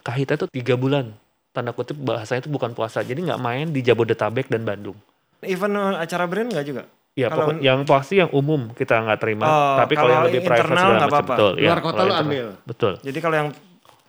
Kahita 0.00 0.34
tuh 0.36 0.46
tiga 0.46 0.74
bulan. 0.74 1.10
Tanda 1.50 1.70
kutip 1.70 1.96
bahasanya 1.96 2.40
itu 2.40 2.48
bukan 2.48 2.70
puasa. 2.70 3.00
Jadi 3.00 3.22
nggak 3.22 3.38
main 3.38 3.66
di 3.68 3.80
Jabodetabek 3.80 4.46
dan 4.46 4.62
Bandung. 4.62 4.94
Event 5.40 5.74
eh, 5.74 5.96
acara 6.00 6.24
brand 6.24 6.46
nggak 6.48 6.62
juga? 6.64 6.82
Ya 7.12 7.26
Kalau- 7.26 7.50
pokok- 7.50 7.58
yang 7.60 7.82
pasti 7.84 8.14
yang 8.16 8.30
umum 8.30 8.70
kita 8.70 8.98
nggak 8.98 9.18
terima. 9.18 9.44
Oh, 9.44 9.74
Tapi 9.76 9.94
kalau 9.94 10.06
yang 10.08 10.14
kalau 10.16 10.28
lebih 10.28 10.42
private 10.42 10.62
internal 10.62 10.78
segala 10.78 10.90
nggak 10.92 11.02
macam 11.04 11.16
apa-apa. 11.16 11.34
betul. 11.34 11.52
ya, 11.56 11.66
Luar 11.66 11.80
kota 11.80 11.94
kalau 11.96 12.06
lu 12.06 12.14
ambil. 12.16 12.46
Betul. 12.64 12.92
Jadi 13.00 13.18
kalau 13.18 13.36
yang 13.36 13.48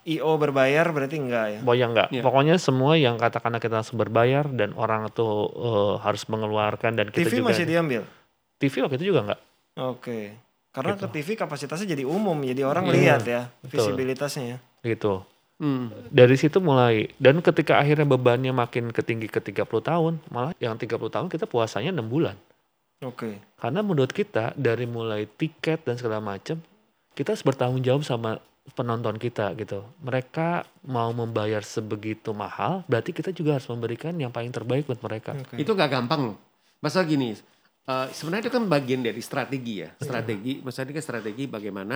IO 0.03 0.31
berbayar 0.35 0.85
berarti 0.89 1.17
enggak 1.17 1.45
ya? 1.47 1.59
Pokoknya 1.61 1.87
enggak. 1.93 2.07
Iya. 2.09 2.21
Pokoknya 2.25 2.55
semua 2.57 2.93
yang 2.97 3.15
katakanlah 3.15 3.61
kita 3.61 3.81
langsung 3.81 3.97
berbayar 3.97 4.49
dan 4.49 4.73
orang 4.73 5.07
itu 5.07 5.25
eh, 5.51 5.93
harus 6.01 6.23
mengeluarkan 6.25 6.91
dan 6.97 7.07
kita 7.09 7.29
TV 7.29 7.39
juga 7.39 7.49
masih 7.53 7.65
diambil. 7.65 8.01
TV 8.57 8.73
waktu 8.81 8.95
itu 8.97 9.05
juga 9.09 9.19
enggak. 9.29 9.39
Oke. 9.77 10.19
Karena 10.71 10.93
Gitu. 10.95 11.03
ke 11.03 11.07
TV 11.11 11.27
kapasitasnya 11.35 11.87
jadi 11.89 12.03
umum, 12.07 12.37
jadi 12.41 12.63
orang 12.63 12.87
Iya, 12.87 12.93
lihat 12.95 13.21
ya 13.27 13.41
betul. 13.59 13.91
visibilitasnya 13.91 14.45
ya. 14.45 14.57
gitu. 14.81 15.21
Hmm. 15.61 15.93
Dari 16.09 16.33
situ 16.33 16.57
mulai 16.57 17.13
dan 17.21 17.37
ketika 17.37 17.77
akhirnya 17.77 18.09
bebannya 18.09 18.49
makin 18.49 18.89
ketinggi 18.89 19.29
ke 19.29 19.37
30 19.37 19.61
tahun, 19.79 20.17
malah 20.33 20.57
yang 20.57 20.73
30 20.73 21.13
tahun 21.13 21.29
kita 21.29 21.45
puasanya 21.45 21.93
6 21.93 22.09
bulan. 22.09 22.33
Oke. 23.01 23.37
Karena 23.57 23.81
menurut 23.81 24.09
kita 24.09 24.57
dari 24.57 24.85
mulai 24.85 25.29
tiket 25.29 25.85
dan 25.85 26.01
segala 26.01 26.17
macam 26.17 26.57
kita 27.13 27.37
harus 27.37 27.45
bertanggung 27.45 27.81
jawab 27.81 28.01
sama 28.01 28.41
penonton 28.77 29.17
kita 29.17 29.57
gitu. 29.57 29.81
Mereka 30.05 30.63
mau 30.87 31.09
membayar 31.11 31.65
sebegitu 31.65 32.31
mahal, 32.31 32.85
berarti 32.85 33.11
kita 33.11 33.33
juga 33.33 33.57
harus 33.57 33.67
memberikan 33.67 34.13
yang 34.15 34.29
paling 34.29 34.53
terbaik 34.53 34.85
buat 34.85 35.01
mereka. 35.01 35.33
Oke. 35.33 35.57
Itu 35.57 35.73
gak 35.73 35.89
gampang 35.89 36.33
loh. 36.33 36.37
Masalah 36.81 37.09
gini, 37.09 37.33
eh, 37.33 38.07
sebenarnya 38.13 38.49
itu 38.49 38.53
kan 38.53 38.63
bagian 38.69 39.01
dari 39.01 39.21
strategi 39.21 39.81
ya. 39.81 39.89
Strategi, 39.97 40.61
maksudnya 40.61 40.93
ini 40.93 40.95
kan 40.97 41.05
strategi 41.05 41.43
bagaimana 41.49 41.95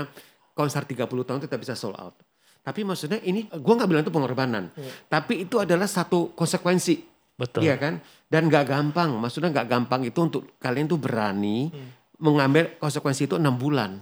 konser 0.58 0.84
30 0.84 1.24
tahun 1.26 1.40
kita 1.42 1.56
bisa 1.62 1.74
sold 1.78 1.98
out. 1.98 2.18
Tapi 2.66 2.82
maksudnya 2.82 3.22
ini, 3.22 3.46
gua 3.62 3.78
nggak 3.78 3.90
bilang 3.90 4.02
itu 4.02 4.10
pengorbanan. 4.10 4.74
Tapi 5.06 5.46
itu 5.46 5.62
adalah 5.62 5.86
satu 5.86 6.34
konsekuensi. 6.34 7.14
Betul. 7.38 7.68
Iya 7.68 7.78
kan? 7.78 8.02
Dan 8.26 8.50
gak 8.50 8.72
gampang, 8.74 9.14
maksudnya 9.22 9.54
gak 9.54 9.70
gampang 9.70 10.02
itu 10.02 10.18
untuk 10.18 10.58
kalian 10.58 10.90
tuh 10.90 10.98
berani 10.98 11.70
mengambil 12.18 12.74
konsekuensi 12.82 13.30
itu 13.30 13.36
enam 13.38 13.54
bulan. 13.60 14.02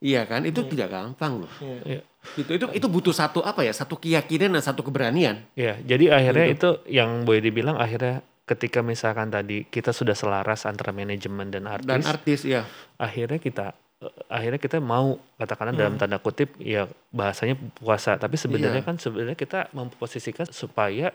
Iya 0.00 0.24
kan? 0.24 0.48
Itu 0.48 0.64
tidak 0.64 0.88
gampang 0.88 1.44
loh. 1.44 1.52
Iya. 1.60 2.00
Itu 2.36 2.50
itu 2.52 2.66
itu 2.72 2.86
butuh 2.88 3.12
satu 3.12 3.44
apa 3.44 3.60
ya? 3.62 3.72
Satu 3.72 3.96
keyakinan 3.96 4.56
dan 4.56 4.64
satu 4.64 4.80
keberanian. 4.80 5.44
Ya, 5.52 5.76
jadi 5.80 6.08
akhirnya 6.12 6.46
itu 6.48 6.68
yang 6.88 7.24
boleh 7.24 7.40
dibilang 7.40 7.76
akhirnya 7.76 8.24
ketika 8.44 8.80
misalkan 8.80 9.28
tadi 9.30 9.62
kita 9.64 9.92
sudah 9.92 10.16
selaras 10.16 10.64
antara 10.64 10.90
manajemen 10.90 11.48
dan 11.48 11.68
artis, 11.68 11.86
Dan 11.86 12.00
artis 12.02 12.40
ya. 12.42 12.66
akhirnya 12.96 13.38
kita 13.38 13.72
eh, 14.02 14.10
akhirnya 14.26 14.58
kita 14.58 14.82
mau 14.82 15.20
katakanlah 15.36 15.76
dalam 15.76 15.94
tanda 15.94 16.18
kutip 16.18 16.56
ya 16.58 16.88
bahasanya 17.12 17.54
puasa, 17.76 18.16
tapi 18.16 18.34
sebenarnya 18.34 18.82
Iya. 18.82 18.88
kan 18.88 18.96
sebenarnya 18.96 19.36
kita 19.36 19.70
memposisikan 19.70 20.48
supaya 20.50 21.14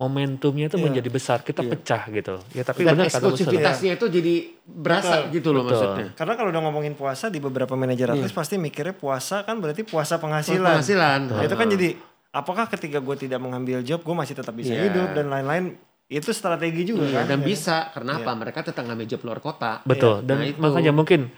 momentumnya 0.00 0.72
itu 0.72 0.80
Iya. 0.80 0.84
menjadi 0.88 1.08
besar, 1.12 1.44
kita 1.44 1.60
Iya. 1.60 1.70
pecah 1.70 2.02
gitu. 2.08 2.34
Ya 2.56 2.64
tapi 2.64 2.80
Dan 2.82 3.04
eksklusivitasnya 3.04 4.00
itu 4.00 4.06
jadi 4.08 4.34
berasa 4.64 5.28
Betul. 5.28 5.34
gitu 5.36 5.48
loh 5.52 5.62
Betul. 5.62 5.76
maksudnya. 5.76 6.06
Karena 6.16 6.34
kalau 6.34 6.48
udah 6.48 6.62
ngomongin 6.64 6.94
puasa 6.96 7.28
di 7.28 7.36
beberapa 7.36 7.76
manajer 7.76 8.08
Iya. 8.08 8.16
artis 8.16 8.32
pasti 8.32 8.56
mikirnya 8.56 8.96
puasa 8.96 9.44
kan 9.44 9.60
berarti 9.60 9.84
puasa 9.84 10.16
penghasilan. 10.16 10.80
Penghasilan. 10.80 11.20
Nah, 11.28 11.44
itu 11.44 11.52
kan 11.52 11.68
jadi 11.68 11.88
apakah 12.32 12.64
ketika 12.66 12.98
gue 12.98 13.16
tidak 13.20 13.38
mengambil 13.38 13.84
job 13.84 14.00
gue 14.00 14.16
masih 14.16 14.32
tetap 14.32 14.56
bisa 14.56 14.72
Iya. 14.72 14.88
hidup 14.88 15.12
dan 15.12 15.28
lain-lain 15.28 15.76
itu 16.08 16.32
strategi 16.32 16.82
juga 16.88 17.04
Iya, 17.04 17.16
kan. 17.22 17.26
dan 17.28 17.38
Ya. 17.38 17.46
bisa 17.46 17.76
karena 17.92 18.12
apa? 18.18 18.32
Mereka 18.32 18.58
tetap 18.64 18.82
ngambil 18.82 19.04
job 19.06 19.20
luar 19.20 19.38
kota. 19.38 19.84
Betul. 19.84 20.24
Dan 20.24 20.40
Nah, 20.40 20.48
itu. 20.48 20.58
makanya 20.58 20.90
mungkin 20.90 21.28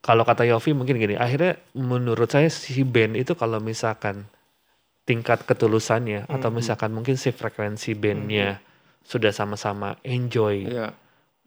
kalau 0.00 0.24
kata 0.24 0.48
Yofi 0.48 0.72
mungkin 0.72 0.96
gini, 0.96 1.12
akhirnya 1.12 1.60
menurut 1.74 2.26
saya 2.26 2.48
si 2.48 2.80
band 2.82 3.14
itu 3.14 3.34
kalau 3.34 3.60
misalkan 3.60 4.24
tingkat 5.08 5.40
ketulusannya 5.48 6.28
atau 6.28 6.52
misalkan 6.52 6.92
mungkin 6.92 7.16
si 7.16 7.32
frekuensi 7.32 7.96
bandnya 7.96 8.60
sudah 9.00 9.32
sama-sama 9.32 9.96
enjoy, 10.04 10.68
Iya. 10.68 10.92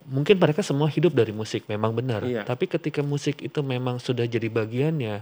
mungkin 0.10 0.42
mereka 0.42 0.66
semua 0.66 0.90
hidup 0.90 1.14
dari 1.14 1.30
musik 1.30 1.70
memang 1.70 1.94
benar. 1.94 2.26
Iya. 2.26 2.42
Tapi 2.42 2.66
ketika 2.66 3.06
musik 3.06 3.38
itu 3.38 3.62
memang 3.62 4.02
sudah 4.02 4.26
jadi 4.26 4.50
bagiannya, 4.50 5.22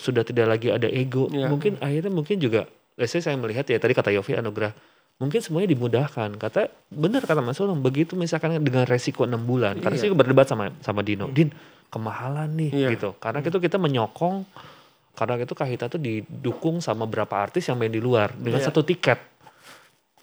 sudah 0.00 0.24
tidak 0.24 0.48
lagi 0.48 0.72
ada 0.72 0.88
ego, 0.88 1.28
Iya. 1.28 1.52
mungkin 1.52 1.76
akhirnya 1.76 2.08
mungkin 2.08 2.40
juga, 2.40 2.64
let's 2.96 3.12
say 3.12 3.20
saya 3.20 3.36
melihat 3.36 3.68
ya 3.68 3.76
tadi 3.76 3.92
kata 3.92 4.16
Yofi 4.16 4.32
Anugrah, 4.32 4.72
mungkin 5.20 5.44
semuanya 5.44 5.76
dimudahkan. 5.76 6.40
Kata 6.40 6.72
benar 6.88 7.28
kata 7.28 7.44
Mas 7.44 7.60
Ulung, 7.60 7.84
begitu 7.84 8.16
misalkan 8.16 8.56
dengan 8.64 8.88
resiko 8.88 9.28
enam 9.28 9.44
bulan. 9.44 9.76
Karena 9.76 10.00
Iya. 10.00 10.08
saya 10.08 10.16
berdebat 10.16 10.48
sama 10.48 10.72
sama 10.80 11.04
Dino, 11.04 11.28
Din 11.28 11.52
kemahalan 11.92 12.48
nih 12.48 12.70
Iya. 12.72 12.88
gitu. 12.96 13.12
Karena 13.20 13.44
itu 13.44 13.60
kita 13.60 13.76
menyokong, 13.76 14.48
karena 15.14 15.40
itu 15.40 15.54
Kahita 15.54 15.86
tuh 15.86 15.98
didukung 15.98 16.78
sama 16.78 17.06
berapa 17.06 17.32
artis 17.32 17.66
yang 17.66 17.78
main 17.78 17.90
di 17.90 18.02
luar 18.02 18.34
dengan 18.34 18.58
Iya. 18.58 18.68
satu 18.68 18.82
tiket 18.82 19.18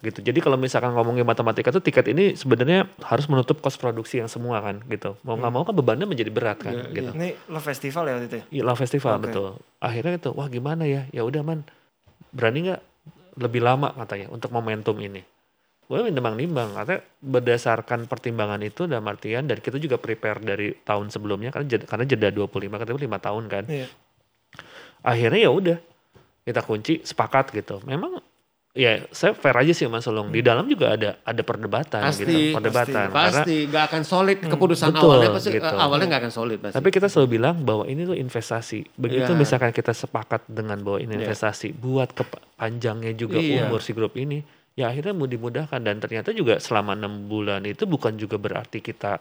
gitu. 0.02 0.18
Jadi 0.18 0.42
kalau 0.42 0.58
misalkan 0.58 0.90
ngomongin 0.92 1.22
matematika 1.22 1.70
tuh 1.70 1.78
tiket 1.78 2.10
ini 2.10 2.34
sebenarnya 2.34 2.90
harus 3.06 3.30
menutup 3.30 3.62
kos 3.62 3.78
produksi 3.78 4.18
yang 4.18 4.26
semua 4.26 4.58
kan 4.58 4.82
gitu. 4.90 5.14
Mau 5.22 5.38
nggak 5.38 5.52
mau 5.54 5.62
kan 5.62 5.74
bebannya 5.78 6.10
menjadi 6.10 6.26
berat 6.34 6.58
kan 6.58 6.74
Iya, 6.74 6.84
gitu. 6.90 7.10
Ini 7.14 7.28
Love 7.46 7.66
Festival 7.70 8.02
ya 8.10 8.12
waktu 8.18 8.26
itu 8.26 8.36
ya? 8.36 8.44
Iya 8.50 8.62
lah 8.66 8.74
festival 8.74 9.12
Oke. 9.16 9.22
betul. 9.30 9.48
Akhirnya 9.78 10.12
itu 10.18 10.30
wah 10.34 10.50
gimana 10.50 10.82
ya? 10.90 11.06
Ya 11.14 11.22
udah 11.22 11.46
man 11.46 11.62
berani 12.34 12.66
nggak 12.66 12.82
lebih 13.38 13.62
lama 13.62 13.94
katanya 13.94 14.26
untuk 14.34 14.50
momentum 14.50 14.98
ini. 14.98 15.22
Gue 15.86 16.02
nimbang-nimbang 16.08 16.72
katanya 16.74 17.00
berdasarkan 17.22 18.10
pertimbangan 18.10 18.58
itu 18.64 18.90
dalam 18.90 19.06
artian 19.06 19.46
dan 19.46 19.62
kita 19.62 19.78
juga 19.78 20.02
prepare 20.02 20.42
dari 20.42 20.74
tahun 20.82 21.14
sebelumnya 21.14 21.54
karena 21.54 21.68
jeda, 21.68 21.84
karena 21.86 22.04
jeda 22.08 22.28
25 22.34 22.74
katanya 22.74 22.98
5 22.98 23.18
tahun 23.22 23.44
kan. 23.46 23.64
Iya. 23.70 23.86
Akhirnya 25.02 25.40
ya 25.46 25.50
udah 25.50 25.78
kita 26.42 26.60
kunci 26.62 27.02
sepakat 27.02 27.50
gitu. 27.52 27.78
Memang 27.86 28.18
ya 28.72 29.04
saya 29.12 29.36
fair 29.36 29.52
aja 29.52 29.72
sih 29.76 29.84
Mas 29.84 30.02
Solong. 30.02 30.32
Di 30.32 30.40
dalam 30.40 30.64
juga 30.64 30.96
ada 30.96 31.20
ada 31.22 31.42
perdebatan 31.44 32.00
Pasti, 32.08 32.24
gitu, 32.24 32.56
perdebatan 32.56 33.12
karena 33.12 33.42
Pasti 33.44 33.56
nggak 33.68 33.84
akan 33.84 34.02
solid 34.02 34.38
keputusan 34.40 34.88
betul, 34.96 35.04
awalnya 35.12 35.30
pasti 35.36 35.50
gitu. 35.52 35.66
awalnya 35.68 36.06
nggak 36.08 36.22
akan 36.24 36.32
solid 36.32 36.58
pasti. 36.64 36.74
Tapi 36.80 36.88
kita 36.88 37.06
selalu 37.12 37.28
bilang 37.36 37.56
bahwa 37.60 37.84
ini 37.84 38.02
tuh 38.08 38.16
investasi. 38.16 38.80
Begitu 38.96 39.30
Iya. 39.30 39.38
misalkan 39.38 39.70
kita 39.70 39.92
sepakat 39.92 40.48
dengan 40.48 40.80
bahwa 40.80 40.98
ini 40.98 41.14
Iya. 41.14 41.28
investasi 41.28 41.76
buat 41.76 42.16
ke 42.16 42.24
panjangnya 42.56 43.12
juga 43.12 43.36
Iya. 43.36 43.68
umur 43.68 43.84
si 43.84 43.92
grup 43.92 44.16
ini, 44.16 44.40
ya 44.72 44.88
akhirnya 44.88 45.12
mau 45.12 45.28
dimudahkan 45.28 45.78
dan 45.78 46.00
ternyata 46.00 46.32
juga 46.32 46.56
selama 46.56 46.96
enam 46.96 47.28
bulan 47.28 47.60
itu 47.68 47.84
bukan 47.84 48.16
juga 48.16 48.40
berarti 48.40 48.80
kita 48.80 49.20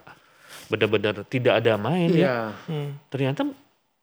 benar-benar 0.72 1.28
tidak 1.28 1.60
ada 1.60 1.76
main 1.76 2.08
ya. 2.08 2.16
iya. 2.16 2.36
Hmm. 2.72 2.96
Ternyata 3.12 3.44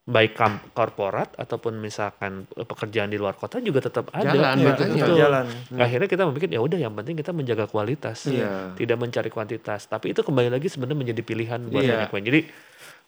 baik 0.08 0.32
kam- 0.32 0.64
korporat 0.72 1.36
ataupun 1.36 1.76
misalkan 1.76 2.48
pekerjaan 2.48 3.06
di 3.06 3.20
luar 3.20 3.36
kota 3.36 3.60
juga 3.60 3.84
tetap 3.84 4.08
ada. 4.10 4.24
Jalan, 4.26 4.56
makanya. 4.56 4.76
tetap 4.88 4.96
Itu. 5.04 5.12
jalan. 5.14 5.44
Akhirnya 5.76 6.08
kita 6.08 6.22
memikir 6.24 6.48
ya 6.48 6.60
udah 6.60 6.78
yang 6.78 6.94
penting 6.94 7.12
kita 7.14 7.30
menjaga 7.30 7.68
kualitas, 7.68 8.24
Iya. 8.24 8.72
tidak 8.72 8.96
mencari 8.96 9.28
kuantitas. 9.28 9.84
Tapi 9.84 10.10
itu 10.10 10.24
kembali 10.24 10.48
lagi 10.48 10.66
sebenarnya 10.66 10.98
menjadi 10.98 11.22
pilihan 11.22 11.60
buat 11.68 11.84
Iya. 11.84 11.92
banyak 11.94 12.10
orang. 12.10 12.24
Jadi 12.24 12.40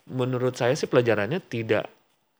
menurut 0.07 0.53
saya 0.53 0.73
sih 0.73 0.85
pelajarannya 0.85 1.41
tidak. 1.41 1.89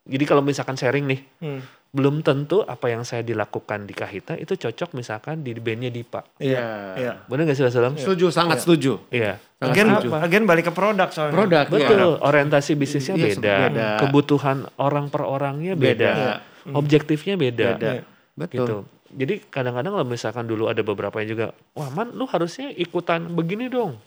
Jadi 0.02 0.24
kalau 0.26 0.42
misalkan 0.42 0.74
sharing 0.74 1.06
nih, 1.06 1.20
Hmm. 1.40 1.62
belum 1.92 2.24
tentu 2.24 2.64
apa 2.64 2.88
yang 2.88 3.04
saya 3.04 3.22
dilakukan 3.22 3.84
di 3.84 3.92
Kahita 3.92 4.34
itu 4.34 4.56
cocok 4.56 4.96
misalkan 4.96 5.44
di 5.44 5.52
bandnya 5.54 5.92
Dipa. 5.92 6.24
Iya. 6.40 6.96
Iya. 6.96 7.12
Benar 7.28 7.46
nggak 7.46 7.56
sih 7.56 7.66
Mas 7.68 7.76
Ilham? 7.76 7.94
Setuju, 8.00 8.26
sangat 8.32 8.64
setuju. 8.64 8.98
Iya. 9.12 9.38
Agen, 9.60 9.92
agen 10.16 10.44
balik 10.46 10.72
ke 10.72 10.74
produk 10.74 11.12
soalnya. 11.12 11.36
Produk, 11.36 11.66
iya. 11.70 11.86
Betul, 11.86 12.12
orientasi 12.18 12.72
bisnisnya 12.74 13.14
Iya, 13.14 13.26
beda, 13.36 13.56
beda. 13.70 13.88
kebutuhan 14.02 14.58
orang 14.80 15.12
per 15.12 15.22
orangnya 15.22 15.76
beda, 15.76 16.10
Beda. 16.10 16.72
objektifnya 16.74 17.36
beda, 17.36 17.68
Beda. 17.76 17.92
Iya. 17.94 18.04
Betul. 18.34 18.58
gitu. 18.58 18.78
Jadi 19.12 19.34
kadang-kadang 19.52 19.92
kalau 19.92 20.08
misalkan 20.08 20.48
dulu 20.48 20.72
ada 20.72 20.80
beberapa 20.82 21.20
yang 21.20 21.30
juga, 21.30 21.46
wah 21.76 21.92
man, 21.92 22.16
lu 22.16 22.24
harusnya 22.24 22.72
ikutan 22.72 23.28
begini 23.28 23.68
dong. 23.68 24.00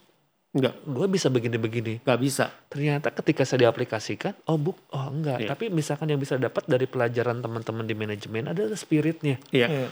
Enggak, 0.54 0.74
Gue 0.86 1.06
bisa 1.10 1.26
begini-begini. 1.28 2.06
nggak 2.06 2.20
bisa. 2.22 2.46
Ternyata 2.70 3.10
ketika 3.10 3.42
saya 3.42 3.66
diaplikasikan, 3.66 4.38
oh 4.46 4.54
buk, 4.54 4.78
oh 4.94 5.10
enggak. 5.10 5.42
Iya. 5.42 5.48
Tapi 5.50 5.66
misalkan 5.66 6.06
yang 6.06 6.22
bisa 6.22 6.38
dapat 6.38 6.62
dari 6.64 6.86
pelajaran 6.86 7.42
teman-teman 7.42 7.82
di 7.82 7.92
manajemen 7.92 8.46
adalah 8.46 8.78
spiritnya. 8.78 9.42
Iya. 9.50 9.66
Iya. 9.66 9.88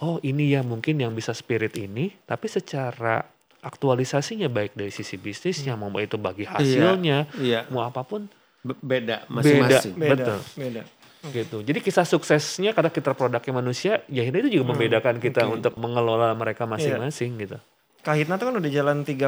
Oh 0.00 0.16
ini 0.22 0.48
ya 0.48 0.64
mungkin 0.64 0.96
yang 0.96 1.12
bisa 1.12 1.36
spirit 1.36 1.76
ini, 1.76 2.14
tapi 2.24 2.48
secara 2.48 3.20
aktualisasinya 3.60 4.48
baik 4.48 4.72
dari 4.72 4.88
sisi 4.88 5.18
bisnisnya, 5.18 5.74
mau 5.74 5.92
itu 5.98 6.16
bagi 6.16 6.46
hasilnya, 6.46 7.28
Iya. 7.36 7.68
mau 7.68 7.82
apa 7.82 8.00
pun 8.00 8.30
Be- 8.58 8.80
Beda 8.80 9.22
masing-masing. 9.28 9.94
Beda. 9.94 10.14
Betul. 10.16 10.38
Beda. 10.56 10.82
gitu. 11.28 11.58
Jadi 11.60 11.82
kisah 11.82 12.06
suksesnya 12.06 12.70
karena 12.70 12.88
kita 12.88 13.10
produknya 13.10 13.50
manusia, 13.52 14.06
ya 14.06 14.22
ini 14.22 14.38
itu 14.38 14.58
juga 14.58 14.70
membedakan 14.70 15.18
kita 15.18 15.44
oke. 15.44 15.58
untuk 15.58 15.74
mengelola 15.76 16.30
mereka 16.32 16.62
masing-masing 16.64 17.34
gitu. 17.38 17.58
Kahitna 18.02 18.38
tuh 18.38 18.52
kan 18.52 18.56
udah 18.58 18.70
jalan 18.70 19.02
30 19.02 19.18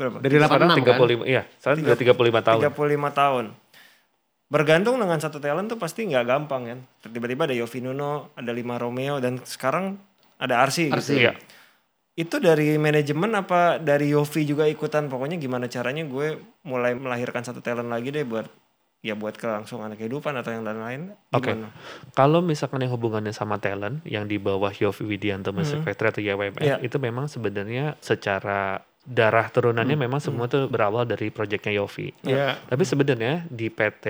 berapa? 0.00 0.16
Dari 0.24 0.36
86 0.40 0.48
Sekarang 0.48 0.68
kan? 0.70 0.78
35, 0.80 1.28
iya, 1.28 1.42
sekarang 1.60 1.76
udah 1.84 1.98
35 1.98 2.46
tahun. 2.46 2.60
35 2.64 3.20
tahun. 3.20 3.44
Bergantung 4.50 4.96
dengan 4.98 5.18
satu 5.22 5.38
talent 5.38 5.70
tuh 5.70 5.78
pasti 5.78 6.10
nggak 6.10 6.24
gampang 6.26 6.62
kan. 6.66 6.78
Tiba-tiba 7.06 7.46
ada 7.46 7.54
Yofi 7.54 7.78
Nuno, 7.78 8.34
ada 8.34 8.50
Lima 8.50 8.80
Romeo 8.82 9.22
dan 9.22 9.38
sekarang 9.46 9.94
ada 10.42 10.58
Arsi, 10.64 10.90
Arsi. 10.90 11.14
gitu. 11.14 11.22
Iya. 11.28 11.32
Itu 12.18 12.42
dari 12.42 12.74
manajemen 12.74 13.30
apa 13.38 13.78
dari 13.78 14.10
Yofi 14.10 14.42
juga 14.42 14.66
ikutan? 14.66 15.06
Pokoknya 15.06 15.38
gimana 15.38 15.70
caranya 15.70 16.02
gue 16.02 16.42
mulai 16.66 16.98
melahirkan 16.98 17.46
satu 17.46 17.62
talent 17.62 17.86
lagi 17.86 18.10
deh 18.10 18.26
buat 18.26 18.50
ya 19.00 19.16
buat 19.16 19.32
kelangsungan 19.32 19.96
kehidupan 19.96 20.36
atau 20.36 20.52
yang 20.52 20.64
lain-lain. 20.64 21.16
Oke. 21.32 21.56
Gimana? 21.56 21.72
Kalau 22.12 22.44
misalkan 22.44 22.84
yang 22.84 22.92
hubungannya 22.92 23.32
sama 23.32 23.56
talent 23.56 24.04
yang 24.04 24.28
di 24.28 24.36
bawah 24.36 24.68
Yofi 24.70 25.08
Widianto 25.08 25.56
Music 25.56 25.80
Factory 25.80 26.12
atau 26.12 26.20
YWMF 26.20 26.60
Iya. 26.60 26.76
itu 26.84 27.00
memang 27.00 27.24
sebenarnya 27.24 27.96
secara 27.98 28.84
darah 29.00 29.48
turunannya 29.48 29.96
memang 29.96 30.20
semua 30.20 30.44
tuh 30.44 30.68
berawal 30.68 31.08
dari 31.08 31.32
proyeknya 31.32 31.72
Yofi. 31.80 32.12
Iya. 32.20 32.60
Tapi 32.68 32.84
sebenarnya 32.84 33.48
di 33.48 33.72
PT 33.72 34.04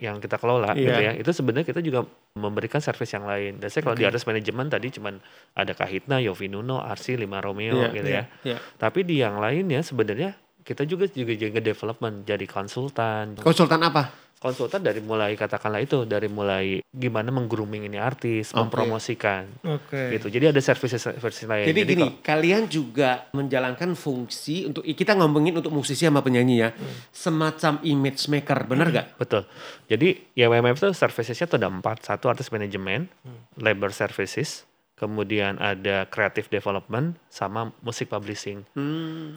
yang 0.00 0.16
kita 0.16 0.40
kelola 0.40 0.72
Iya. 0.72 0.80
gitu 0.88 1.00
ya, 1.04 1.12
itu 1.20 1.30
sebenarnya 1.36 1.66
kita 1.68 1.84
juga 1.84 2.08
memberikan 2.32 2.80
servis 2.80 3.12
yang 3.12 3.28
lain. 3.28 3.60
Dan 3.60 3.68
saya 3.68 3.84
kalau 3.84 3.92
di 4.00 4.08
atas 4.08 4.24
manajemen 4.24 4.72
tadi 4.72 4.88
cuman 4.96 5.20
ada 5.52 5.76
Kahitna, 5.76 6.16
Yofi 6.24 6.48
Nuno, 6.48 6.80
Arsi, 6.80 7.20
Lima 7.20 7.44
Romeo 7.44 7.76
Iya, 7.76 7.88
gitu 7.92 8.08
iya, 8.08 8.24
ya. 8.40 8.56
iya. 8.56 8.58
Tapi 8.80 9.04
di 9.04 9.20
yang 9.20 9.36
lainnya 9.36 9.84
sebenarnya 9.84 10.32
kita 10.64 10.88
juga 10.88 11.04
juga 11.12 11.36
jaga 11.36 11.60
development, 11.60 12.24
jadi 12.24 12.46
konsultan. 12.48 13.36
Konsultan 13.36 13.80
apa? 13.84 14.08
Konsultan 14.40 14.80
dari 14.80 15.04
mulai 15.04 15.36
katakanlah 15.36 15.84
itu 15.84 16.08
dari 16.08 16.24
mulai 16.24 16.80
gimana 16.88 17.28
menggrooming 17.28 17.84
ini 17.84 18.00
artis, 18.00 18.56
mempromosikan 18.56 19.44
Oke. 19.60 20.16
gitu. 20.16 20.32
Jadi 20.32 20.48
ada 20.48 20.56
service-service 20.56 21.44
lain. 21.44 21.68
Jadi, 21.68 21.80
gini, 21.84 22.08
kok- 22.08 22.24
kalian 22.24 22.64
juga 22.64 23.28
menjalankan 23.36 23.92
fungsi 23.92 24.64
untuk 24.64 24.80
kita 24.80 25.12
ngomongin 25.12 25.60
untuk 25.60 25.68
musisi 25.68 26.08
sama 26.08 26.24
penyanyi 26.24 26.56
ya, 26.56 26.72
semacam 27.12 27.84
image 27.84 28.32
maker, 28.32 28.64
benar 28.64 28.88
gak? 28.88 29.06
Betul. 29.20 29.44
Jadi 29.92 30.32
ya 30.32 30.48
WMF 30.48 30.80
itu 30.80 30.88
servicesnya 30.96 31.44
tuh 31.44 31.60
ada 31.60 31.68
empat. 31.68 32.08
Satu 32.08 32.32
artis 32.32 32.48
manajemen, 32.48 33.12
labor 33.60 33.92
services, 33.92 34.64
kemudian 34.96 35.60
ada 35.60 36.08
creative 36.08 36.48
development, 36.48 37.20
sama 37.28 37.76
musik 37.84 38.08
publishing. 38.08 38.64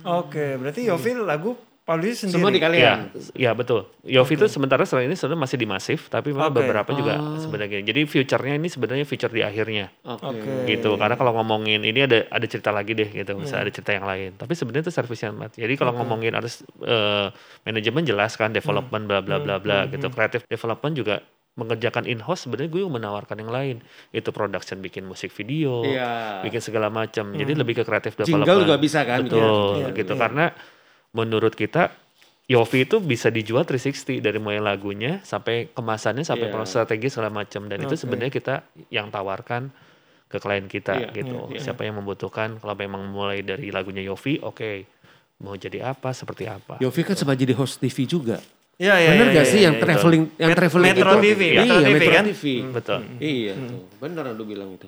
Oke, 0.08 0.56
berarti 0.56 0.88
Yofi 0.88 1.12
lagu 1.20 1.60
publish 1.84 2.16
sendiri. 2.18 2.34
Semua 2.34 2.50
di 2.50 2.58
Ya, 2.58 2.64
kalian. 2.64 2.98
ya 3.34 3.52
betul. 3.52 3.92
Yofi 4.02 4.34
itu 4.34 4.48
sementara 4.48 4.82
setelah 4.82 5.04
ini 5.04 5.14
sebenarnya 5.14 5.42
masih 5.42 5.58
di 5.58 5.68
masif, 5.68 6.00
tapi 6.08 6.32
memang 6.32 6.48
Oke. 6.48 6.58
beberapa 6.58 6.90
juga 6.92 7.14
sebenarnya. 7.38 7.80
Jadi 7.82 8.02
future-nya 8.04 8.56
ini 8.56 8.68
sebenarnya 8.68 9.04
future 9.04 9.28
di 9.30 9.42
akhirnya. 9.42 9.92
Oke. 10.02 10.24
Oke. 10.34 10.52
gitu 10.66 10.96
karena 10.96 11.14
kalau 11.14 11.36
ngomongin 11.36 11.82
ini 11.82 12.00
ada 12.02 12.24
ada 12.30 12.46
cerita 12.46 12.70
lagi 12.70 12.92
deh 12.92 13.06
gitu 13.06 13.36
bisa 13.36 13.56
Iya. 13.56 13.62
ada 13.62 13.72
cerita 13.72 13.92
yang 13.92 14.04
lain 14.04 14.30
tapi 14.34 14.54
sebenarnya 14.54 14.84
itu 14.84 14.94
service 14.94 15.22
yang 15.22 15.36
mati 15.36 15.60
jadi 15.60 15.76
kalau 15.76 15.92
ngomongin 15.94 16.32
harus 16.32 16.64
eh, 16.80 17.28
manajemen 17.64 18.04
jelas 18.04 18.34
kan 18.34 18.50
development 18.50 19.04
bla 19.04 19.20
bla 19.20 19.38
bla 19.38 19.56
bla 19.58 19.86
gitu 19.86 20.08
creative 20.10 20.44
development 20.46 20.94
juga 20.94 21.20
mengerjakan 21.54 22.06
in-house 22.06 22.48
sebenarnya 22.48 22.72
gue 22.72 22.82
menawarkan 22.88 23.38
yang 23.38 23.52
lain 23.52 23.76
itu 24.10 24.30
production 24.30 24.80
bikin 24.80 25.04
musik 25.04 25.30
video 25.30 25.84
Iya. 25.84 26.42
bikin 26.42 26.60
segala 26.60 26.88
macam 26.88 27.30
jadi 27.32 27.52
lebih 27.54 27.76
ke 27.76 27.84
creative 27.84 28.16
Jingle 28.18 28.42
development 28.42 28.64
juga 28.64 28.76
bisa 28.78 29.00
kan? 29.04 29.20
betul 29.22 29.78
Iya, 29.80 29.88
gitu 29.94 30.14
iya. 30.14 30.20
karena 30.20 30.46
menurut 31.14 31.54
kita 31.54 31.94
Yofi 32.44 32.84
itu 32.84 33.00
bisa 33.00 33.32
dijual 33.32 33.64
360 33.64 34.20
dari 34.20 34.36
mulai 34.36 34.60
lagunya 34.60 35.24
sampai 35.24 35.72
kemasannya 35.72 36.28
sampai 36.28 36.52
Iya. 36.52 36.54
proses 36.54 36.76
strategi 36.76 37.08
segala 37.08 37.32
macam 37.32 37.72
dan 37.72 37.80
itu 37.80 37.96
Oke. 37.96 38.02
sebenarnya 38.04 38.34
kita 38.34 38.56
yang 38.92 39.08
tawarkan 39.08 39.72
ke 40.28 40.38
klien 40.38 40.68
kita 40.68 40.92
Iya, 40.92 41.08
gitu. 41.14 41.38
iya, 41.48 41.56
iya. 41.56 41.60
Siapa 41.64 41.88
yang 41.88 42.04
membutuhkan 42.04 42.60
kalau 42.60 42.76
memang 42.76 43.08
mulai 43.08 43.40
dari 43.40 43.72
lagunya 43.72 44.04
Yofi, 44.04 44.44
oke. 44.44 44.84
Mau 45.40 45.56
jadi 45.56 45.88
apa, 45.88 46.12
seperti 46.12 46.44
apa. 46.44 46.84
Yofi 46.84 47.02
kan 47.02 47.16
sempat 47.16 47.38
jadi 47.38 47.56
host 47.56 47.80
TV 47.80 48.04
juga. 48.04 48.44
Iya, 48.76 48.96
iya, 48.98 49.10
Bener 49.14 49.28
iya, 49.30 49.34
gak 49.34 49.40
iya, 49.40 49.44
sih 49.48 49.60
iya, 49.62 49.66
yang 49.70 49.76
iya. 49.78 49.84
traveling 49.86 50.24
yang 50.34 50.50
Met- 50.50 50.60
traveling 50.60 50.86
Metro 50.90 51.06
itu? 51.06 51.22
TV, 51.24 51.42
iya, 51.46 51.62
Metro 51.62 51.78
TV 51.78 51.94
Metro 51.94 52.12
kan? 52.12 52.26
TV. 52.26 52.44
Betul. 52.74 53.00
Iya 53.22 53.52
tuh, 53.56 53.82
bener 54.02 54.24
lu 54.34 54.44
bilang 54.44 54.70
itu. 54.74 54.88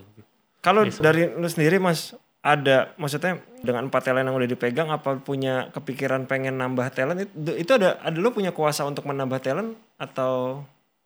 Kalau 0.59 0.81
dari 0.91 1.21
lu 1.31 1.45
sendiri 1.45 1.77
Mas 1.77 2.11
ada 2.45 2.93
maksudnya 3.01 3.41
dengan 3.65 3.89
empat 3.89 4.05
talent 4.05 4.29
yang 4.29 4.37
udah 4.37 4.45
dipegang 4.45 4.93
apa 4.93 5.17
punya 5.17 5.73
kepikiran 5.73 6.29
pengen 6.29 6.61
nambah 6.61 6.93
talent? 6.93 7.25
Itu, 7.25 7.57
itu 7.57 7.71
ada 7.73 7.97
ada 8.05 8.17
lu 8.21 8.29
punya 8.29 8.53
kuasa 8.53 8.85
untuk 8.85 9.09
menambah 9.09 9.41
talent 9.41 9.73
atau 9.97 10.61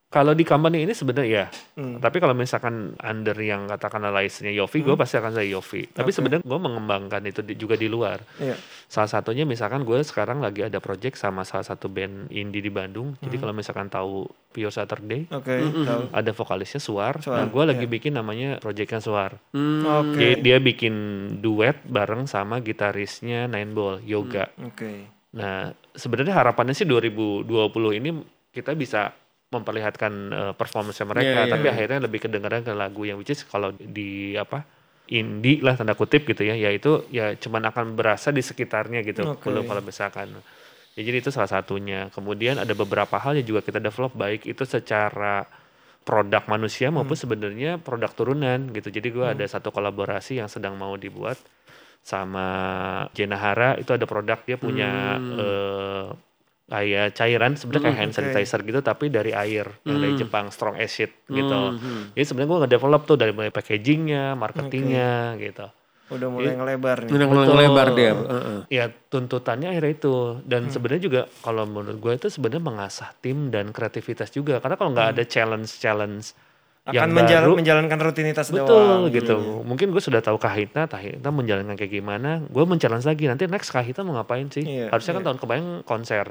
Kalau 0.10 0.34
di 0.34 0.42
company 0.42 0.90
ini 0.90 0.92
sebenarnya 0.92 1.30
ya. 1.30 1.46
Hmm. 1.78 2.02
Tapi 2.02 2.18
kalau 2.18 2.34
misalkan 2.34 2.98
under 2.98 3.38
yang 3.38 3.70
katakanlah 3.70 4.10
license-nya 4.12 4.50
Yofi, 4.52 4.82
gue 4.82 4.98
pasti 4.98 5.16
akan 5.16 5.32
saya 5.32 5.46
Yofi. 5.46 5.86
Tapi 5.88 6.10
sebenarnya 6.10 6.42
gue 6.42 6.60
mengembangkan 6.60 7.22
itu 7.24 7.46
di- 7.46 7.54
juga 7.54 7.78
di 7.78 7.86
luar. 7.86 8.18
iya 8.36 8.58
Salah 8.86 9.06
satunya 9.08 9.46
misalkan 9.46 9.86
gue 9.86 10.02
sekarang 10.02 10.42
lagi 10.42 10.66
ada 10.66 10.82
project 10.82 11.14
sama 11.14 11.46
salah 11.46 11.62
satu 11.62 11.86
band 11.88 12.26
indie 12.30 12.58
di 12.58 12.68
Bandung. 12.68 13.14
Jadi 13.20 13.38
Hmm. 13.38 13.42
kalau 13.46 13.54
misalkan 13.54 13.86
tahu 13.86 14.26
Pure 14.50 14.74
Saturday, 14.74 15.30
oke 15.30 15.56
tahu. 15.86 16.02
ada 16.10 16.32
vokalisnya 16.34 16.82
Suar. 16.82 17.22
Suar, 17.22 17.38
Nah, 17.38 17.48
gue 17.48 17.64
lagi 17.64 17.86
iya. 17.86 17.92
bikin 17.92 18.12
namanya 18.12 18.58
projectnya 18.58 18.98
Suar. 18.98 19.38
Hmm, 19.54 19.86
Oke. 19.86 20.18
Dia, 20.18 20.34
dia 20.42 20.58
bikin 20.58 20.94
duet 21.38 21.86
bareng 21.86 22.26
sama 22.26 22.58
gitarisnya 22.60 23.46
Nine 23.46 23.72
Ball, 23.72 24.02
Yoga. 24.02 24.50
Oke. 24.60 25.06
Nah, 25.32 25.70
sebenarnya 25.94 26.34
harapannya 26.34 26.74
sih 26.74 26.84
2020 26.84 27.46
ini 27.94 28.10
kita 28.50 28.74
bisa 28.74 29.14
memperlihatkan 29.50 30.14
eh, 30.30 30.54
performance 30.54 31.02
mereka, 31.02 31.26
Iya, 31.26 31.46
iya, 31.46 31.52
tapi 31.52 31.66
iya. 31.68 31.74
akhirnya 31.74 32.00
lebih 32.06 32.20
kedengaran 32.22 32.62
ke 32.62 32.74
lagu 32.74 33.02
yang 33.06 33.18
which 33.18 33.34
is 33.34 33.42
kalau 33.44 33.74
di 33.74 34.38
apa 34.38 34.62
indie 35.10 35.58
lah 35.60 35.74
tanda 35.74 35.98
kutip 35.98 36.22
gitu 36.24 36.46
ya, 36.46 36.54
yaitu 36.54 37.02
ya 37.10 37.34
cuman 37.34 37.66
akan 37.74 37.98
berasa 37.98 38.30
di 38.30 38.46
sekitarnya 38.46 39.02
gitu, 39.02 39.26
Oke. 39.26 39.50
kalau 39.50 39.66
kalau 39.66 39.82
misalkan. 39.82 40.38
Ya, 40.94 41.02
jadi 41.02 41.18
itu 41.24 41.32
salah 41.34 41.50
satunya. 41.50 42.14
Kemudian 42.14 42.62
ada 42.62 42.74
beberapa 42.78 43.18
hal 43.18 43.42
yang 43.42 43.48
juga 43.48 43.62
kita 43.66 43.82
develop 43.82 44.14
baik 44.14 44.46
itu 44.46 44.68
secara 44.68 45.50
produk 46.06 46.46
manusia 46.46 46.94
maupun 46.94 47.18
Hmm. 47.18 47.24
sebenarnya 47.26 47.72
produk 47.82 48.12
turunan 48.14 48.70
gitu. 48.70 48.94
Jadi 48.94 49.08
gua 49.10 49.34
ada 49.34 49.46
satu 49.50 49.74
kolaborasi 49.74 50.38
yang 50.38 50.50
sedang 50.50 50.78
mau 50.78 50.94
dibuat 50.94 51.38
sama 52.00 52.46
Jenahara 53.14 53.76
itu 53.78 53.92
ada 53.94 54.06
produk 54.06 54.38
dia 54.46 54.58
punya 54.58 55.18
eh, 55.18 56.06
kayak 56.70 57.08
cairan 57.12 57.54
sebenarnya 57.54 57.84
kayak 57.84 57.98
hand 57.98 58.12
Hmm, 58.12 58.22
oke. 58.22 58.30
sanitizer 58.32 58.60
gitu 58.62 58.80
tapi 58.80 59.06
dari 59.08 59.32
air 59.32 59.66
yang 59.84 59.98
dari 59.98 60.14
Hmm. 60.14 60.22
Jepang 60.22 60.46
strong 60.48 60.76
acid 60.76 61.10
gitu. 61.28 61.60
Hmm, 61.74 62.14
Jadi 62.14 62.24
sebenarnya 62.24 62.48
gua 62.48 62.60
nge-develop 62.62 63.02
tuh 63.04 63.18
dari 63.18 63.32
mulai 63.32 63.50
packagingnya, 63.50 64.34
marketingnya 64.34 65.12
gitu. 65.38 65.68
udah 66.10 66.26
mulai 66.28 66.54
ngelebar 66.56 66.98
nih 67.04 67.12
Udah 67.12 67.28
mulai 67.28 67.46
Betul. 67.46 67.58
lebar 67.60 67.88
dia. 67.92 68.12
Heeh. 68.12 68.60
Ya 68.72 68.86
tuntutannya 68.90 69.70
akhirnya 69.70 69.94
itu 69.94 70.16
dan 70.44 70.62
Hmm. 70.64 70.72
sebenarnya 70.72 71.04
juga 71.04 71.22
kalau 71.40 71.64
menurut 71.64 71.98
gue 72.00 72.14
itu 72.16 72.28
sebenarnya 72.28 72.64
mengasah 72.64 73.14
tim 73.16 73.50
dan 73.50 73.70
kreativitas 73.70 74.30
juga 74.30 74.58
karena 74.58 74.74
kalau 74.74 74.90
nggak 74.92 75.10
ada 75.12 75.24
challenge 75.24 75.70
challenge 75.76 76.34
Hmm. 76.82 76.90
akan 76.92 76.98
yang 76.98 77.10
menjal- 77.14 77.46
baru 77.46 77.56
menjalankan 77.56 78.00
rutinitas 78.04 78.50
betul 78.50 78.66
doang 78.66 79.02
gitu 79.12 79.38
mungkin 79.62 79.92
gue 79.92 80.02
sudah 80.02 80.18
tahu 80.20 80.38
Kahitna 80.38 80.88
Kahitna 80.88 81.30
menjalankan 81.30 81.76
kayak 81.76 81.94
gimana 81.94 82.42
gue 82.42 82.64
men-challenge 82.64 83.06
lagi 83.06 83.24
nanti 83.24 83.46
next 83.46 83.70
Kahitna 83.70 84.02
mau 84.02 84.18
ngapain 84.18 84.50
sih 84.50 84.66
Iya, 84.66 84.90
harusnya 84.90 85.14
kan 85.14 85.22
iya. 85.22 85.28
tahun 85.28 85.38
kemarin 85.38 85.66
konser 85.84 86.26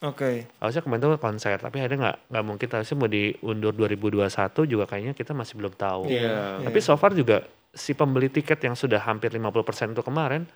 oke 0.00 0.30
harusnya 0.58 0.82
kemarin 0.82 1.00
tuh 1.02 1.10
konser 1.18 1.56
tapi 1.58 1.78
akhirnya 1.78 1.98
nggak 1.98 2.18
nggak 2.30 2.44
mungkin 2.46 2.68
harusnya 2.70 2.96
mau 2.96 3.10
diundur 3.10 3.72
2021 3.74 4.26
juga 4.64 4.84
kayaknya 4.86 5.14
kita 5.14 5.32
masih 5.34 5.54
belum 5.58 5.74
tahu 5.74 6.06
Iya. 6.06 6.62
tapi 6.62 6.78
so 6.78 6.94
far 6.94 7.12
juga 7.12 7.42
si 7.70 7.92
pembeli 7.92 8.28
tiket 8.28 8.62
yang 8.62 8.74
sudah 8.74 8.98
hampir 9.00 9.28
50% 9.30 9.92
itu 9.92 10.02
kemarin 10.02 10.46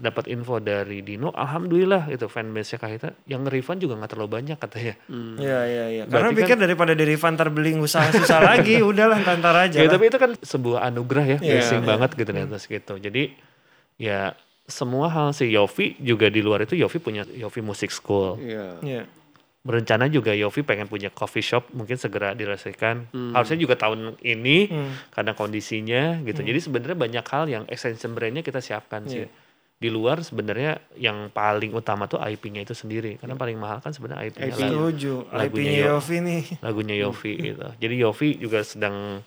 dapat 0.00 0.32
info 0.32 0.56
dari 0.64 1.04
Dino, 1.04 1.28
alhamdulillah 1.28 2.08
itu 2.08 2.24
fanbase-nya 2.24 2.80
Kahitna 2.80 3.10
yang 3.28 3.44
refund 3.44 3.84
juga 3.84 4.00
nggak 4.00 4.16
terlalu 4.16 4.30
banyak 4.32 4.56
katanya. 4.56 4.96
Iya 5.36 5.60
iya 5.68 5.84
iya. 5.92 6.02
Karena 6.08 6.32
Berarti 6.32 6.40
pikir 6.40 6.56
daripada 6.56 6.92
dari 6.96 7.14
Fantar 7.20 7.52
beli 7.52 7.76
usaha 7.76 8.08
susah 8.08 8.40
lagi, 8.56 8.80
udahlah 8.80 9.20
ntar 9.20 9.52
aja. 9.52 9.76
Ya, 9.76 9.84
lah. 9.84 9.92
tapi 9.92 10.08
itu 10.08 10.16
kan 10.16 10.32
sebuah 10.40 10.88
anugerah 10.88 11.36
ya, 11.36 11.38
Iya, 11.44 11.52
blessing 11.52 11.82
iya. 11.84 11.88
banget 11.92 12.10
gitu 12.16 12.30
di 12.32 12.40
atas 12.40 12.62
gitu. 12.64 12.94
Jadi 12.96 13.22
ya 14.00 14.32
semua 14.70 15.06
hal 15.06 15.30
si 15.30 15.46
Yofi 15.48 15.98
juga 15.98 16.26
di 16.26 16.40
luar 16.40 16.62
itu 16.62 16.72
Yofi 16.72 16.96
punya 16.96 17.26
Yofi 17.26 17.60
Music 17.60 17.90
School. 17.90 18.38
Iya. 18.38 18.78
Iya. 18.80 19.02
Berencana 19.60 20.08
juga 20.08 20.32
Yofi 20.32 20.62
pengen 20.62 20.86
punya 20.86 21.10
coffee 21.10 21.44
shop 21.44 21.68
mungkin 21.70 21.94
segera 21.94 22.32
diresmikan. 22.32 23.04
Harusnya 23.30 23.58
juga 23.58 23.76
tahun 23.76 24.16
ini 24.18 24.58
Hmm. 24.66 24.92
karena 25.10 25.34
kondisinya 25.34 26.16
gitu. 26.22 26.40
Jadi 26.40 26.58
sebenarnya 26.58 26.96
banyak 26.96 27.24
hal 27.26 27.44
yang 27.46 27.64
extension 27.66 28.10
brandnya 28.10 28.40
kita 28.40 28.58
siapkan 28.58 29.04
sih. 29.04 29.26
Iya. 29.26 29.30
Di 29.76 29.88
luar 29.88 30.20
sebenarnya 30.20 30.76
yang 30.94 31.28
paling 31.28 31.72
utama 31.72 32.04
tuh 32.04 32.16
IP-nya 32.18 32.62
itu 32.62 32.72
sendiri. 32.72 33.16
Karena 33.16 33.32
paling 33.34 33.56
mahal 33.56 33.80
kan 33.80 33.90
sebenarnya 33.90 34.28
IP-nya 34.28 34.48
IP-nya. 34.50 34.68
lagu- 34.70 35.24
lagunya 35.30 35.44
IP-nya 35.66 35.72
Yo- 35.74 35.88
Yofi 35.92 36.16
nih. 36.20 36.42
lagunya 36.60 36.94
Yofi 36.96 37.32
gitu. 37.42 37.66
Jadi 37.76 37.94
Yofi 37.96 38.28
juga 38.36 38.60
sedang 38.60 39.20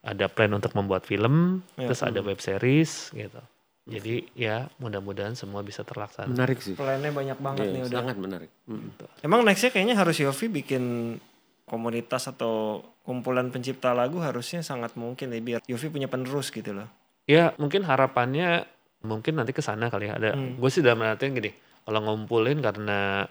ada 0.00 0.26
plan 0.26 0.50
untuk 0.50 0.70
membuat 0.72 1.02
film, 1.02 1.62
Ya. 1.74 1.86
terus 1.86 2.02
ada 2.02 2.22
web 2.22 2.38
series 2.38 3.10
gitu. 3.12 3.38
Jadi 3.86 4.26
ya 4.34 4.66
mudah-mudahan 4.76 5.32
semua 5.32 5.62
bisa 5.62 5.86
terlaksana. 5.86 6.26
Menarik 6.26 6.58
sih. 6.58 6.74
Plannya 6.74 7.10
banyak 7.10 7.38
banget 7.38 7.64
Iya, 7.64 7.72
nih 7.72 7.82
udah. 7.86 7.98
sangat 8.02 8.16
menarik. 8.18 8.50
Mm. 8.66 8.90
Emang 9.22 9.40
nextnya 9.46 9.70
kayaknya 9.70 9.94
harus 9.94 10.18
Yofi 10.18 10.50
bikin 10.50 11.14
komunitas 11.62 12.26
atau 12.26 12.82
kumpulan 13.02 13.50
pencipta 13.50 13.90
lagu 13.90 14.18
harusnya 14.18 14.60
sangat 14.60 14.94
mungkin 14.94 15.30
ya 15.30 15.38
biar 15.38 15.60
Yofi 15.64 15.86
punya 15.88 16.06
penerus 16.06 16.50
gitu 16.50 16.74
loh. 16.74 16.90
Ya 17.26 17.54
mungkin 17.56 17.82
harapannya 17.82 18.66
mungkin 19.02 19.38
nanti 19.38 19.50
ke 19.50 19.62
sana 19.62 19.86
kali 19.86 20.10
ya. 20.10 20.18
Ada, 20.18 20.34
Hmm. 20.34 20.58
gue 20.58 20.70
sih 20.70 20.82
dalam 20.82 21.02
artian 21.02 21.30
gini, 21.32 21.54
kalau 21.82 22.02
ngumpulin 22.02 22.58
karena 22.58 23.22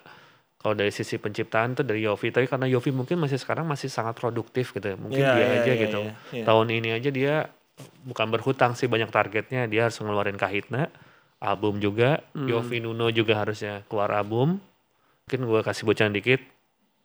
kalau 0.55 0.73
dari 0.73 0.89
sisi 0.89 1.15
penciptaan 1.15 1.75
tuh 1.75 1.83
dari 1.83 2.01
Yofi, 2.01 2.31
tapi 2.31 2.47
karena 2.47 2.65
Yofi 2.65 2.89
mungkin 2.89 3.19
masih 3.19 3.35
sekarang 3.35 3.67
masih 3.67 3.85
sangat 3.85 4.15
produktif 4.15 4.71
gitu, 4.71 4.87
ya. 4.87 4.97
mungkin 4.97 5.19
Iya, 5.19 5.31
dia 5.31 5.43
iya, 5.43 5.47
aja 5.53 5.67
iya, 5.69 5.83
gitu. 5.85 5.99
iya, 6.01 6.13
iya. 6.31 6.43
Tahun 6.43 6.67
ini 6.71 6.89
aja 6.89 7.09
dia 7.11 7.35
bukan 8.05 8.27
berhutang 8.31 8.77
sih 8.77 8.87
banyak 8.87 9.09
targetnya, 9.11 9.67
dia 9.67 9.89
harus 9.89 9.97
ngeluarin 9.99 10.39
Kahitna, 10.39 10.87
album 11.41 11.81
juga, 11.83 12.23
Hmm. 12.31 12.47
Yofi 12.47 12.79
Nuno 12.79 13.11
juga 13.11 13.41
harusnya 13.41 13.83
keluar 13.91 14.13
album. 14.13 14.61
Mungkin 15.25 15.41
gue 15.49 15.59
kasih 15.65 15.83
bocoran 15.89 16.13
dikit, 16.13 16.39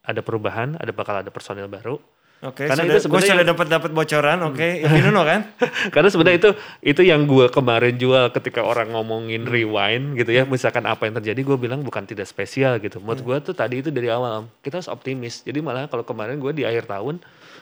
ada 0.05 0.21
perubahan, 0.21 0.77
ada 0.77 0.93
bakal 0.93 1.19
ada 1.19 1.29
personil 1.33 1.65
baru. 1.65 1.97
Oke, 2.41 2.65
Karena 2.65 2.89
sudah, 2.89 2.97
itu 2.97 3.05
gue 3.05 3.21
sudah 3.21 3.45
dapat 3.45 3.67
dapat 3.69 3.91
bocoran. 3.93 4.41
Oke, 4.49 4.81
Yofi 4.81 4.99
Nuno 5.05 5.21
kan? 5.21 5.45
Karena 5.93 6.09
sebenarnya 6.09 6.37
itu 6.41 6.51
itu 6.81 7.01
yang 7.05 7.29
gue 7.29 7.53
kemarin 7.53 7.93
jual 8.01 8.33
ketika 8.33 8.65
orang 8.65 8.97
ngomongin 8.97 9.45
rewind 9.45 10.17
gitu 10.17 10.33
ya, 10.33 10.49
misalkan 10.49 10.89
apa 10.89 11.05
yang 11.05 11.21
terjadi 11.21 11.37
gue 11.37 11.57
bilang 11.61 11.85
bukan 11.85 12.01
tidak 12.09 12.25
spesial 12.25 12.81
gitu. 12.81 12.97
Menurut 12.97 13.21
gue 13.21 13.37
tuh 13.45 13.53
tadi 13.53 13.85
itu 13.85 13.93
dari 13.93 14.09
awal 14.09 14.49
kita 14.65 14.81
harus 14.81 14.89
optimis. 14.89 15.45
Jadi 15.45 15.61
malah 15.61 15.85
kalau 15.85 16.01
kemarin 16.01 16.41
gue 16.41 16.49
di 16.49 16.65
akhir 16.65 16.89
tahun 16.89 17.21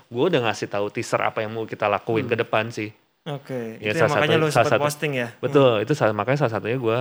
gue 0.09 0.23
udah 0.25 0.41
ngasih 0.41 0.67
tahu 0.67 0.89
teaser 0.89 1.21
apa 1.21 1.39
yang 1.39 1.53
mau 1.53 1.63
kita 1.63 1.85
lakuin 1.85 2.25
ke 2.25 2.35
depan 2.35 2.69
sih. 2.69 2.89
Oke, 3.23 3.77
Ya, 3.77 3.93
itu 3.93 3.95
yang 3.95 4.01
salah 4.03 4.15
makanya 4.17 4.35
satu- 4.35 4.41
lu 4.41 4.47
salah 4.47 4.53
sempat 4.65 4.73
satu- 4.73 4.85
posting 4.85 5.11
ya? 5.13 5.27
Betul, 5.37 5.71
itu 5.79 5.93
salah, 5.93 6.13
makanya 6.13 6.37
salah 6.39 6.53
satunya 6.55 6.77
gue 6.77 6.99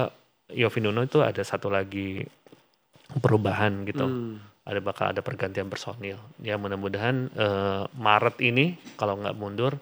Yofi 0.51 0.79
Nuno 0.79 1.01
itu 1.03 1.19
ada 1.21 1.41
satu 1.41 1.69
lagi 1.69 2.21
perubahan 3.15 3.85
gitu. 3.85 4.05
Ada 4.63 4.81
bakal 4.83 5.05
ada 5.09 5.21
pergantian 5.21 5.67
personil. 5.67 6.21
Ya 6.39 6.57
mudah-mudahan 6.57 7.33
eh, 7.33 7.83
Maret 7.91 8.37
ini 8.43 8.77
kalau 8.95 9.17
nggak 9.17 9.33
mundur 9.35 9.81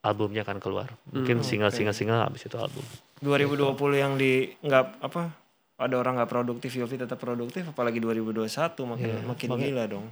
albumnya 0.00 0.42
akan 0.42 0.58
keluar. 0.58 0.90
Mungkin 1.08 1.40
single 1.40 1.70
single 1.70 1.94
single 1.94 2.18
habis 2.20 2.42
itu 2.42 2.56
album. 2.56 2.82
2020 3.20 3.70
yang 3.94 4.12
di 4.14 4.50
nggak 4.58 5.00
apa 5.00 5.30
ada 5.76 5.94
orang 5.94 6.18
nggak 6.18 6.28
produktif 6.28 6.74
Yofi 6.74 6.94
tetap 6.96 7.16
produktif 7.16 7.62
apalagi 7.64 7.98
2021 7.98 8.42
makin 8.84 9.06
Iya, 9.08 9.18
makin 9.22 9.48
gila 9.54 9.84
dong. 9.86 10.06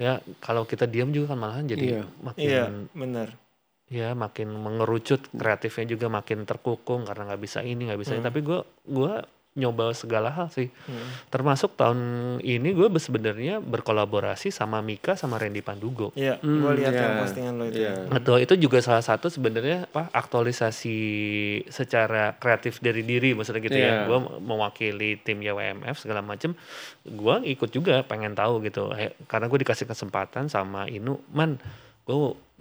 Ya 0.00 0.24
kalau 0.40 0.64
kita 0.64 0.88
diam 0.88 1.12
juga 1.12 1.36
kan 1.36 1.38
malahan 1.44 1.68
jadi 1.68 1.84
Iya. 1.84 2.02
makin 2.24 2.46
Iya, 2.48 2.64
bener. 2.96 3.28
ya 3.90 4.08
makin 4.16 4.48
mengerucut 4.54 5.28
kreatifnya 5.34 5.92
juga 5.92 6.06
makin 6.08 6.48
terkukung 6.48 7.04
karena 7.04 7.28
nggak 7.28 7.42
bisa 7.42 7.60
ini 7.60 7.84
nggak 7.90 8.00
bisa 8.00 8.16
ini. 8.16 8.24
Tapi 8.24 8.40
gue 8.40 8.60
gua 8.88 9.20
nyoba 9.60 9.92
segala 9.92 10.32
hal 10.32 10.48
sih. 10.48 10.72
Termasuk 11.28 11.76
tahun 11.76 12.00
ini 12.40 12.72
gue 12.72 12.88
sebenarnya 12.96 13.60
berkolaborasi 13.60 14.48
sama 14.48 14.80
Mika 14.80 15.14
sama 15.14 15.36
Randy 15.36 15.60
Pandugo. 15.60 16.10
Iya, 16.16 16.40
Hmm, 16.40 16.64
gue 16.64 16.72
lihat 16.80 16.92
iya, 16.96 17.02
yang 17.04 17.14
postingan 17.20 17.54
lo 17.60 17.64
itu. 17.68 17.84
iya. 17.84 17.92
Betul, 18.08 18.36
itu 18.40 18.54
juga 18.56 18.80
salah 18.80 19.04
satu 19.04 19.28
sebenarnya 19.28 19.84
apa 19.86 20.08
aktualisasi 20.10 20.96
secara 21.68 22.34
kreatif 22.36 22.80
dari 22.80 23.04
diri 23.04 23.36
maksudnya 23.36 23.60
gitu 23.60 23.76
ya. 23.76 23.84
Iya. 23.84 24.08
Gue 24.08 24.18
mewakili 24.40 25.20
tim 25.20 25.44
YWMF 25.44 26.00
segala 26.00 26.24
macem. 26.24 26.56
Gue 27.04 27.44
ikut 27.46 27.68
juga 27.68 28.00
pengen 28.02 28.32
tahu 28.32 28.64
gitu. 28.64 28.90
Eh, 28.96 29.12
karena 29.28 29.46
gue 29.46 29.58
dikasih 29.60 29.84
kesempatan 29.84 30.48
sama 30.48 30.88
Inu, 30.88 31.20
man, 31.30 31.60
gue 32.04 32.16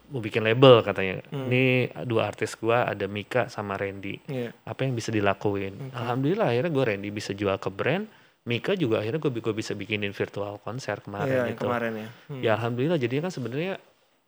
mau 0.10 0.22
bikin 0.22 0.42
label 0.46 0.82
katanya. 0.82 1.22
Ini 1.30 1.94
dua 2.06 2.30
artis 2.30 2.58
gue 2.58 2.76
ada 2.76 3.06
Mika 3.06 3.48
sama 3.48 3.78
Randy. 3.78 4.20
Iya. 4.26 4.50
Apa 4.66 4.86
yang 4.86 4.94
bisa 4.98 5.14
dilakuin? 5.14 5.94
Alhamdulillah 5.94 6.50
akhirnya 6.54 6.72
gue 6.74 6.84
Randy 6.86 7.10
bisa 7.14 7.32
jual 7.34 7.56
ke 7.62 7.70
brand. 7.70 8.06
Mika 8.50 8.74
juga 8.74 9.04
akhirnya 9.04 9.22
gue 9.22 9.54
bisa 9.54 9.78
bikinin 9.78 10.10
virtual 10.10 10.58
konser 10.64 11.04
kemarin 11.06 11.46
yang 11.46 11.54
itu. 11.54 11.62
kemarin 11.62 11.92
ya. 11.94 12.10
Hmm. 12.32 12.42
Ya 12.42 12.52
alhamdulillah 12.58 12.98
jadinya 12.98 13.30
kan 13.30 13.34
sebenarnya 13.36 13.78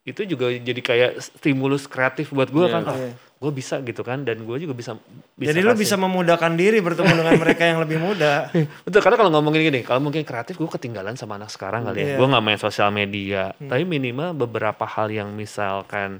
itu 0.01 0.25
juga 0.25 0.49
jadi 0.49 0.81
kayak 0.81 1.11
stimulus 1.21 1.85
kreatif 1.85 2.29
buat 2.29 2.49
gue 2.49 2.65
Iya. 2.65 2.73
kan, 2.73 2.83
oh, 2.83 2.97
Iya. 2.97 3.13
gue 3.13 3.51
bisa 3.51 3.77
gitu 3.79 4.01
kan, 4.01 4.21
dan 4.21 4.41
gue 4.41 4.57
juga 4.57 4.73
bisa. 4.73 4.97
Jadi 5.35 5.61
lu 5.61 5.73
kasih- 5.73 5.77
bisa 5.79 5.95
memudahkan 5.95 6.53
diri 6.53 6.77
bertemu 6.77 7.13
dengan 7.15 7.33
mereka 7.35 7.63
yang 7.63 7.77
lebih 7.79 7.97
muda. 7.97 8.49
betul 8.85 8.97
karena 8.99 9.15
kalau 9.15 9.29
ngomongin 9.31 9.61
gini, 9.63 9.81
kalau 9.81 10.01
mungkin 10.01 10.21
kreatif 10.21 10.57
gue 10.57 10.65
ketinggalan 10.67 11.13
sama 11.13 11.37
anak 11.37 11.49
sekarang 11.49 11.85
kali 11.85 12.01
ya. 12.01 12.05
Iya. 12.05 12.17
Gue 12.17 12.27
nggak 12.27 12.43
main 12.43 12.57
sosial 12.57 12.89
media, 12.89 13.53
tapi 13.55 13.83
minimal 13.83 14.33
beberapa 14.35 14.85
hal 14.85 15.07
yang 15.07 15.29
misalkan 15.31 16.17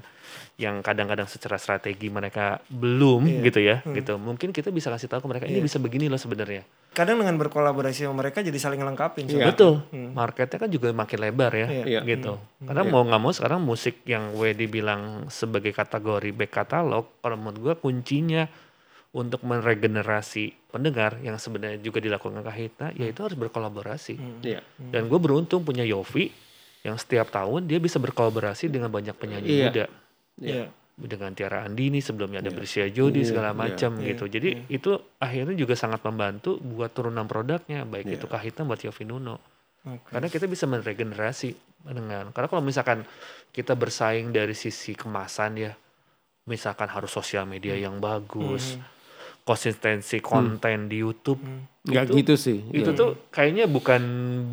yang 0.62 0.78
kadang-kadang 0.78 1.26
secara 1.26 1.58
strategi 1.58 2.06
mereka 2.06 2.62
belum 2.70 3.26
Iya. 3.26 3.40
gitu 3.42 3.60
ya, 3.60 3.76
gitu. 3.90 4.14
Mungkin 4.14 4.54
kita 4.54 4.70
bisa 4.70 4.88
kasih 4.88 5.10
tahu 5.10 5.26
ke 5.26 5.28
mereka 5.28 5.44
ini 5.44 5.58
bisa 5.58 5.76
begini 5.76 6.06
loh 6.06 6.16
sebenarnya. 6.16 6.62
Kadang 6.94 7.18
dengan 7.18 7.34
berkolaborasi 7.34 8.06
sama 8.06 8.22
mereka 8.22 8.38
jadi 8.40 8.54
saling 8.54 8.78
lengkapin. 8.78 9.26
Soalnya. 9.26 9.50
Betul. 9.50 9.82
Marketnya 10.14 10.62
kan 10.62 10.70
juga 10.70 10.94
makin 10.94 11.18
lebar 11.18 11.52
ya, 11.52 11.66
Iya. 11.66 11.84
Iya. 11.84 12.00
gitu. 12.06 12.38
Karena 12.62 12.82
mau 12.84 13.02
nggak 13.02 13.18
mau 13.18 13.32
sekarang 13.34 13.58
musik 13.58 14.06
yang 14.06 14.30
WD 14.32 14.70
bilang 14.70 15.26
sebagai 15.26 15.74
kategori 15.74 16.30
back 16.30 16.52
catalog, 16.54 17.10
kalau 17.18 17.34
menurut 17.34 17.58
gue 17.58 17.74
kuncinya 17.82 18.46
untuk 19.12 19.42
meregenerasi 19.42 20.70
pendengar 20.70 21.20
yang 21.20 21.36
sebenarnya 21.36 21.76
juga 21.76 22.00
dilakukan 22.00 22.40
Kahitna, 22.40 22.94
yaitu 22.94 23.20
harus 23.20 23.36
berkolaborasi. 23.36 24.14
Iya. 24.40 24.62
Dan 24.78 25.10
gue 25.10 25.18
beruntung 25.18 25.60
punya 25.60 25.82
Yofi 25.82 26.32
yang 26.82 26.96
setiap 26.96 27.30
tahun 27.30 27.64
dia 27.64 27.78
bisa 27.78 27.96
berkolaborasi 27.96 28.66
dengan 28.66 28.90
banyak 28.90 29.14
penyanyi 29.14 29.48
Iya. 29.48 29.64
muda 29.70 29.84
Iya. 30.40 30.68
dengan 30.92 31.32
Tiara 31.34 31.64
Andini 31.66 31.98
sebelumnya 31.98 32.38
ada 32.38 32.52
Bersia 32.52 32.86
Jodi 32.86 33.24
Iya, 33.24 33.34
segala 33.34 33.50
iya, 33.50 33.58
macam 33.58 33.90
gitu. 33.98 34.24
Jadi 34.28 34.68
itu 34.70 34.92
akhirnya 35.18 35.56
juga 35.56 35.74
sangat 35.74 36.04
membantu 36.04 36.60
buat 36.60 36.92
turunan 36.92 37.26
produknya 37.26 37.82
baik 37.82 38.06
Iya. 38.06 38.16
itu 38.20 38.26
Kahitna 38.28 38.62
buat 38.62 38.78
Yofi 38.78 39.02
Nuno. 39.02 39.40
Oke. 39.82 40.14
Karena 40.14 40.28
kita 40.30 40.46
bisa 40.46 40.68
meregenerasi 40.68 41.48
dengan 41.82 42.30
karena 42.30 42.46
kalau 42.46 42.62
misalkan 42.62 43.02
kita 43.50 43.74
bersaing 43.74 44.30
dari 44.30 44.54
sisi 44.54 44.94
kemasan 44.94 45.58
ya 45.58 45.72
misalkan 46.44 46.86
harus 46.86 47.10
sosial 47.10 47.46
media 47.46 47.74
Hmm. 47.74 47.82
yang 47.82 47.96
bagus, 47.98 48.78
konsistensi 49.42 50.18
konten 50.18 50.86
di 50.86 50.98
YouTube 50.98 51.42
Nggak 51.82 52.04
Itu- 52.04 52.14
gitu 52.14 52.34
sih. 52.36 52.58
itu 52.70 52.94
Iya. 52.94 52.94
tuh 52.94 53.10
kayaknya 53.26 53.66
bukan 53.66 54.02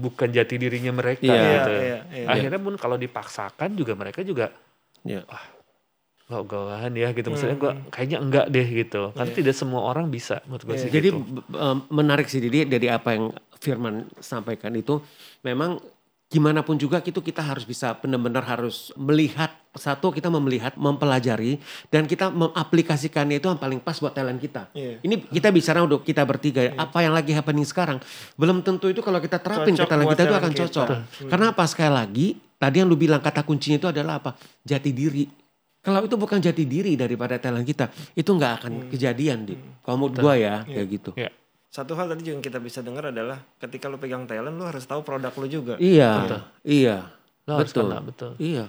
bukan 0.02 0.34
jati 0.34 0.58
dirinya 0.58 0.90
mereka 0.90 1.22
Iya, 1.22 1.38
gitu. 1.38 1.74
iya, 1.78 2.00
iya. 2.10 2.26
Akhirnya 2.26 2.58
pun 2.58 2.74
kalau 2.74 2.98
dipaksakan 2.98 3.78
juga 3.78 3.94
mereka 3.94 4.26
juga 4.26 4.50
Iya. 5.06 5.22
gak 5.30 5.59
gawahan 6.30 6.94
ya 6.94 7.10
gitu 7.10 7.34
maksudnya 7.34 7.58
gua 7.58 7.74
kayaknya 7.90 8.22
enggak 8.22 8.46
deh 8.54 8.68
gitu 8.70 9.10
kan 9.18 9.26
tidak 9.34 9.58
semua 9.58 9.82
orang 9.82 10.14
bisa 10.14 10.46
menurut 10.46 10.62
gue 10.62 10.78
sih 10.78 10.92
Jadi 10.94 11.10
gitu. 11.10 11.42
menarik 11.90 12.30
sih 12.30 12.38
Didi 12.38 12.70
dari 12.70 12.86
apa 12.86 13.18
yang 13.18 13.34
Firman 13.60 14.08
sampaikan 14.22 14.72
itu 14.78 15.02
memang 15.42 15.82
gimana 16.30 16.62
pun 16.62 16.78
juga 16.78 17.02
itu 17.02 17.18
kita 17.18 17.42
harus 17.42 17.66
bisa 17.66 17.98
benar-benar 17.98 18.46
harus 18.46 18.94
melihat 18.94 19.50
satu 19.74 20.14
kita 20.14 20.30
melihat 20.30 20.78
mempelajari 20.78 21.58
dan 21.90 22.06
kita 22.06 22.30
mengaplikasikannya 22.30 23.42
itu 23.42 23.50
yang 23.50 23.58
paling 23.58 23.82
pas 23.82 23.98
buat 23.98 24.14
talent 24.14 24.38
kita. 24.38 24.70
Iya. 24.78 25.02
Ini 25.02 25.26
kita 25.26 25.50
bicara 25.50 25.82
untuk 25.82 26.06
kita 26.06 26.22
bertiga 26.30 26.62
ya, 26.62 26.78
apa 26.78 27.02
yang 27.02 27.18
lagi 27.18 27.34
happening 27.34 27.66
sekarang 27.66 27.98
belum 28.38 28.62
tentu 28.62 28.94
itu 28.94 29.02
kalau 29.02 29.18
kita 29.18 29.42
terapin 29.42 29.74
Cocok 29.74 29.86
ke 29.86 29.90
talent 29.90 30.08
kita 30.14 30.24
itu 30.30 30.36
akan 30.38 30.52
kita. 30.54 30.62
cocok. 30.70 30.88
Karena 31.34 31.46
apa 31.50 31.64
sekali 31.66 31.92
lagi 31.98 32.28
tadi 32.62 32.76
yang 32.78 32.88
lu 32.88 32.98
bilang 32.98 33.26
kata 33.26 33.42
kuncinya 33.42 33.82
itu 33.82 33.90
adalah 33.90 34.22
apa? 34.22 34.38
Jati 34.62 34.94
diri. 34.94 35.49
Kalau 35.90 36.06
itu 36.06 36.16
bukan 36.22 36.38
jati 36.38 36.64
diri 36.70 36.94
daripada 36.94 37.42
talent 37.42 37.66
kita, 37.66 37.90
itu 38.14 38.30
nggak 38.30 38.54
akan 38.62 38.74
kejadian, 38.94 39.50
di. 39.50 39.58
Kalau 39.82 39.98
menurut 39.98 40.22
gua 40.22 40.38
ya, 40.38 40.62
kayak 40.70 40.88
gitu. 40.94 41.12
ya 41.18 41.34
Satu 41.70 41.94
hal 41.98 42.10
tadi 42.10 42.26
juga 42.26 42.34
yang 42.38 42.46
kita 42.46 42.58
bisa 42.62 42.82
dengar 42.82 43.10
adalah 43.10 43.42
ketika 43.58 43.90
lu 43.90 43.98
pegang 43.98 44.26
talent 44.26 44.58
lu 44.58 44.66
harus 44.66 44.86
tahu 44.86 45.02
produk 45.02 45.34
lu 45.34 45.46
juga. 45.50 45.74
Iya, 45.78 46.42
iya, 46.66 47.10
Lo 47.46 47.62
harus 47.62 47.70
betul, 47.74 47.90
kena, 47.90 47.98
betul. 48.02 48.32
Iya, 48.38 48.66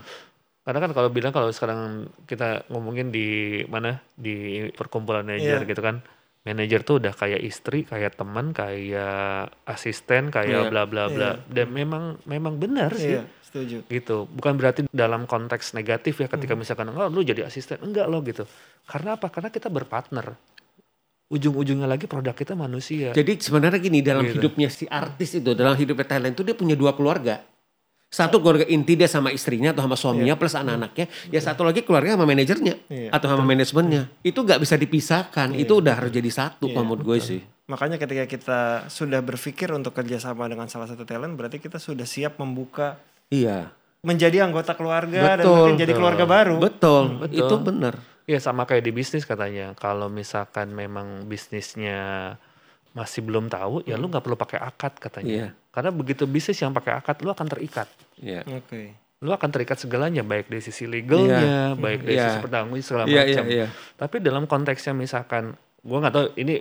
karena 0.64 0.79
kan 0.85 0.91
kalau 0.93 1.09
bilang 1.09 1.33
kalau 1.33 1.49
sekarang 1.49 2.12
kita 2.29 2.68
ngomongin 2.68 3.09
di 3.09 3.61
mana? 3.73 4.01
Di 4.12 4.68
perkumpulan 4.77 5.25
manajer 5.25 5.64
Iya. 5.64 5.68
gitu 5.68 5.81
kan. 5.81 6.05
Manajer 6.41 6.81
tuh 6.85 6.97
udah 7.01 7.12
kayak 7.12 7.41
istri 7.45 7.85
kayak 7.85 8.16
teman 8.16 8.57
kayak 8.57 9.53
asisten 9.68 10.33
kayak 10.33 10.68
Iya. 10.68 10.71
bla 10.73 10.85
bla 10.89 11.05
bla. 11.09 11.31
Dan 11.49 11.68
memang 11.73 12.21
memang 12.25 12.57
benar 12.57 12.93
sih. 12.97 13.16
Iya, 13.16 13.25
setuju. 13.51 13.83
gitu 13.91 14.31
bukan 14.31 14.55
berarti 14.55 14.81
dalam 14.89 15.27
konteks 15.27 15.75
negatif 15.75 16.23
ya 16.23 16.31
ketika 16.31 16.55
misalkan 16.55 16.89
oh 16.95 17.11
lu 17.11 17.21
jadi 17.21 17.45
asisten 17.45 17.83
enggak 17.83 18.07
lo 18.07 18.23
gitu 18.23 18.47
karena 18.87 19.19
apa 19.19 19.27
karena 19.29 19.51
kita 19.51 19.67
berpartner 19.67 20.39
ujung-ujungnya 21.31 21.87
lagi 21.87 22.11
produk 22.11 22.35
kita 22.35 22.59
manusia 22.59 23.15
Jadi 23.15 23.39
sebenarnya 23.39 23.79
gini 23.79 24.03
dalam 24.03 24.27
Gitu. 24.27 24.43
hidupnya 24.43 24.67
si 24.67 24.85
artis 24.91 25.39
itu, 25.39 25.55
dalam 25.55 25.79
hidupnya 25.79 26.03
talent 26.03 26.35
itu 26.35 26.43
dia 26.43 26.59
punya 26.59 26.75
dua 26.75 26.91
keluarga. 26.99 27.39
Satu 28.11 28.43
keluarga 28.43 28.67
inti 28.67 28.99
dia 28.99 29.07
sama 29.07 29.31
istrinya 29.31 29.71
atau 29.71 29.87
sama 29.87 29.95
suaminya 29.95 30.35
plus 30.35 30.59
anak-anaknya. 30.59 31.07
Ya 31.31 31.39
satu 31.39 31.63
lagi 31.63 31.87
keluarga 31.87 32.19
sama 32.19 32.27
manajernya 32.27 32.75
Iya, 32.91 33.15
atau 33.15 33.31
sama 33.31 33.47
manajemennya. 33.47 34.11
Itu 34.27 34.43
nggak 34.43 34.59
bisa 34.59 34.75
dipisahkan. 34.75 35.55
Itu 35.55 35.79
udah 35.79 35.95
harus 36.03 36.11
jadi 36.11 36.27
satu 36.27 36.67
kalau 36.75 36.83
menurut 36.91 37.07
gue 37.07 37.19
sih. 37.23 37.41
Makanya 37.71 38.03
ketika 38.03 38.27
kita 38.27 38.61
sudah 38.91 39.23
berpikir 39.23 39.71
untuk 39.71 39.95
kerjasama 39.95 40.51
dengan 40.51 40.67
salah 40.67 40.91
satu 40.91 41.07
talent, 41.07 41.39
berarti 41.39 41.63
kita 41.63 41.79
sudah 41.79 42.03
siap 42.03 42.35
membuka 42.43 42.99
Iya. 43.31 43.70
menjadi 44.01 44.49
anggota 44.49 44.72
keluarga 44.72 45.37
dan 45.37 45.45
Betul. 45.45 45.53
mungkin 45.61 45.76
jadi 45.76 45.93
keluarga 45.93 46.24
baru. 46.24 46.57
Betul, 46.57 47.20
Betul. 47.20 47.37
itu 47.37 47.55
benar. 47.61 47.95
Ya 48.24 48.41
sama 48.41 48.64
kayak 48.64 48.81
di 48.81 48.93
bisnis 48.97 49.28
katanya. 49.28 49.76
Kalau 49.76 50.09
misalkan 50.09 50.72
memang 50.72 51.28
bisnisnya 51.28 52.33
masih 52.91 53.20
belum 53.22 53.47
tahu, 53.47 53.85
ya 53.85 54.01
lu 54.01 54.09
nggak 54.09 54.24
perlu 54.24 54.41
pakai 54.41 54.57
akad 54.57 54.97
katanya. 54.97 55.28
Iya. 55.28 55.49
Karena 55.68 55.93
begitu 55.93 56.24
bisnis 56.24 56.57
yang 56.59 56.72
pakai 56.72 56.97
akad, 56.97 57.20
lu 57.20 57.28
akan 57.28 57.47
terikat. 57.47 57.87
Iya. 58.16 58.41
Oke. 58.49 58.97
Lu 59.20 59.31
akan 59.31 59.53
terikat 59.53 59.76
segalanya, 59.76 60.24
baik 60.24 60.49
dari 60.49 60.64
sisi 60.64 60.89
legalnya, 60.89 61.76
baik 61.76 62.01
dari 62.01 62.16
Iya. 62.16 62.24
sisi 62.24 62.39
pertanggung 62.41 62.81
segala 62.81 63.05
Iya, 63.05 63.20
macam. 63.20 63.45
iya, 63.47 63.53
iya. 63.53 63.66
Tapi 63.95 64.16
dalam 64.18 64.49
konteksnya 64.49 64.97
misalkan, 64.97 65.53
gua 65.85 65.99
nggak 66.01 66.14
tahu 66.16 66.26
ini 66.41 66.57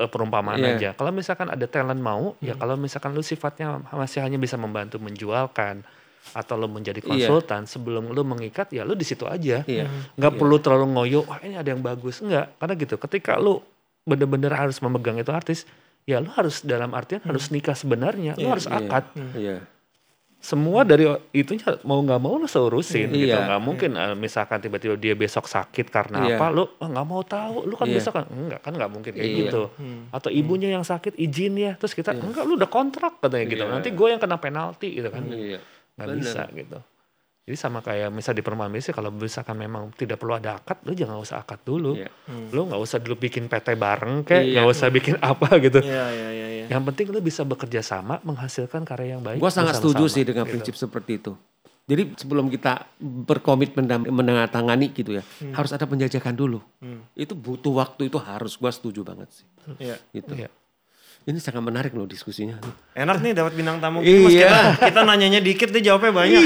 eh, 0.00 0.08
perumpamaan 0.08 0.56
Iya. 0.56 0.70
aja. 0.74 0.88
Kalau 0.96 1.12
misalkan 1.12 1.52
ada 1.52 1.66
talent 1.68 2.00
mau, 2.00 2.32
ya 2.40 2.56
kalau 2.56 2.80
misalkan 2.80 3.12
lu 3.12 3.20
sifatnya 3.20 3.84
masih 3.92 4.24
hanya 4.24 4.40
bisa 4.40 4.56
membantu 4.56 4.96
menjualkan 4.96 5.84
atau 6.30 6.54
lu 6.54 6.66
menjadi 6.66 6.98
Iya. 6.98 7.08
konsultan 7.26 7.64
sebelum 7.64 8.08
lu 8.08 8.22
mengikat, 8.22 8.70
ya 8.70 8.82
lu 8.82 8.94
di 8.94 9.02
situ 9.02 9.24
aja 9.24 9.64
Iya. 9.64 9.90
nggak 10.14 10.32
perlu 10.34 10.56
terlalu 10.56 10.86
ngoyo 10.90 11.20
wah 11.24 11.40
ini 11.40 11.54
ada 11.54 11.68
yang 11.68 11.80
bagus 11.80 12.20
enggak 12.20 12.54
karena 12.56 12.74
gitu 12.74 12.94
ketika 12.96 13.34
lu 13.34 13.58
bener-bener 14.02 14.50
harus 14.50 14.78
memegang 14.78 15.16
itu 15.16 15.28
artis 15.28 15.66
ya 16.02 16.18
lu 16.18 16.30
harus 16.30 16.62
dalam 16.62 16.90
artian 16.90 17.20
harus 17.20 17.48
nikah 17.48 17.74
sebenarnya 17.74 18.34
lu 18.34 18.46
Iya, 18.46 18.50
harus 18.50 18.66
iya. 18.66 18.76
akad 18.78 19.04
Iya. 19.34 19.56
semua 20.40 20.80
dari 20.82 21.04
itunya 21.32 21.60
mau 21.82 22.00
nggak 22.00 22.16
mau 22.16 22.34
lo 22.34 22.46
seurusin 22.46 23.12
gitu 23.12 23.28
Iya. 23.28 23.44
nggak 23.44 23.60
mungkin 23.60 23.90
eh, 23.92 24.14
misalkan 24.14 24.56
tiba-tiba 24.58 24.96
dia 24.96 25.12
besok 25.12 25.44
sakit 25.44 25.86
karena 25.86 26.24
Iya. 26.24 26.36
apa 26.36 26.46
lu 26.48 26.64
"Ah, 26.78 26.88
nggak 26.88 27.06
mau 27.06 27.20
tahu 27.20 27.66
lu 27.66 27.74
kan 27.74 27.84
Iya. 27.84 27.94
besok 27.94 28.12
kan 28.14 28.26
enggak 28.26 28.60
kan 28.60 28.72
nggak 28.72 28.88
mungkin 28.88 29.12
kayak 29.12 29.26
Iya. 29.26 29.38
gitu 29.44 29.62
atau 30.08 30.30
ibunya 30.30 30.68
yang 30.70 30.80
sakit 30.82 31.12
izin 31.14 31.54
ya 31.54 31.72
terus 31.74 31.92
kita 31.92 32.14
enggak 32.14 32.40
lu 32.42 32.56
udah 32.56 32.68
kontrak 32.68 33.20
katanya 33.20 33.46
gitu 33.46 33.62
Iya. 33.62 33.72
nanti 33.74 33.88
gue 33.90 34.06
yang 34.08 34.16
kena 34.18 34.38
penalti 34.38 34.88
gitu 34.94 35.08
kan 35.08 35.28
Iya. 35.28 35.60
Nggak 36.00 36.08
Bener. 36.10 36.24
bisa 36.24 36.42
gitu 36.50 36.78
jadi 37.40 37.56
sama 37.58 37.80
kayak 37.80 38.08
misal 38.08 38.30
di 38.30 38.40
perumahan 38.40 38.70
bisnis 38.70 38.94
kalau 38.94 39.10
misalkan 39.10 39.54
memang 39.54 39.90
tidak 39.92 40.16
perlu 40.16 40.34
ada 40.34 40.56
akad 40.56 40.80
lu 40.82 40.92
jangan 40.92 41.18
usah 41.18 41.40
akad 41.40 41.60
dulu 41.60 41.92
Iya. 41.94 42.08
lu 42.48 42.60
nggak 42.64 42.78
usah 42.78 42.98
dulu 42.98 43.18
bikin 43.18 43.46
PT 43.46 43.74
bareng 43.74 44.22
kayak 44.22 44.44
nggak 44.50 44.66
usah 44.66 44.88
bikin 44.88 45.16
apa 45.24 45.48
gitu 45.58 45.80
Iya, 45.80 46.04
iya, 46.08 46.28
iya, 46.30 46.46
iya. 46.48 46.64
yang 46.68 46.82
penting 46.84 47.10
lu 47.10 47.18
bisa 47.18 47.42
bekerja 47.42 47.80
sama 47.80 48.22
menghasilkan 48.22 48.82
karya 48.82 49.14
yang 49.14 49.22
baik 49.22 49.38
Gue 49.38 49.50
sangat 49.50 49.76
setuju 49.76 50.06
sih 50.06 50.22
dengan 50.22 50.44
gitu. 50.44 50.52
prinsip 50.54 50.74
seperti 50.78 51.18
itu. 51.18 51.32
Jadi 51.82 52.14
sebelum 52.14 52.46
kita 52.46 52.86
berkomitmen 53.02 53.82
dan 53.82 54.06
menandatangani 54.06 54.94
gitu 54.94 55.10
ya, 55.12 55.26
Hmm. 55.42 55.50
harus 55.50 55.74
ada 55.74 55.82
penjajakan 55.84 56.30
dulu. 56.32 56.62
Itu 57.14 57.34
butuh 57.34 57.74
waktu 57.74 58.06
itu 58.06 58.14
harus 58.16 58.54
gue 58.54 58.70
setuju 58.70 59.02
banget 59.02 59.26
sih. 59.32 59.46
Iya. 59.80 59.96
Gitu. 60.12 60.38
Iya. 60.38 60.54
Ini 61.28 61.36
sangat 61.36 61.60
menarik 61.60 61.92
loh 61.92 62.08
diskusinya. 62.08 62.56
Enak 62.96 63.20
nih 63.20 63.32
dapat 63.36 63.52
bintang 63.52 63.76
tamu. 63.76 64.00
Iya. 64.00 64.24
Mas 64.24 64.32
kita, 64.32 64.60
kita 64.88 65.00
nanyanya 65.04 65.40
dikit 65.44 65.68
dia 65.68 65.92
jawabnya 65.92 66.12
banyak. 66.16 66.42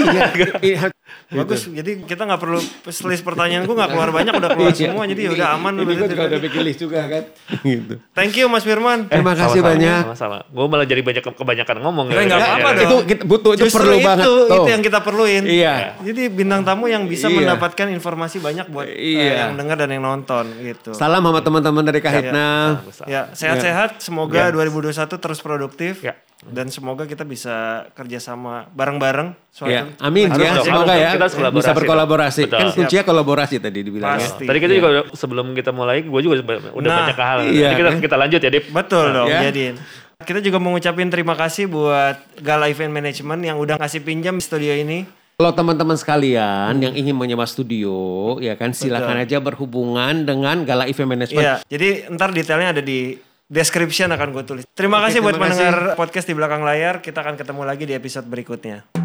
Iya. 0.63 0.91
Bagus. 1.27 1.67
Jadi 1.67 2.05
kita 2.05 2.25
nggak 2.25 2.41
perlu 2.41 2.61
list 2.85 3.23
pertanyaan 3.23 3.65
gue 3.65 3.73
nggak 3.73 3.91
keluar 3.91 4.09
banyak 4.09 4.33
udah 4.35 4.51
keluar 4.53 4.73
semua 4.73 5.05
jadi 5.05 5.23
udah 5.31 5.49
aman. 5.55 5.73
Iya. 5.75 5.83
Ini 5.83 5.85
gue 5.85 5.95
berarti 5.95 6.15
juga 6.15 6.25
udah 6.25 6.41
bikin 6.41 6.61
list 6.63 6.81
juga 6.81 7.01
kan. 7.05 7.23
gitu. 7.61 7.95
Thank 8.13 8.35
you 8.35 8.47
Mas 8.47 8.63
Firman. 8.63 8.99
Terima 9.07 9.33
kasih 9.33 9.61
Sama-sama, 9.61 9.71
banyak. 9.75 10.01
Sama-sama. 10.07 10.39
Gue 10.49 10.67
malah 10.67 10.87
jadi 10.87 11.03
banyak 11.03 11.23
kebanyakan 11.27 11.77
ngomong. 11.83 12.07
Eh, 12.09 12.25
nggak 12.25 12.39
apa-apa 12.39 12.69
Ya, 12.71 12.77
dong. 12.77 12.85
Itu 12.85 12.97
kita 13.05 13.23
butuh 13.25 13.53
itu 13.53 13.65
Justru 13.67 13.79
perlu 13.83 13.97
itu, 13.97 14.07
banget. 14.07 14.25
itu 14.25 14.35
Tuh. 14.49 14.67
yang 14.69 14.83
kita 14.83 14.99
perluin. 15.01 15.43
Iya. 15.45 15.75
Jadi 16.01 16.23
bintang 16.33 16.63
tamu 16.63 16.85
yang 16.87 17.05
bisa 17.05 17.27
Iya. 17.27 17.37
mendapatkan 17.37 17.87
informasi 17.91 18.37
banyak 18.39 18.67
buat 18.69 18.87
eh, 18.87 18.97
Iya. 18.97 19.33
yang 19.45 19.53
dengar 19.57 19.77
dan 19.77 19.91
yang 19.91 20.05
nonton 20.05 20.45
gitu. 20.61 20.93
Salam 20.95 21.21
sama 21.21 21.41
teman-teman 21.41 21.85
dari 21.85 22.01
Kahitna. 22.01 22.81
Ya, 23.05 23.29
sehat-sehat. 23.33 24.01
Semoga 24.01 24.49
2021 24.49 25.19
terus 25.19 25.39
produktif. 25.39 26.01
Ya. 26.01 26.17
Dan 26.45 26.69
semoga 26.69 27.05
kita 27.05 27.23
bisa 27.23 27.89
kerjasama 27.93 28.69
bareng-bareng. 28.71 29.33
suatu- 29.49 29.71
Ya, 29.71 29.87
amin 29.99 30.29
Harus 30.29 30.43
ya. 30.43 30.53
dong, 30.53 30.67
Semoga 30.67 30.93
harus 30.93 31.01
ya. 31.01 31.11
Kita 31.15 31.27
bisa 31.51 31.71
berkolaborasi. 31.73 32.41
Betul. 32.45 32.59
Kan 32.59 32.69
kuncinya 32.75 33.05
kolaborasi 33.05 33.57
tadi 33.59 33.79
dibilang. 33.81 34.19
Pasti. 34.19 34.45
Tadi 34.45 34.59
kita 34.59 34.73
juga 34.75 34.89
udah- 34.91 35.07
sebelum 35.15 35.47
kita 35.55 35.71
mulai, 35.71 36.03
gue 36.03 36.21
juga 36.21 36.35
udah 36.43 36.57
Nah, 36.85 36.99
banyak 37.07 37.17
hal. 37.17 37.39
iya. 37.47 37.69
Jadi 37.71 37.79
kita, 37.79 37.91
kita 38.03 38.17
lanjut 38.19 38.41
ya, 38.41 38.51
Dip. 38.51 38.65
Betul 38.69 39.05
dong, 39.11 39.29
Ya. 39.29 39.41
jadiin. 39.47 39.75
Kita 40.17 40.39
juga 40.41 40.59
mau 40.59 40.71
ngucapin 40.71 41.09
terima 41.09 41.35
kasih 41.35 41.67
buat 41.67 42.17
Gala 42.39 42.67
Event 42.67 42.91
Management 42.91 43.41
yang 43.43 43.57
udah 43.57 43.77
ngasih 43.77 44.01
pinjam 44.01 44.37
studio 44.39 44.73
ini. 44.73 45.05
Kalau 45.35 45.51
teman-teman 45.51 45.99
sekalian 45.99 46.79
yang 46.79 46.95
ingin 46.95 47.11
menyewa 47.13 47.43
studio, 47.45 47.95
ya 48.39 48.55
kan 48.55 48.71
silakan 48.71 49.19
aja 49.19 49.39
berhubungan 49.39 50.23
dengan 50.23 50.63
Gala 50.63 50.87
Event 50.87 51.11
Management. 51.11 51.43
Iya, 51.43 51.55
jadi 51.65 52.07
ntar 52.09 52.31
detailnya 52.31 52.71
ada 52.71 52.79
di 52.79 53.19
description 53.55 54.11
akan 54.11 54.29
gue 54.35 54.43
tulis. 54.43 54.65
Terima 54.75 54.99
Oke, 54.99 55.15
kasih 55.15 55.19
buat 55.23 55.39
terima 55.39 55.47
kasih. 55.47 55.63
mendengar 55.63 55.95
podcast 55.95 56.27
di 56.27 56.35
belakang 56.35 56.67
layar. 56.67 56.99
Kita 56.99 57.23
akan 57.23 57.39
ketemu 57.39 57.63
lagi 57.63 57.85
di 57.87 57.95
episode 57.95 58.27
berikutnya. 58.27 59.04